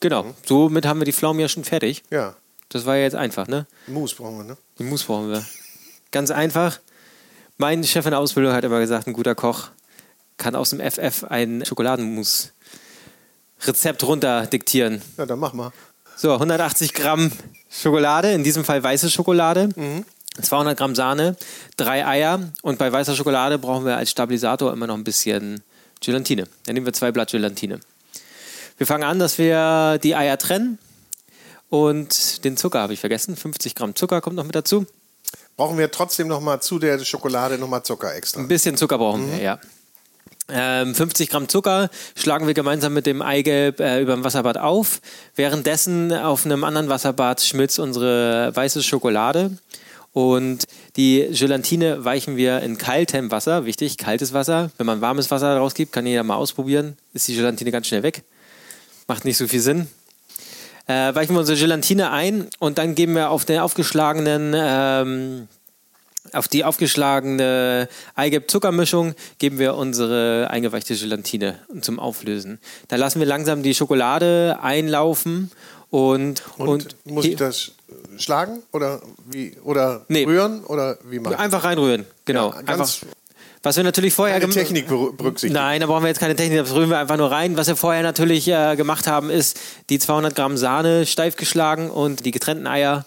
[0.00, 2.02] Genau, somit haben wir die Pflaumen ja schon fertig.
[2.10, 2.34] Ja.
[2.70, 3.66] Das war ja jetzt einfach, ne?
[3.86, 4.56] Mousse brauchen wir, ne?
[4.78, 5.44] Die Mousse brauchen wir.
[6.10, 6.80] Ganz einfach.
[7.58, 9.68] Mein Chef in der Ausbildung hat immer gesagt, ein guter Koch
[10.36, 11.64] kann aus dem FF ein
[13.58, 15.02] Schokoladenmousse-Rezept runter diktieren.
[15.16, 15.72] Ja, dann mach mal.
[16.16, 17.30] So, 180 Gramm
[17.68, 19.68] Schokolade, in diesem Fall weiße Schokolade.
[20.40, 21.34] 200 Gramm Sahne,
[21.78, 25.62] drei Eier und bei weißer Schokolade brauchen wir als Stabilisator immer noch ein bisschen
[26.00, 26.46] Gelatine.
[26.64, 27.80] Dann nehmen wir zwei Blatt Gelatine.
[28.76, 30.78] Wir fangen an, dass wir die Eier trennen
[31.70, 33.34] und den Zucker habe ich vergessen.
[33.34, 34.84] 50 Gramm Zucker kommt noch mit dazu.
[35.56, 38.40] Brauchen wir trotzdem noch mal zu der Schokolade noch mal Zucker extra?
[38.40, 39.58] Ein bisschen Zucker brauchen wir, ja.
[40.48, 45.00] Ähm, 50 Gramm Zucker schlagen wir gemeinsam mit dem Eigelb äh, über dem Wasserbad auf.
[45.34, 49.58] Währenddessen auf einem anderen Wasserbad schmilzt unsere weiße Schokolade.
[50.12, 50.64] Und
[50.96, 53.66] die Gelatine weichen wir in kaltem Wasser.
[53.66, 54.70] Wichtig, kaltes Wasser.
[54.78, 56.96] Wenn man warmes Wasser rausgibt, kann jeder mal ausprobieren.
[57.12, 58.22] Ist die Gelatine ganz schnell weg.
[59.08, 59.88] Macht nicht so viel Sinn.
[60.86, 65.48] Äh, weichen wir unsere Gelatine ein und dann geben wir auf den aufgeschlagenen ähm,
[66.32, 72.58] auf die aufgeschlagene Eigelb-Zuckermischung geben wir unsere eingeweichte Gelatine zum Auflösen.
[72.88, 75.50] Da lassen wir langsam die Schokolade einlaufen
[75.90, 77.72] und, Und, und, muss ich das
[78.18, 79.00] schlagen oder
[79.30, 80.24] wie oder Nee.
[80.24, 81.36] rühren oder wie machen?
[81.36, 82.04] einfach reinrühren.
[82.24, 82.50] Genau.
[82.50, 82.90] Ja, einfach,
[83.62, 85.54] was wir natürlich vorher keine Technik ber- berücksichtigen.
[85.54, 87.56] Nein, da brauchen wir jetzt keine Technik, das rühren wir einfach nur rein.
[87.56, 89.58] Was wir vorher natürlich äh, gemacht haben, ist
[89.90, 93.06] die 200 Gramm Sahne steif geschlagen und die getrennten Eier,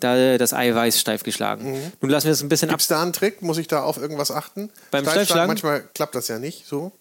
[0.00, 1.92] da das Eiweiß steif geschlagen.
[2.00, 2.74] Nun lassen wir es ein bisschen ab.
[2.74, 3.42] Gibt es da einen Trick?
[3.42, 4.70] Muss ich da auf irgendwas achten?
[4.90, 5.48] Beim Steifschlagen?
[5.48, 6.92] Manchmal klappt das ja nicht so.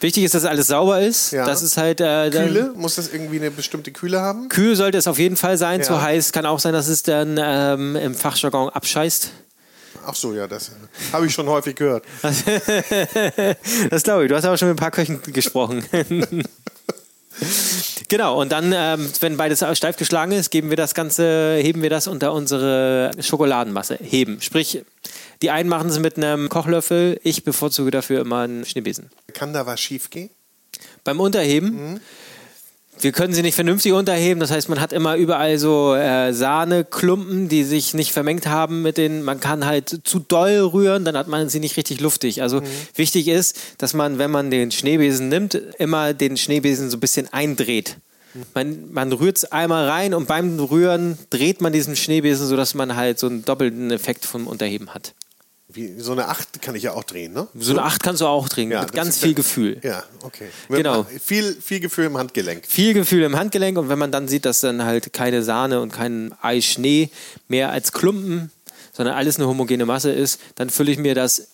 [0.00, 1.30] Wichtig ist, dass alles sauber ist.
[1.30, 1.46] Ja.
[1.46, 2.72] Das ist halt äh, Kühle?
[2.74, 4.48] Muss das irgendwie eine bestimmte Kühle haben?
[4.48, 5.80] Kühl sollte es auf jeden Fall sein.
[5.80, 5.86] Ja.
[5.86, 9.30] Zu heiß kann auch sein, dass es dann ähm, im Fachjargon abscheißt.
[10.04, 10.72] Ach so, ja, das
[11.12, 12.04] habe ich schon häufig gehört.
[13.90, 14.28] das glaube ich.
[14.28, 15.84] Du hast aber schon mit ein paar Köchen gesprochen.
[18.12, 21.88] genau, und dann, ähm, wenn beides steif geschlagen ist, geben wir das Ganze, heben wir
[21.88, 23.98] das unter unsere Schokoladenmasse.
[24.02, 24.42] Heben.
[24.42, 24.84] Sprich,
[25.40, 29.10] die einen machen es mit einem Kochlöffel, ich bevorzuge dafür immer einen Schneebesen.
[29.32, 30.28] Kann da was schief gehen?
[31.04, 32.00] Beim Unterheben,
[33.00, 37.48] wir können sie nicht vernünftig unterheben, das heißt, man hat immer überall so äh, Sahneklumpen,
[37.48, 41.26] die sich nicht vermengt haben mit den, man kann halt zu doll rühren, dann hat
[41.26, 42.42] man sie nicht richtig luftig.
[42.42, 42.62] Also
[42.94, 47.32] wichtig ist, dass man, wenn man den Schneebesen nimmt, immer den Schneebesen so ein bisschen
[47.32, 47.96] eindreht.
[48.54, 52.96] Man, man rührt es einmal rein und beim Rühren dreht man diesen Schneebesen, sodass man
[52.96, 55.14] halt so einen doppelten Effekt vom Unterheben hat.
[55.74, 57.48] Wie, so eine Acht kann ich ja auch drehen, ne?
[57.54, 59.80] So eine Acht kannst du auch drehen, Ja, mit ganz viel Gefühl.
[59.82, 60.48] Ja, okay.
[60.68, 61.06] Genau.
[61.22, 62.66] Viel, viel Gefühl im Handgelenk.
[62.66, 65.92] Viel Gefühl im Handgelenk und wenn man dann sieht, dass dann halt keine Sahne und
[65.92, 67.10] kein Eischnee
[67.48, 68.50] mehr als Klumpen,
[68.92, 71.48] sondern alles eine homogene Masse ist, dann fülle ich mir das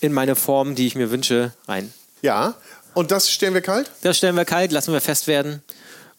[0.00, 1.92] in meine Form, die ich mir wünsche, rein.
[2.22, 2.54] Ja,
[2.94, 3.90] und das stellen wir kalt?
[4.02, 5.62] Das stellen wir kalt, lassen wir fest werden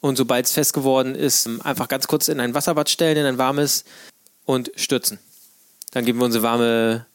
[0.01, 3.37] und sobald es fest geworden ist, einfach ganz kurz in ein Wasserbad stellen, in ein
[3.37, 3.85] warmes
[4.45, 5.19] und stürzen.
[5.91, 7.05] Dann geben wir unsere warme,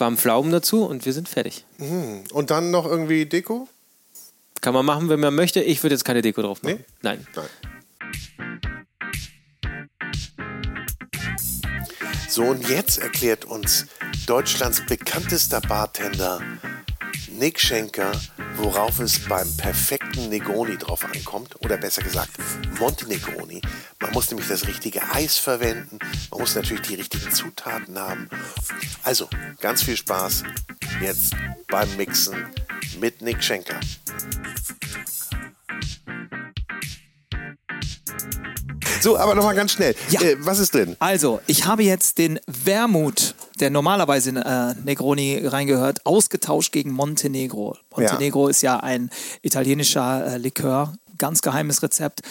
[0.00, 1.64] warmen Pflaumen dazu und wir sind fertig.
[1.78, 2.24] Mhm.
[2.32, 3.68] Und dann noch irgendwie Deko?
[4.60, 5.62] Kann man machen, wenn man möchte.
[5.62, 6.84] Ich würde jetzt keine Deko drauf machen.
[7.02, 7.26] Nein.
[12.28, 13.86] So, und jetzt erklärt uns
[14.26, 16.40] Deutschlands bekanntester Bartender
[17.38, 18.12] Nick Schenker,
[18.56, 21.56] worauf es beim perfekten Negroni drauf ankommt.
[21.64, 22.30] Oder besser gesagt,
[22.78, 23.62] Montenegroni.
[24.00, 25.98] Man muss nämlich das richtige Eis verwenden.
[26.30, 28.28] Man muss natürlich die richtigen Zutaten haben.
[29.02, 29.28] Also,
[29.60, 30.42] ganz viel Spaß
[31.00, 31.34] jetzt
[31.68, 32.46] beim Mixen
[33.00, 33.78] mit Nick Schenker.
[39.00, 39.94] So, aber nochmal ganz schnell.
[40.12, 40.96] Äh, was ist drin?
[40.98, 47.76] Also, ich habe jetzt den Wermut, der normalerweise in äh, Negroni reingehört, ausgetauscht gegen Montenegro.
[47.94, 49.10] Montenegro ist ja ein
[49.42, 52.22] italienischer äh, Likör, ganz geheimes Rezept.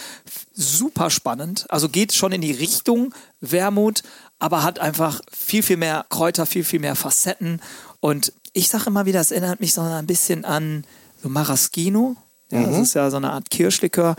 [0.53, 1.65] Super spannend.
[1.69, 4.03] Also geht schon in die Richtung Wermut,
[4.39, 7.61] aber hat einfach viel, viel mehr Kräuter, viel, viel mehr Facetten.
[7.99, 10.83] Und ich sage immer wieder, es erinnert mich so ein bisschen an
[11.21, 12.15] so Maraschino.
[12.49, 12.83] Ja, Das Mhm.
[12.83, 14.15] ist ja so eine Art Kirschlikör,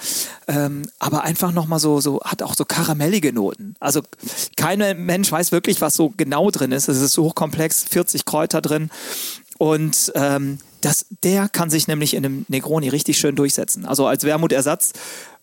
[0.49, 3.75] ähm, aber einfach nochmal so, so, hat auch so karamellige Noten.
[3.81, 4.03] Also
[4.57, 6.89] kein Mensch weiß wirklich, was so genau drin ist.
[6.89, 8.91] Es ist so hochkomplex, 40 Kräuter drin.
[9.57, 13.85] Und ähm, das, der kann sich nämlich in einem Negroni richtig schön durchsetzen.
[13.87, 14.93] Also als Wermutersatz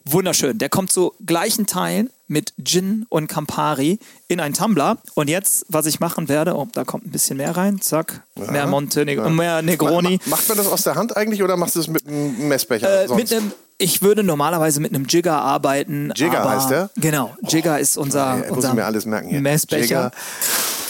[0.07, 0.57] wunderschön.
[0.57, 4.97] Der kommt zu gleichen Teilen mit Gin und Campari in einen Tumbler.
[5.13, 8.53] Und jetzt, was ich machen werde, oh, da kommt ein bisschen mehr rein, zack, mehr
[8.61, 8.67] Ja.
[8.67, 9.29] Montenegro, Ja.
[9.29, 10.19] mehr Negroni.
[10.25, 13.03] Ma- Macht man das aus der Hand eigentlich oder machst du es mit einem Messbecher?
[13.05, 16.11] Äh, mit einem, ich würde normalerweise mit einem Jigger arbeiten.
[16.15, 16.89] Jigger heißt der?
[16.97, 19.41] Genau, Jigger ist unser, Ja, unser mir alles merken hier.
[19.41, 19.81] Messbecher.
[19.83, 20.11] Jigger.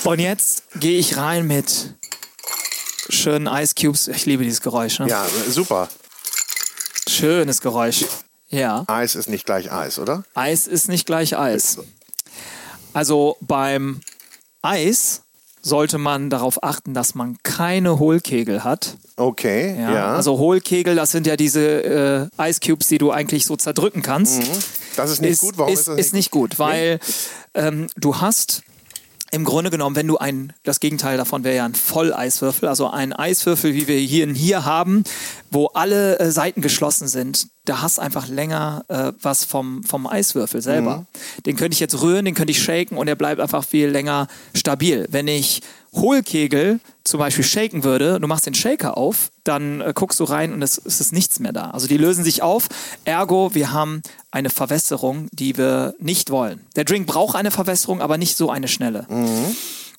[0.06, 1.96] Und jetzt gehe ich rein mit
[3.10, 4.08] schönen Ice Cubes.
[4.08, 5.00] Ich liebe dieses Geräusch.
[5.00, 5.08] Ne?
[5.10, 5.90] Ja, super.
[7.10, 8.06] Schönes Geräusch.
[8.56, 8.86] Ja.
[8.88, 10.24] Eis ist nicht gleich Eis, oder?
[10.34, 11.80] Eis ist nicht gleich Eis.
[12.94, 14.02] Also beim
[14.62, 15.22] Eis
[15.62, 18.98] sollte man darauf achten, dass man keine Hohlkegel hat.
[19.18, 20.16] Okay, Ja, ja.
[20.16, 24.40] Also Hohlkegel, das sind ja diese äh, Ice Cubes, die du eigentlich so zerdrücken kannst.
[24.40, 24.52] Mhm.
[24.96, 25.58] Das ist nicht gut.
[25.58, 26.60] Warum ist, ist das ist nicht gut?
[26.60, 27.00] Weil
[27.54, 28.62] ähm, du hast
[29.36, 33.12] im Grunde genommen, wenn du ein, das Gegenteil davon wäre ja ein Volleiswürfel, also ein
[33.12, 35.04] Eiswürfel, wie wir hier, hier haben,
[35.52, 40.62] wo alle äh, Seiten geschlossen sind, da hast einfach länger äh, was vom, vom Eiswürfel
[40.62, 41.00] selber.
[41.00, 41.42] Mhm.
[41.46, 44.28] Den könnte ich jetzt rühren, den könnte ich shaken und er bleibt einfach viel länger
[44.54, 45.06] stabil.
[45.10, 45.62] Wenn ich
[45.96, 50.54] Hohlkegel zum Beispiel shaken würde, du machst den Shaker auf, dann äh, guckst du rein
[50.54, 51.72] und es, es ist nichts mehr da.
[51.72, 52.68] Also die lösen sich auf.
[53.06, 54.02] Ergo, wir haben
[54.32, 56.62] eine Verwässerung, die wir nicht wollen.
[56.76, 59.06] Der Drink braucht eine Verwässerung, aber nicht so eine schnelle.
[59.10, 59.56] Mhm.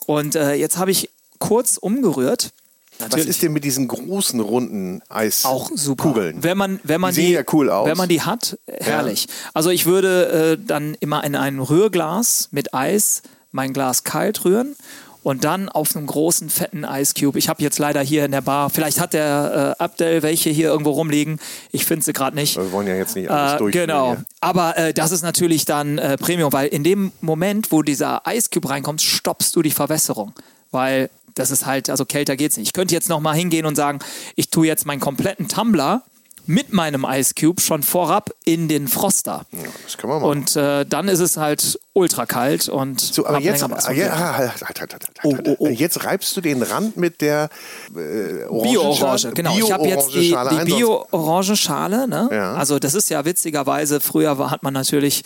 [0.06, 2.52] Und äh, jetzt habe ich kurz umgerührt.
[2.98, 6.04] Was ist denn mit diesen großen runden Eis Auch super.
[6.04, 6.42] Kugeln?
[6.42, 7.86] Wenn man, wenn man die die, ja cool aus.
[7.86, 9.26] Wenn man die hat, herrlich.
[9.52, 14.76] Also ich würde äh, dann immer in ein Rührglas mit Eis mein Glas kalt rühren
[15.26, 17.36] und dann auf einem großen, fetten Ice Cube.
[17.36, 20.68] Ich habe jetzt leider hier in der Bar, vielleicht hat der äh, Abdel welche hier
[20.68, 21.40] irgendwo rumliegen.
[21.72, 22.56] Ich finde sie gerade nicht.
[22.56, 24.14] Wir wollen ja jetzt nicht alles Äh, durchführen genau.
[24.14, 24.24] hier.
[24.40, 28.50] Aber äh, das ist natürlich dann äh, Premium, weil in dem Moment, wo dieser Ice
[28.54, 30.32] Cube reinkommt, stoppst du die Verwässerung.
[30.70, 32.68] Weil das ist halt, also kälter geht's nicht.
[32.68, 33.98] Ich könnte jetzt nochmal hingehen und sagen,
[34.36, 36.02] ich tue jetzt meinen kompletten Tumbler
[36.46, 39.46] mit meinem Ice Cube schon vorab in den Froster.
[39.84, 40.30] das können wir machen.
[40.30, 44.62] Und äh, dann ist es halt ultra kalt und So, aber jetzt, ah, ja, halt,
[44.62, 47.48] halt, halt, jetzt reibst du den Rand mit der
[47.94, 49.56] äh, Bio-Orange, genau.
[49.56, 52.06] Ich habe jetzt die, die Bio-Orangenschale.
[52.06, 52.28] Ne?
[52.30, 52.54] Ja.
[52.54, 55.22] Also das ist ja witzigerweise, früher war, hat man natürlich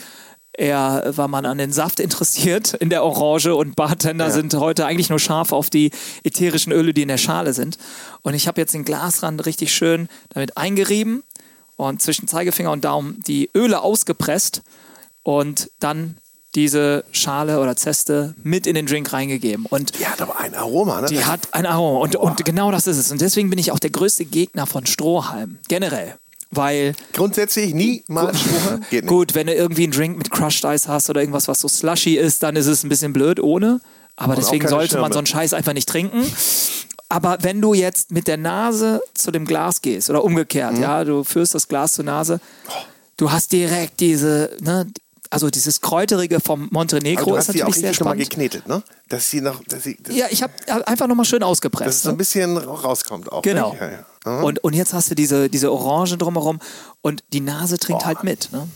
[0.61, 4.31] eher, war man an den Saft interessiert in der Orange und Bartender Ja.
[4.31, 5.91] sind heute eigentlich nur scharf auf die
[6.23, 7.79] ätherischen Öle, die in der Schale sind.
[8.23, 11.23] Und ich habe jetzt den Glasrand richtig schön damit eingerieben
[11.77, 14.63] und zwischen Zeigefinger und Daumen die Öle ausgepresst
[15.23, 16.17] und dann
[16.55, 19.67] diese Schale oder Zeste mit in den Drink reingegeben.
[19.67, 21.07] Und die hat aber ein Aroma, ne?
[21.07, 22.01] Die hat ein Aroma.
[22.01, 23.13] Und, und genau das ist es.
[23.13, 25.59] Und deswegen bin ich auch der größte Gegner von Strohhalm.
[25.69, 26.17] Generell.
[26.51, 26.95] Weil.
[27.13, 28.33] Grundsätzlich nie mal?
[28.91, 29.07] Geht nicht.
[29.09, 32.17] Gut, wenn du irgendwie einen Drink mit Crushed Ice hast oder irgendwas, was so slushy
[32.17, 33.81] ist, dann ist es ein bisschen blöd ohne.
[34.17, 35.13] Aber Und deswegen sollte man Schirme.
[35.15, 36.25] so einen Scheiß einfach nicht trinken.
[37.09, 40.83] Aber wenn du jetzt mit der Nase zu dem Glas gehst oder umgekehrt, Mhm.
[40.83, 42.41] ja, du führst das Glas zur Nase,
[43.17, 44.87] du hast direkt diese, ne,
[45.31, 48.21] also dieses Kräuterige vom Montenegro du ist die auch natürlich sehr spannend.
[48.29, 48.83] geknetet, ne?
[49.09, 50.53] Dass sie noch, dass sie, dass, Ja, ich habe
[50.87, 51.89] einfach nochmal schön ausgepresst.
[51.89, 52.15] dass es so ne?
[52.15, 53.43] ein bisschen rauskommt auch.
[53.43, 53.73] Genau.
[53.73, 53.79] Ne?
[53.81, 54.07] Ja, ja.
[54.25, 54.43] Aha.
[54.43, 56.59] Und, und jetzt hast du diese, diese Orange drumherum
[57.01, 58.51] und die Nase trinkt halt mit.
[58.53, 58.69] Ne?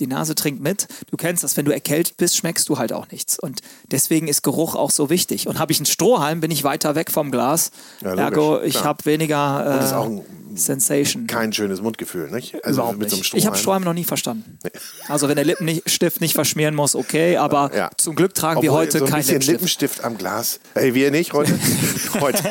[0.00, 0.86] Die Nase trinkt mit.
[1.10, 3.38] Du kennst das, wenn du erkältet bist, schmeckst du halt auch nichts.
[3.38, 3.60] Und
[3.90, 5.46] deswegen ist Geruch auch so wichtig.
[5.48, 7.70] Und habe ich einen Strohhalm, bin ich weiter weg vom Glas.
[8.00, 11.26] Ja, logisch, Ergo, ich habe weniger Und das ist äh, auch ein- Sensation.
[11.26, 12.64] Kein schönes Mundgefühl, nicht?
[12.64, 13.34] Also Überhaupt mit so einem nicht.
[13.34, 13.82] Ich habe Strohhalm.
[13.82, 14.58] Strohhalm noch nie verstanden.
[15.06, 17.90] Also wenn der Lippenstift nicht verschmieren muss, okay, aber Ja.
[17.96, 19.98] zum Glück tragen wir Obwohl, heute so ein keinen bisschen Lippenstift.
[19.98, 20.58] Lippenstift am Glas.
[20.74, 21.56] Ey, wir nicht heute.
[22.20, 22.42] heute.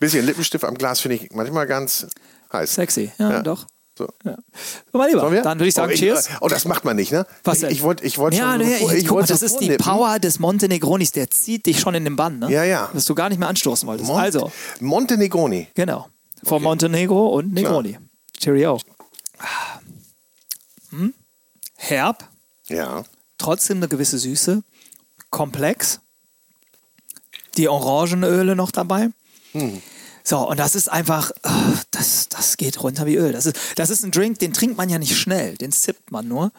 [0.00, 2.06] bisschen Lippenstift am Glas finde ich manchmal ganz
[2.52, 2.74] heiß.
[2.74, 3.66] Sexy, ja, doch.
[3.98, 4.08] So.
[4.24, 4.36] Ja.
[4.92, 6.28] So, mein Lieber, dann würde ich sagen, oh, cheers.
[6.42, 7.26] Oh, das macht man nicht, ne?
[7.44, 7.70] Was denn?
[7.70, 9.58] Ich, ich wollte ich wollt ja, schon nee, bevor- jetzt, ich guck mal, das ist
[9.58, 9.76] die.
[9.78, 12.50] Power des Montenegronis, der zieht dich schon in den Bann, ne?
[12.52, 12.90] Ja, ja.
[12.92, 14.10] Dass du gar nicht mehr anstoßen wolltest.
[14.10, 15.68] Mont- also, Montenegroni.
[15.74, 16.08] genau.
[16.44, 17.98] Von Montenegro und Negroni.
[18.38, 18.78] Cheerio.
[20.90, 21.14] Hm?
[21.76, 22.28] Herb,
[22.68, 23.04] Ja.
[23.38, 24.62] trotzdem eine gewisse Süße,
[25.30, 26.00] komplex.
[27.56, 29.08] Die Orangenöle noch dabei.
[29.52, 29.80] Hm.
[30.28, 31.50] So, und das ist einfach, äh,
[31.92, 33.32] das, das geht runter wie Öl.
[33.32, 36.26] Das ist, das ist ein Drink, den trinkt man ja nicht schnell, den sippt man
[36.26, 36.50] nur.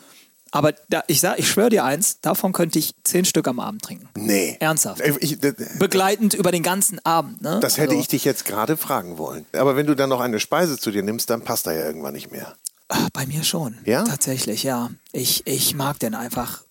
[0.52, 3.82] Aber da, ich sag, ich schwöre dir eins, davon könnte ich zehn Stück am Abend
[3.82, 4.08] trinken.
[4.16, 4.56] Nee.
[4.62, 5.02] Ernsthaft.
[5.02, 7.42] Äh, Ich, das, Begleitend über den ganzen Abend.
[7.42, 7.60] Ne?
[7.62, 9.46] das hätte Also, ich dich jetzt gerade fragen wollen.
[9.52, 12.14] Aber wenn du dann noch eine Speise zu dir nimmst, dann passt da ja irgendwann
[12.14, 12.56] nicht mehr.
[12.88, 13.78] Ah, Bei mir schon.
[13.84, 14.06] Ja?
[14.06, 14.90] Tatsächlich, ja.
[15.12, 16.64] Ich, ich mag den einfach.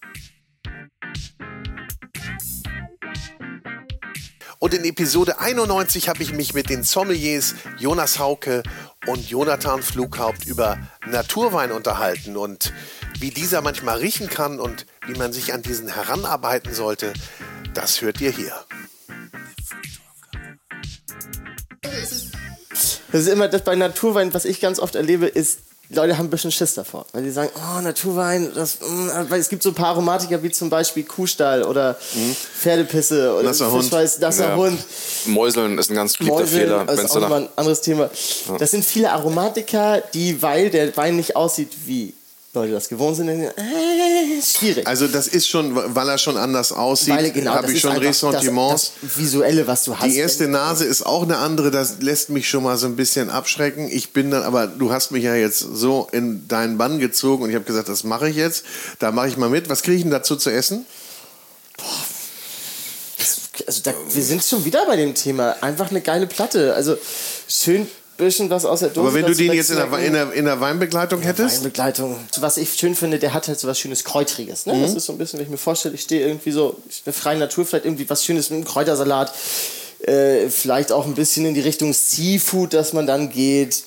[4.67, 8.65] Und in Episode 91 habe ich mich mit den Sommeliers Jonas Hauke
[9.07, 10.77] und Jonathan Flughaupt über
[11.09, 12.73] Naturwein unterhalten und
[13.21, 17.13] wie dieser manchmal riechen kann und wie man sich an diesen heranarbeiten sollte,
[17.75, 18.53] das hört ihr hier.
[23.13, 26.31] Das ist immer das bei Naturwein, was ich ganz oft erlebe, ist, Leute haben ein
[26.31, 27.07] bisschen Schiss davor.
[27.13, 30.51] Weil die sagen, oh, Naturwein, das, mm, weil es gibt so ein paar Aromatiker wie
[30.51, 33.85] zum Beispiel Kuhstall oder Pferdepisse oder Nasser Hund.
[33.85, 34.57] Fischweiß, nasser Ja.
[34.57, 34.79] Hund.
[35.27, 36.89] Mäuseln ist ein ganz beliebter Mäuseln Fehler.
[36.91, 38.11] ist wenn's auch nochmal ein anderes Thema.
[38.49, 38.59] Ja.
[38.59, 42.15] Das sind viele Aromatiker, die, weil der Wein nicht aussieht, wie
[42.57, 44.87] Leute das gewohnt sind, denken, äh, schwierig.
[44.87, 47.83] Also das ist schon, weil er schon anders aussieht, Weil, genau, habe das ich ist
[47.83, 48.93] schon einfach Ressentiments.
[49.01, 50.07] Das, das Visuelle, was du hast.
[50.11, 53.31] Die erste Nase ist auch eine andere, das lässt mich schon mal so ein bisschen
[53.31, 53.89] abschrecken.
[53.91, 57.51] Ich bin dann, aber du hast mich ja jetzt so in deinen Bann gezogen und
[57.51, 58.65] ich habe gesagt, das mache ich jetzt.
[58.99, 59.69] Da mache ich mal mit.
[59.69, 60.87] Was kriege ich denn dazu zu essen?
[63.67, 65.57] also da, wir sind schon wieder bei dem Thema.
[65.61, 66.75] Einfach eine geile Platte.
[66.75, 66.97] Also
[67.49, 67.87] schön
[68.17, 69.01] bisschen was aus der Dose.
[69.01, 71.59] Aber wenn du den jetzt in der, in, der, in der Weinbegleitung hättest?
[71.59, 72.19] Weinbegleitung.
[72.39, 74.67] Was ich schön finde, der hat halt so was schönes Kräutriges.
[74.67, 74.75] Ne?
[74.75, 74.83] Mhm.
[74.83, 77.13] Das ist so ein bisschen, wenn ich mir vorstelle, ich stehe irgendwie so in der
[77.13, 79.33] freien Natur, vielleicht irgendwie was Schönes mit einem Kräutersalat.
[80.01, 83.85] Äh, vielleicht auch ein bisschen in die Richtung Seafood, dass man dann geht.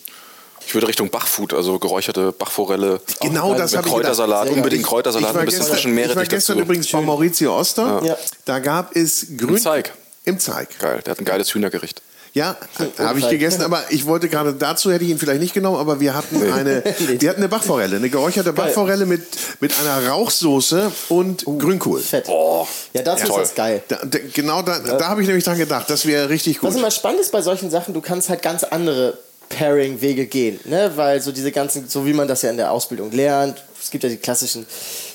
[0.66, 3.02] Ich würde Richtung Bachfood, also geräucherte Bachforelle.
[3.22, 6.58] Genau das mit habe ich Kräutersalat, unbedingt Kräutersalat, ein bisschen frischen Ich war Meerrettich gestern
[6.58, 6.66] dazu.
[6.66, 8.02] übrigens bei Maurizio Oster.
[8.04, 8.18] Ja.
[8.46, 9.56] Da gab es Grün...
[9.56, 9.94] Im Zeig.
[10.26, 10.78] Im Zeig.
[10.78, 12.02] Geil, der hat ein geiles Hühnergericht.
[12.34, 12.56] Ja,
[13.00, 16.00] habe ich gegessen, aber ich wollte gerade dazu hätte ich ihn vielleicht nicht genommen, aber
[16.00, 16.84] wir hatten eine,
[17.20, 19.24] wir hatten eine Bachforelle, eine geräucherte Bachforelle mit,
[19.60, 22.02] mit einer Rauchsoße und Grünkohl.
[22.02, 22.26] Fett.
[22.28, 23.82] Oh, Ja, dazu ist das geil.
[23.88, 26.70] Da, da, genau da, da habe ich nämlich dran gedacht, das wäre richtig gut.
[26.70, 29.18] Was immer spannend ist bei solchen Sachen, du kannst halt ganz andere
[29.50, 30.92] Pairing-Wege gehen, ne?
[30.96, 34.04] weil so diese ganzen, so wie man das ja in der Ausbildung lernt, es gibt
[34.04, 34.66] ja die klassischen,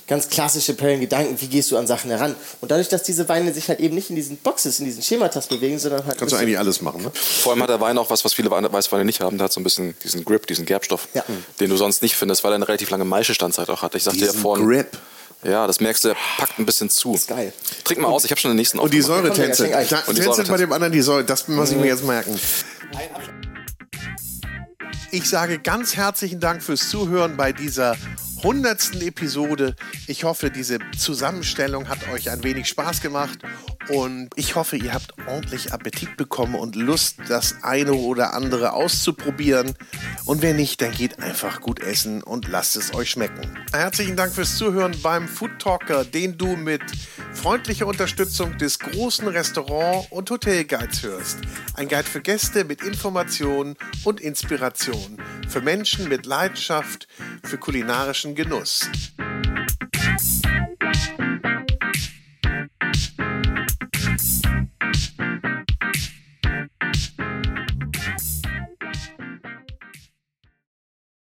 [0.06, 2.34] ganz klassische Pairing-Gedanken, wie gehst du an Sachen heran.
[2.60, 5.46] Und dadurch, dass diese Weine sich halt eben nicht in diesen Boxes, in diesen Schematas
[5.46, 6.18] bewegen, sondern halt.
[6.18, 7.10] Kannst du eigentlich alles machen, ne?
[7.14, 9.38] Vor allem hat der Wein auch was, was viele Weine- Weißweine nicht haben.
[9.38, 11.08] Der hat so ein bisschen diesen Grip, diesen Gerbstoff,
[11.60, 13.94] den du sonst nicht findest, weil er eine relativ lange Maischestandzeit auch hat.
[13.94, 14.66] Ich sagte ja Diesen vorhin.
[14.66, 14.88] Grip.
[15.42, 17.14] Ja, das merkst du, der packt ein bisschen zu.
[17.14, 17.52] ist geil.
[17.84, 19.24] Trink mal aus, ich habe schon den nächsten Und die aufgemacht.
[19.36, 19.72] Säure tänzelt.
[19.92, 21.88] Da- Und die Tänzelt Säure bei dem anderen die Säure, das muss ich mir Mhm.
[21.88, 22.40] jetzt merken.
[25.10, 27.96] Ich sage ganz herzlichen Dank fürs Zuhören bei dieser
[28.44, 29.74] hundertsten Episode.
[30.06, 33.38] Ich hoffe, diese Zusammenstellung hat euch ein wenig Spaß gemacht
[33.88, 39.74] und ich hoffe, ihr habt ordentlich Appetit bekommen und Lust, das eine oder andere auszuprobieren.
[40.24, 43.58] Und wenn nicht, dann geht einfach gut essen und lasst es euch schmecken.
[43.72, 46.82] Herzlichen Dank fürs Zuhören beim Food Talker, den du mit
[47.32, 51.38] freundlicher Unterstützung des großen Restaurant- und Hotelguides hörst.
[51.74, 55.18] Ein Guide für Gäste mit Informationen und Inspiration.
[55.48, 57.06] Für Menschen mit Leidenschaft
[57.42, 58.88] für kulinarischen Genuss.